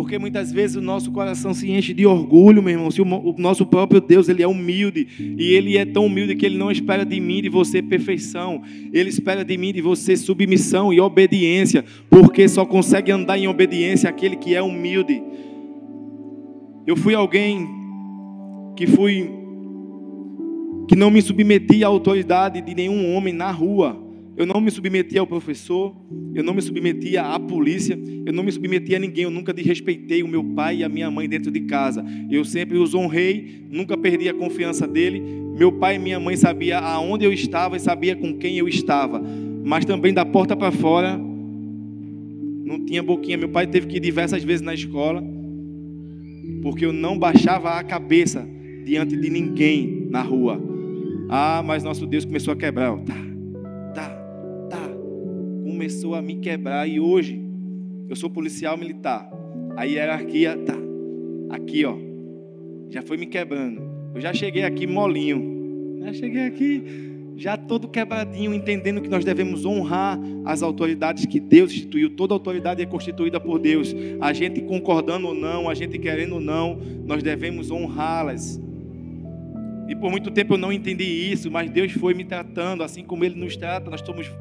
Porque 0.01 0.17
muitas 0.17 0.51
vezes 0.51 0.77
o 0.77 0.81
nosso 0.81 1.11
coração 1.11 1.53
se 1.53 1.69
enche 1.69 1.93
de 1.93 2.07
orgulho, 2.07 2.63
meu 2.63 2.73
irmão. 2.73 2.89
Se 2.89 2.99
o 3.03 3.35
nosso 3.37 3.67
próprio 3.67 4.01
Deus, 4.01 4.27
ele 4.27 4.41
é 4.41 4.47
humilde, 4.47 5.07
e 5.37 5.53
ele 5.53 5.77
é 5.77 5.85
tão 5.85 6.07
humilde 6.07 6.35
que 6.35 6.43
ele 6.43 6.57
não 6.57 6.71
espera 6.71 7.05
de 7.05 7.19
mim, 7.19 7.39
de 7.39 7.49
você 7.49 7.83
perfeição. 7.83 8.63
Ele 8.91 9.09
espera 9.09 9.45
de 9.45 9.55
mim, 9.59 9.71
de 9.71 9.79
você 9.79 10.17
submissão 10.17 10.91
e 10.91 10.99
obediência, 10.99 11.85
porque 12.09 12.47
só 12.47 12.65
consegue 12.65 13.11
andar 13.11 13.37
em 13.37 13.47
obediência 13.47 14.09
aquele 14.09 14.35
que 14.35 14.55
é 14.55 14.61
humilde. 14.61 15.21
Eu 16.87 16.97
fui 16.97 17.13
alguém 17.13 17.67
que 18.75 18.87
fui 18.87 19.29
que 20.87 20.95
não 20.95 21.11
me 21.11 21.21
submetia 21.21 21.85
à 21.85 21.89
autoridade 21.89 22.59
de 22.59 22.73
nenhum 22.73 23.13
homem 23.13 23.35
na 23.35 23.51
rua. 23.51 24.00
Eu 24.35 24.45
não 24.45 24.61
me 24.61 24.71
submetia 24.71 25.19
ao 25.19 25.27
professor, 25.27 25.95
eu 26.33 26.43
não 26.43 26.53
me 26.53 26.61
submetia 26.61 27.21
à 27.21 27.39
polícia, 27.39 27.99
eu 28.25 28.31
não 28.31 28.43
me 28.43 28.51
submetia 28.51 28.97
a 28.97 28.99
ninguém, 28.99 29.25
eu 29.25 29.29
nunca 29.29 29.53
desrespeitei 29.53 30.23
o 30.23 30.27
meu 30.27 30.43
pai 30.43 30.77
e 30.77 30.83
a 30.83 30.89
minha 30.89 31.11
mãe 31.11 31.27
dentro 31.27 31.51
de 31.51 31.61
casa. 31.61 32.03
Eu 32.29 32.45
sempre 32.45 32.77
os 32.77 32.95
honrei, 32.95 33.65
nunca 33.69 33.97
perdi 33.97 34.29
a 34.29 34.33
confiança 34.33 34.87
dele. 34.87 35.21
Meu 35.57 35.71
pai 35.71 35.95
e 35.95 35.99
minha 35.99 36.19
mãe 36.19 36.35
sabia 36.37 36.79
aonde 36.79 37.25
eu 37.25 37.33
estava 37.33 37.75
e 37.75 37.79
sabia 37.79 38.15
com 38.15 38.37
quem 38.37 38.57
eu 38.57 38.67
estava. 38.67 39.21
Mas 39.63 39.85
também 39.85 40.13
da 40.13 40.25
porta 40.25 40.55
para 40.55 40.71
fora 40.71 41.17
não 41.17 42.85
tinha 42.85 43.03
boquinha. 43.03 43.37
Meu 43.37 43.49
pai 43.49 43.67
teve 43.67 43.87
que 43.87 43.97
ir 43.97 43.99
diversas 43.99 44.43
vezes 44.43 44.61
na 44.61 44.73
escola 44.73 45.21
porque 46.61 46.85
eu 46.85 46.93
não 46.93 47.17
baixava 47.17 47.71
a 47.71 47.83
cabeça 47.83 48.47
diante 48.85 49.17
de 49.17 49.29
ninguém 49.29 50.07
na 50.09 50.21
rua. 50.21 50.61
Ah, 51.29 51.61
mas 51.65 51.83
nosso 51.83 52.05
Deus 52.05 52.25
começou 52.25 52.53
a 52.53 52.57
quebrar. 52.57 52.97
Tá. 52.99 53.30
Começou 55.81 56.13
a 56.13 56.21
me 56.21 56.35
quebrar 56.35 56.87
e 56.87 56.99
hoje 56.99 57.41
eu 58.07 58.15
sou 58.15 58.29
policial 58.29 58.77
militar. 58.77 59.27
A 59.75 59.83
hierarquia 59.83 60.55
tá 60.55 60.77
aqui, 61.49 61.83
ó. 61.83 61.97
Já 62.91 63.01
foi 63.01 63.17
me 63.17 63.25
quebrando. 63.25 63.81
Eu 64.13 64.21
já 64.21 64.31
cheguei 64.31 64.63
aqui 64.63 64.85
molinho. 64.85 65.99
Já 66.05 66.13
cheguei 66.13 66.45
aqui 66.45 66.83
já 67.35 67.57
todo 67.57 67.87
quebradinho, 67.87 68.53
entendendo 68.53 69.01
que 69.01 69.09
nós 69.09 69.25
devemos 69.25 69.65
honrar 69.65 70.19
as 70.45 70.61
autoridades 70.61 71.25
que 71.25 71.39
Deus 71.39 71.71
instituiu. 71.71 72.11
Toda 72.11 72.35
autoridade 72.35 72.83
é 72.83 72.85
constituída 72.85 73.39
por 73.39 73.57
Deus. 73.57 73.91
A 74.19 74.31
gente 74.33 74.61
concordando 74.61 75.29
ou 75.29 75.33
não, 75.33 75.67
a 75.67 75.73
gente 75.73 75.97
querendo 75.97 76.33
ou 76.33 76.39
não, 76.39 76.77
nós 77.07 77.23
devemos 77.23 77.71
honrá-las. 77.71 78.61
E 79.91 79.95
por 79.95 80.09
muito 80.09 80.31
tempo 80.31 80.53
eu 80.53 80.57
não 80.57 80.71
entendi 80.71 81.03
isso, 81.03 81.51
mas 81.51 81.69
Deus 81.69 81.91
foi 81.91 82.13
me 82.13 82.23
tratando, 82.23 82.81
assim 82.81 83.03
como 83.03 83.25
Ele 83.25 83.35
nos 83.35 83.57
trata. 83.57 83.89
Nós 83.89 83.99
somos, 83.99 84.31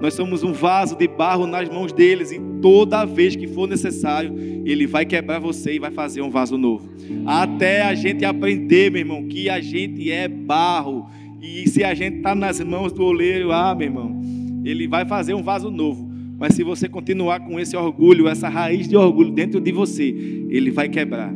nós 0.00 0.14
somos 0.14 0.42
um 0.42 0.54
vaso 0.54 0.96
de 0.96 1.06
barro 1.06 1.46
nas 1.46 1.68
mãos 1.68 1.92
deles, 1.92 2.32
e 2.32 2.40
toda 2.62 3.04
vez 3.04 3.36
que 3.36 3.46
for 3.46 3.68
necessário, 3.68 4.34
Ele 4.64 4.86
vai 4.86 5.04
quebrar 5.04 5.38
você 5.40 5.74
e 5.74 5.78
vai 5.78 5.90
fazer 5.90 6.22
um 6.22 6.30
vaso 6.30 6.56
novo. 6.56 6.88
Até 7.26 7.82
a 7.82 7.94
gente 7.94 8.24
aprender, 8.24 8.90
meu 8.90 9.00
irmão, 9.00 9.28
que 9.28 9.50
a 9.50 9.60
gente 9.60 10.10
é 10.10 10.26
barro. 10.26 11.06
E 11.38 11.68
se 11.68 11.84
a 11.84 11.92
gente 11.92 12.16
está 12.16 12.34
nas 12.34 12.58
mãos 12.60 12.90
do 12.90 13.04
oleiro, 13.04 13.52
ah, 13.52 13.74
meu 13.74 13.88
irmão, 13.88 14.22
Ele 14.64 14.88
vai 14.88 15.04
fazer 15.04 15.34
um 15.34 15.42
vaso 15.42 15.70
novo. 15.70 16.10
Mas 16.38 16.54
se 16.54 16.62
você 16.62 16.88
continuar 16.88 17.40
com 17.40 17.60
esse 17.60 17.76
orgulho, 17.76 18.26
essa 18.26 18.48
raiz 18.48 18.88
de 18.88 18.96
orgulho 18.96 19.32
dentro 19.32 19.60
de 19.60 19.70
você, 19.70 20.46
Ele 20.48 20.70
vai 20.70 20.88
quebrar 20.88 21.30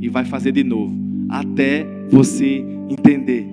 e 0.00 0.08
vai 0.08 0.24
fazer 0.24 0.52
de 0.52 0.64
novo. 0.64 0.98
Até 1.28 1.86
você 2.08 2.79
entender. 2.92 3.46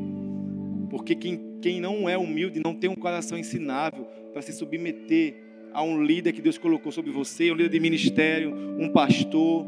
Porque 0.89 1.15
quem, 1.15 1.39
quem 1.61 1.79
não 1.79 2.09
é 2.09 2.17
humilde, 2.17 2.61
não 2.63 2.73
tem 2.73 2.89
um 2.89 2.95
coração 2.95 3.37
ensinável 3.37 4.05
para 4.33 4.41
se 4.41 4.51
submeter 4.53 5.35
a 5.73 5.83
um 5.83 6.03
líder 6.03 6.33
que 6.33 6.41
Deus 6.41 6.57
colocou 6.57 6.91
sobre 6.91 7.11
você, 7.11 7.51
um 7.51 7.55
líder 7.55 7.69
de 7.69 7.79
ministério, 7.79 8.53
um 8.79 8.89
pastor. 8.89 9.65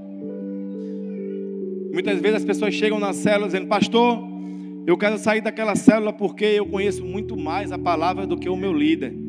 Muitas 1.93 2.19
vezes 2.19 2.37
as 2.37 2.45
pessoas 2.45 2.73
chegam 2.73 2.99
na 2.99 3.13
célula 3.13 3.47
dizendo: 3.47 3.67
Pastor, 3.67 4.19
eu 4.87 4.97
quero 4.97 5.17
sair 5.17 5.41
daquela 5.41 5.75
célula 5.75 6.11
porque 6.11 6.45
eu 6.45 6.65
conheço 6.65 7.05
muito 7.05 7.37
mais 7.37 7.71
a 7.71 7.77
palavra 7.77 8.25
do 8.25 8.37
que 8.37 8.49
o 8.49 8.55
meu 8.55 8.73
líder. 8.73 9.28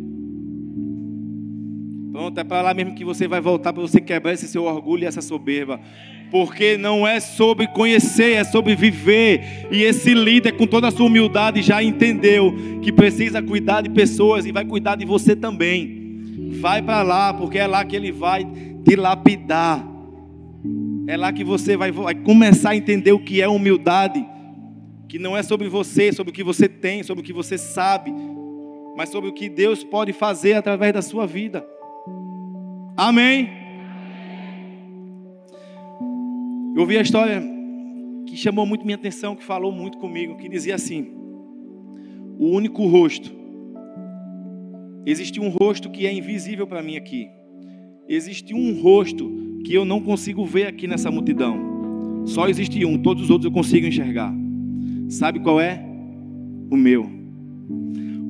Pronto, 2.12 2.38
é 2.38 2.44
para 2.44 2.62
lá 2.62 2.74
mesmo 2.74 2.94
que 2.94 3.04
você 3.04 3.28
vai 3.28 3.40
voltar 3.40 3.72
para 3.72 3.82
você 3.82 4.00
quebrar 4.00 4.32
esse 4.32 4.48
seu 4.48 4.64
orgulho 4.64 5.04
e 5.04 5.06
essa 5.06 5.22
soberba 5.22 5.80
porque 6.30 6.78
não 6.78 7.06
é 7.06 7.18
sobre 7.18 7.66
conhecer, 7.66 8.34
é 8.34 8.44
sobre 8.44 8.74
viver. 8.76 9.66
E 9.70 9.82
esse 9.82 10.14
líder, 10.14 10.52
com 10.52 10.66
toda 10.66 10.88
a 10.88 10.90
sua 10.90 11.06
humildade, 11.06 11.60
já 11.60 11.82
entendeu 11.82 12.54
que 12.80 12.92
precisa 12.92 13.42
cuidar 13.42 13.82
de 13.82 13.90
pessoas 13.90 14.46
e 14.46 14.52
vai 14.52 14.64
cuidar 14.64 14.94
de 14.94 15.04
você 15.04 15.34
também. 15.34 16.20
Vai 16.60 16.80
para 16.80 17.02
lá, 17.02 17.34
porque 17.34 17.58
é 17.58 17.66
lá 17.66 17.84
que 17.84 17.96
ele 17.96 18.12
vai 18.12 18.46
te 18.84 18.96
lapidar. 18.96 19.86
É 21.06 21.16
lá 21.16 21.32
que 21.32 21.42
você 21.42 21.76
vai, 21.76 21.90
vai 21.90 22.14
começar 22.14 22.70
a 22.70 22.76
entender 22.76 23.12
o 23.12 23.18
que 23.18 23.42
é 23.42 23.48
humildade. 23.48 24.24
Que 25.08 25.18
não 25.18 25.36
é 25.36 25.42
sobre 25.42 25.68
você, 25.68 26.12
sobre 26.12 26.30
o 26.30 26.34
que 26.34 26.44
você 26.44 26.68
tem, 26.68 27.02
sobre 27.02 27.22
o 27.22 27.24
que 27.24 27.32
você 27.32 27.58
sabe, 27.58 28.12
mas 28.96 29.08
sobre 29.08 29.28
o 29.28 29.32
que 29.32 29.48
Deus 29.48 29.82
pode 29.82 30.12
fazer 30.12 30.52
através 30.52 30.92
da 30.92 31.02
sua 31.02 31.26
vida. 31.26 31.66
Amém. 33.00 33.48
Eu 36.74 36.82
ouvi 36.82 36.98
a 36.98 37.00
história 37.00 37.42
que 38.26 38.36
chamou 38.36 38.66
muito 38.66 38.84
minha 38.84 38.96
atenção, 38.96 39.34
que 39.34 39.42
falou 39.42 39.72
muito 39.72 39.96
comigo, 39.96 40.36
que 40.36 40.50
dizia 40.50 40.74
assim: 40.74 41.06
o 42.38 42.50
único 42.50 42.86
rosto. 42.86 43.32
Existe 45.06 45.40
um 45.40 45.48
rosto 45.48 45.88
que 45.88 46.06
é 46.06 46.12
invisível 46.12 46.66
para 46.66 46.82
mim 46.82 46.98
aqui. 46.98 47.26
Existe 48.06 48.52
um 48.52 48.78
rosto 48.82 49.32
que 49.64 49.72
eu 49.72 49.86
não 49.86 50.02
consigo 50.02 50.44
ver 50.44 50.66
aqui 50.66 50.86
nessa 50.86 51.10
multidão. 51.10 52.26
Só 52.26 52.50
existe 52.50 52.84
um, 52.84 52.98
todos 52.98 53.22
os 53.24 53.30
outros 53.30 53.46
eu 53.46 53.50
consigo 53.50 53.86
enxergar. 53.86 54.30
Sabe 55.08 55.40
qual 55.40 55.58
é? 55.58 55.82
O 56.70 56.76
meu. 56.76 57.10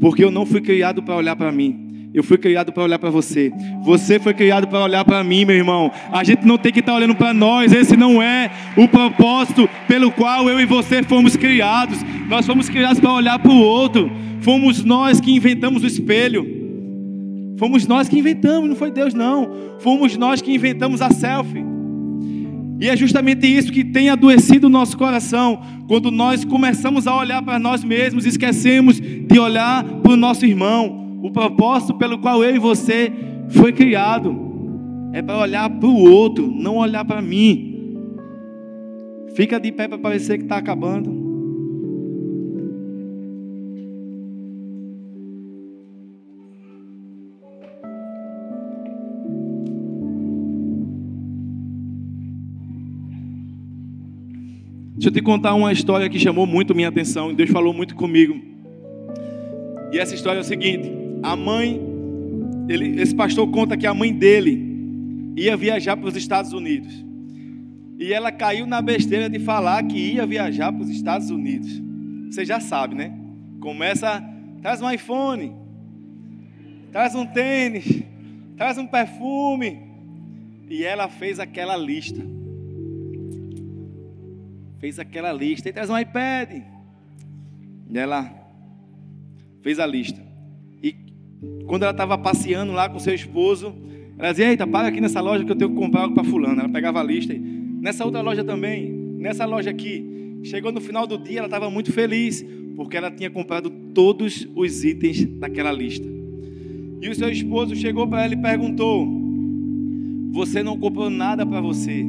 Porque 0.00 0.22
eu 0.22 0.30
não 0.30 0.46
fui 0.46 0.60
criado 0.60 1.02
para 1.02 1.16
olhar 1.16 1.34
para 1.34 1.50
mim. 1.50 1.89
Eu 2.12 2.24
fui 2.24 2.36
criado 2.36 2.72
para 2.72 2.82
olhar 2.82 2.98
para 2.98 3.11
você. 3.11 3.52
Você 3.84 4.18
foi 4.18 4.34
criado 4.34 4.66
para 4.66 4.80
olhar 4.80 5.04
para 5.04 5.22
mim, 5.22 5.44
meu 5.44 5.54
irmão. 5.54 5.92
A 6.11 6.24
gente 6.24 6.44
não 6.44 6.58
tem 6.58 6.72
que 6.72 6.80
estar 6.80 6.92
tá 6.92 6.98
olhando 6.98 7.14
para 7.14 7.32
nós. 7.32 7.72
Esse 7.72 7.96
não 7.96 8.20
é 8.20 8.50
o 8.76 8.88
propósito 8.88 9.68
pelo 9.86 10.11
qual 10.11 10.48
eu 10.48 10.61
e 10.61 10.66
você 10.66 11.02
fomos 11.02 11.36
criados. 11.36 11.98
Nós 12.28 12.44
fomos 12.46 12.68
criados 12.68 12.98
para 12.98 13.12
olhar 13.12 13.38
para 13.38 13.52
o 13.52 13.61
outro. 13.61 14.11
Fomos 14.40 14.84
nós 14.84 15.20
que 15.20 15.30
inventamos 15.30 15.84
o 15.84 15.86
espelho. 15.86 16.61
Fomos 17.56 17.86
nós 17.86 18.08
que 18.08 18.18
inventamos, 18.18 18.68
não 18.68 18.76
foi 18.76 18.90
Deus, 18.90 19.14
não. 19.14 19.76
Fomos 19.78 20.16
nós 20.16 20.42
que 20.42 20.52
inventamos 20.52 21.00
a 21.02 21.11
selfie. 21.11 21.64
E 22.80 22.88
é 22.88 22.96
justamente 22.96 23.46
isso 23.46 23.70
que 23.70 23.84
tem 23.84 24.08
adoecido 24.08 24.66
o 24.66 24.70
nosso 24.70 24.96
coração, 24.96 25.61
quando 25.86 26.11
nós 26.11 26.46
começamos 26.46 27.06
a 27.06 27.14
olhar 27.14 27.42
para 27.42 27.58
nós 27.58 27.84
mesmos, 27.84 28.24
esquecemos 28.24 28.98
de 28.98 29.38
olhar 29.38 29.84
para 29.84 30.12
o 30.12 30.16
nosso 30.16 30.46
irmão, 30.46 30.99
o 31.22 31.30
propósito 31.30 31.94
pelo 31.94 32.18
qual 32.18 32.42
eu 32.42 32.54
e 32.54 32.58
você 32.58 33.12
foi 33.50 33.72
criado 33.72 34.50
é 35.12 35.20
para 35.20 35.38
olhar 35.38 35.68
para 35.68 35.88
o 35.88 36.10
outro, 36.10 36.50
não 36.50 36.76
olhar 36.76 37.04
para 37.04 37.20
mim. 37.20 37.98
Fica 39.34 39.58
de 39.58 39.72
pé 39.72 39.88
para 39.88 39.98
parecer 39.98 40.38
que 40.38 40.44
está 40.44 40.56
acabando. 40.56 41.20
Deixa 54.94 55.08
eu 55.08 55.12
te 55.12 55.22
contar 55.22 55.54
uma 55.54 55.72
história 55.72 56.08
que 56.10 56.18
chamou 56.18 56.46
muito 56.46 56.74
minha 56.74 56.88
atenção 56.88 57.30
e 57.30 57.34
Deus 57.34 57.50
falou 57.50 57.72
muito 57.72 57.94
comigo. 57.94 58.38
E 59.90 59.98
essa 59.98 60.14
história 60.14 60.38
é 60.38 60.42
o 60.42 60.44
seguinte: 60.44 60.99
a 61.22 61.36
mãe, 61.36 61.80
ele, 62.68 63.00
esse 63.00 63.14
pastor 63.14 63.50
conta 63.50 63.76
que 63.76 63.86
a 63.86 63.94
mãe 63.94 64.12
dele 64.12 65.32
ia 65.36 65.56
viajar 65.56 65.96
para 65.96 66.08
os 66.08 66.16
Estados 66.16 66.52
Unidos. 66.52 67.04
E 67.98 68.12
ela 68.12 68.32
caiu 68.32 68.66
na 68.66 68.80
besteira 68.80 69.28
de 69.28 69.38
falar 69.38 69.82
que 69.84 70.14
ia 70.14 70.26
viajar 70.26 70.72
para 70.72 70.82
os 70.82 70.88
Estados 70.88 71.30
Unidos. 71.30 71.70
Você 72.30 72.44
já 72.44 72.58
sabe, 72.58 72.94
né? 72.94 73.12
Começa, 73.60 74.24
traz 74.62 74.80
um 74.80 74.90
iPhone, 74.90 75.52
traz 76.90 77.14
um 77.14 77.26
tênis, 77.26 78.02
traz 78.56 78.78
um 78.78 78.86
perfume. 78.86 79.90
E 80.70 80.84
ela 80.84 81.08
fez 81.08 81.38
aquela 81.38 81.76
lista. 81.76 82.24
Fez 84.78 84.98
aquela 84.98 85.32
lista. 85.32 85.68
E 85.68 85.72
traz 85.72 85.90
um 85.90 85.98
iPad. 85.98 86.62
E 87.90 87.98
ela 87.98 88.32
fez 89.62 89.78
a 89.78 89.86
lista. 89.86 90.30
Quando 91.66 91.82
ela 91.82 91.93
estava 91.93 92.18
passeando 92.18 92.72
lá 92.72 92.88
com 92.88 92.99
seu 92.99 93.14
esposo, 93.14 93.74
ela 94.18 94.32
dizia: 94.32 94.51
Eita, 94.51 94.66
para 94.66 94.88
aqui 94.88 95.01
nessa 95.01 95.20
loja 95.20 95.45
que 95.45 95.53
eu 95.53 95.57
tenho 95.57 95.70
que 95.70 95.76
comprar 95.76 96.03
algo 96.03 96.14
para 96.14 96.24
Fulano. 96.24 96.61
Ela 96.61 96.68
pegava 96.68 97.01
a 97.01 97.03
lista. 97.03 97.32
E 97.32 97.38
nessa 97.38 98.05
outra 98.05 98.20
loja 98.20 98.45
também, 98.45 98.91
nessa 99.18 99.47
loja 99.47 99.70
aqui. 99.70 100.09
Chegou 100.43 100.72
no 100.72 100.80
final 100.80 101.07
do 101.07 101.18
dia, 101.18 101.38
ela 101.38 101.47
estava 101.47 101.70
muito 101.70 101.93
feliz, 101.93 102.45
porque 102.74 102.97
ela 102.97 103.11
tinha 103.11 103.30
comprado 103.30 103.70
todos 103.95 104.49
os 104.55 104.84
itens 104.84 105.24
daquela 105.38 105.70
lista. 105.70 106.07
E 107.03 107.09
o 107.09 107.14
seu 107.14 107.30
esposo 107.30 107.76
chegou 107.76 108.07
para 108.07 108.24
ela 108.24 108.34
e 108.34 108.36
perguntou: 108.36 109.07
Você 110.32 110.62
não 110.62 110.78
comprou 110.78 111.09
nada 111.09 111.47
para 111.47 111.61
você? 111.61 112.05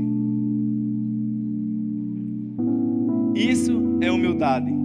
Isso 3.36 3.98
é 4.02 4.12
humildade. 4.12 4.81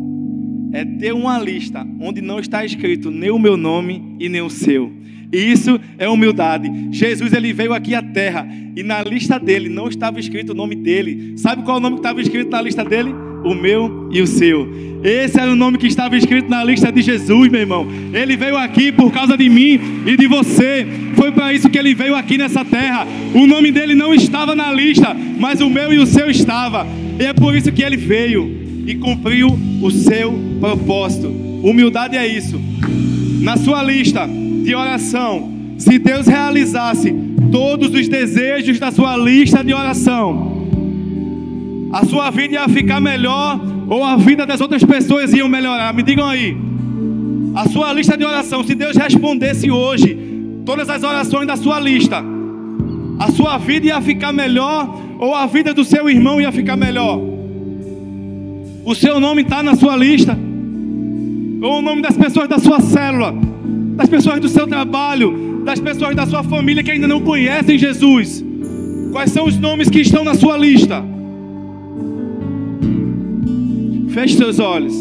É 0.72 0.84
ter 0.84 1.12
uma 1.12 1.38
lista 1.38 1.86
onde 2.00 2.20
não 2.20 2.38
está 2.38 2.64
escrito 2.64 3.10
nem 3.10 3.30
o 3.30 3.38
meu 3.38 3.56
nome 3.56 4.16
e 4.18 4.28
nem 4.28 4.42
o 4.42 4.50
seu. 4.50 4.92
Isso 5.32 5.80
é 5.98 6.08
humildade. 6.08 6.70
Jesus 6.92 7.32
ele 7.32 7.52
veio 7.52 7.72
aqui 7.72 7.94
à 7.94 8.02
terra 8.02 8.46
e 8.76 8.82
na 8.82 9.02
lista 9.02 9.38
dele 9.38 9.68
não 9.68 9.88
estava 9.88 10.20
escrito 10.20 10.50
o 10.50 10.54
nome 10.54 10.74
dele. 10.74 11.34
Sabe 11.36 11.62
qual 11.62 11.76
é 11.76 11.80
o 11.80 11.82
nome 11.82 11.96
que 11.96 12.00
estava 12.00 12.20
escrito 12.20 12.50
na 12.50 12.62
lista 12.62 12.84
dele? 12.84 13.12
O 13.44 13.54
meu 13.54 14.08
e 14.12 14.20
o 14.22 14.26
seu. 14.26 14.68
Esse 15.04 15.38
era 15.38 15.50
o 15.50 15.56
nome 15.56 15.78
que 15.78 15.86
estava 15.86 16.16
escrito 16.16 16.48
na 16.48 16.64
lista 16.64 16.90
de 16.90 17.02
Jesus, 17.02 17.50
meu 17.50 17.60
irmão. 17.60 17.86
Ele 18.12 18.36
veio 18.36 18.56
aqui 18.56 18.90
por 18.90 19.12
causa 19.12 19.36
de 19.36 19.48
mim 19.48 19.78
e 20.06 20.16
de 20.16 20.26
você. 20.26 20.86
Foi 21.14 21.30
para 21.30 21.52
isso 21.52 21.68
que 21.68 21.78
ele 21.78 21.94
veio 21.94 22.14
aqui 22.14 22.38
nessa 22.38 22.64
terra. 22.64 23.06
O 23.34 23.46
nome 23.46 23.70
dele 23.70 23.94
não 23.94 24.14
estava 24.14 24.54
na 24.54 24.72
lista, 24.72 25.14
mas 25.38 25.60
o 25.60 25.70
meu 25.70 25.92
e 25.92 25.98
o 25.98 26.06
seu 26.06 26.30
estava. 26.30 26.86
E 27.20 27.24
é 27.24 27.32
por 27.32 27.54
isso 27.54 27.70
que 27.72 27.82
ele 27.82 27.96
veio 27.96 28.65
e 28.86 28.94
cumpriu 28.94 29.58
o 29.82 29.90
seu 29.90 30.38
propósito. 30.60 31.28
Humildade 31.62 32.16
é 32.16 32.26
isso. 32.26 32.60
Na 33.40 33.56
sua 33.56 33.82
lista 33.82 34.26
de 34.26 34.74
oração, 34.74 35.50
se 35.76 35.98
Deus 35.98 36.26
realizasse 36.26 37.12
todos 37.50 37.92
os 37.92 38.08
desejos 38.08 38.78
da 38.78 38.90
sua 38.90 39.16
lista 39.16 39.62
de 39.64 39.74
oração, 39.74 40.68
a 41.92 42.04
sua 42.04 42.30
vida 42.30 42.54
ia 42.54 42.68
ficar 42.68 43.00
melhor 43.00 43.60
ou 43.88 44.04
a 44.04 44.16
vida 44.16 44.46
das 44.46 44.60
outras 44.60 44.84
pessoas 44.84 45.32
ia 45.32 45.46
melhorar? 45.48 45.92
Me 45.92 46.02
digam 46.02 46.26
aí. 46.26 46.56
A 47.54 47.68
sua 47.68 47.92
lista 47.92 48.16
de 48.16 48.24
oração, 48.24 48.62
se 48.64 48.74
Deus 48.74 48.96
respondesse 48.96 49.70
hoje 49.70 50.16
todas 50.64 50.88
as 50.88 51.02
orações 51.02 51.46
da 51.46 51.56
sua 51.56 51.80
lista, 51.80 52.22
a 53.18 53.30
sua 53.32 53.58
vida 53.58 53.86
ia 53.86 54.00
ficar 54.00 54.32
melhor 54.32 55.02
ou 55.18 55.34
a 55.34 55.46
vida 55.46 55.72
do 55.72 55.84
seu 55.84 56.08
irmão 56.08 56.40
ia 56.40 56.52
ficar 56.52 56.76
melhor? 56.76 57.35
O 58.86 58.94
seu 58.94 59.18
nome 59.18 59.42
está 59.42 59.64
na 59.64 59.74
sua 59.74 59.96
lista, 59.96 60.38
ou 61.60 61.78
o 61.78 61.82
nome 61.82 62.02
das 62.02 62.16
pessoas 62.16 62.48
da 62.48 62.56
sua 62.56 62.80
célula, 62.80 63.34
das 63.96 64.08
pessoas 64.08 64.38
do 64.38 64.48
seu 64.48 64.64
trabalho, 64.64 65.62
das 65.64 65.80
pessoas 65.80 66.14
da 66.14 66.24
sua 66.24 66.44
família 66.44 66.84
que 66.84 66.92
ainda 66.92 67.08
não 67.08 67.20
conhecem 67.20 67.76
Jesus. 67.76 68.44
Quais 69.10 69.32
são 69.32 69.44
os 69.44 69.58
nomes 69.58 69.90
que 69.90 70.02
estão 70.02 70.22
na 70.22 70.36
sua 70.36 70.56
lista? 70.56 71.04
Feche 74.10 74.36
seus 74.36 74.60
olhos. 74.60 74.94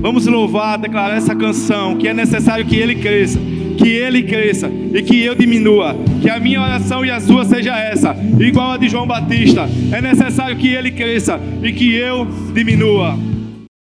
Vamos 0.00 0.26
louvar, 0.26 0.78
declarar 0.78 1.16
essa 1.16 1.36
canção 1.36 1.96
que 1.96 2.08
é 2.08 2.12
necessário 2.12 2.66
que 2.66 2.74
ele 2.74 2.96
cresça 2.96 3.38
que 3.76 3.88
ele 3.88 4.22
cresça 4.22 4.68
e 4.68 5.02
que 5.02 5.22
eu 5.22 5.34
diminua. 5.34 5.96
Que 6.20 6.28
a 6.28 6.38
minha 6.38 6.60
oração 6.60 7.04
e 7.04 7.10
a 7.10 7.20
sua 7.20 7.44
seja 7.44 7.76
essa, 7.78 8.16
igual 8.38 8.72
a 8.72 8.76
de 8.76 8.88
João 8.88 9.06
Batista. 9.06 9.68
É 9.92 10.00
necessário 10.00 10.56
que 10.56 10.68
ele 10.68 10.90
cresça 10.90 11.40
e 11.62 11.72
que 11.72 11.94
eu 11.94 12.26
diminua. 12.54 13.29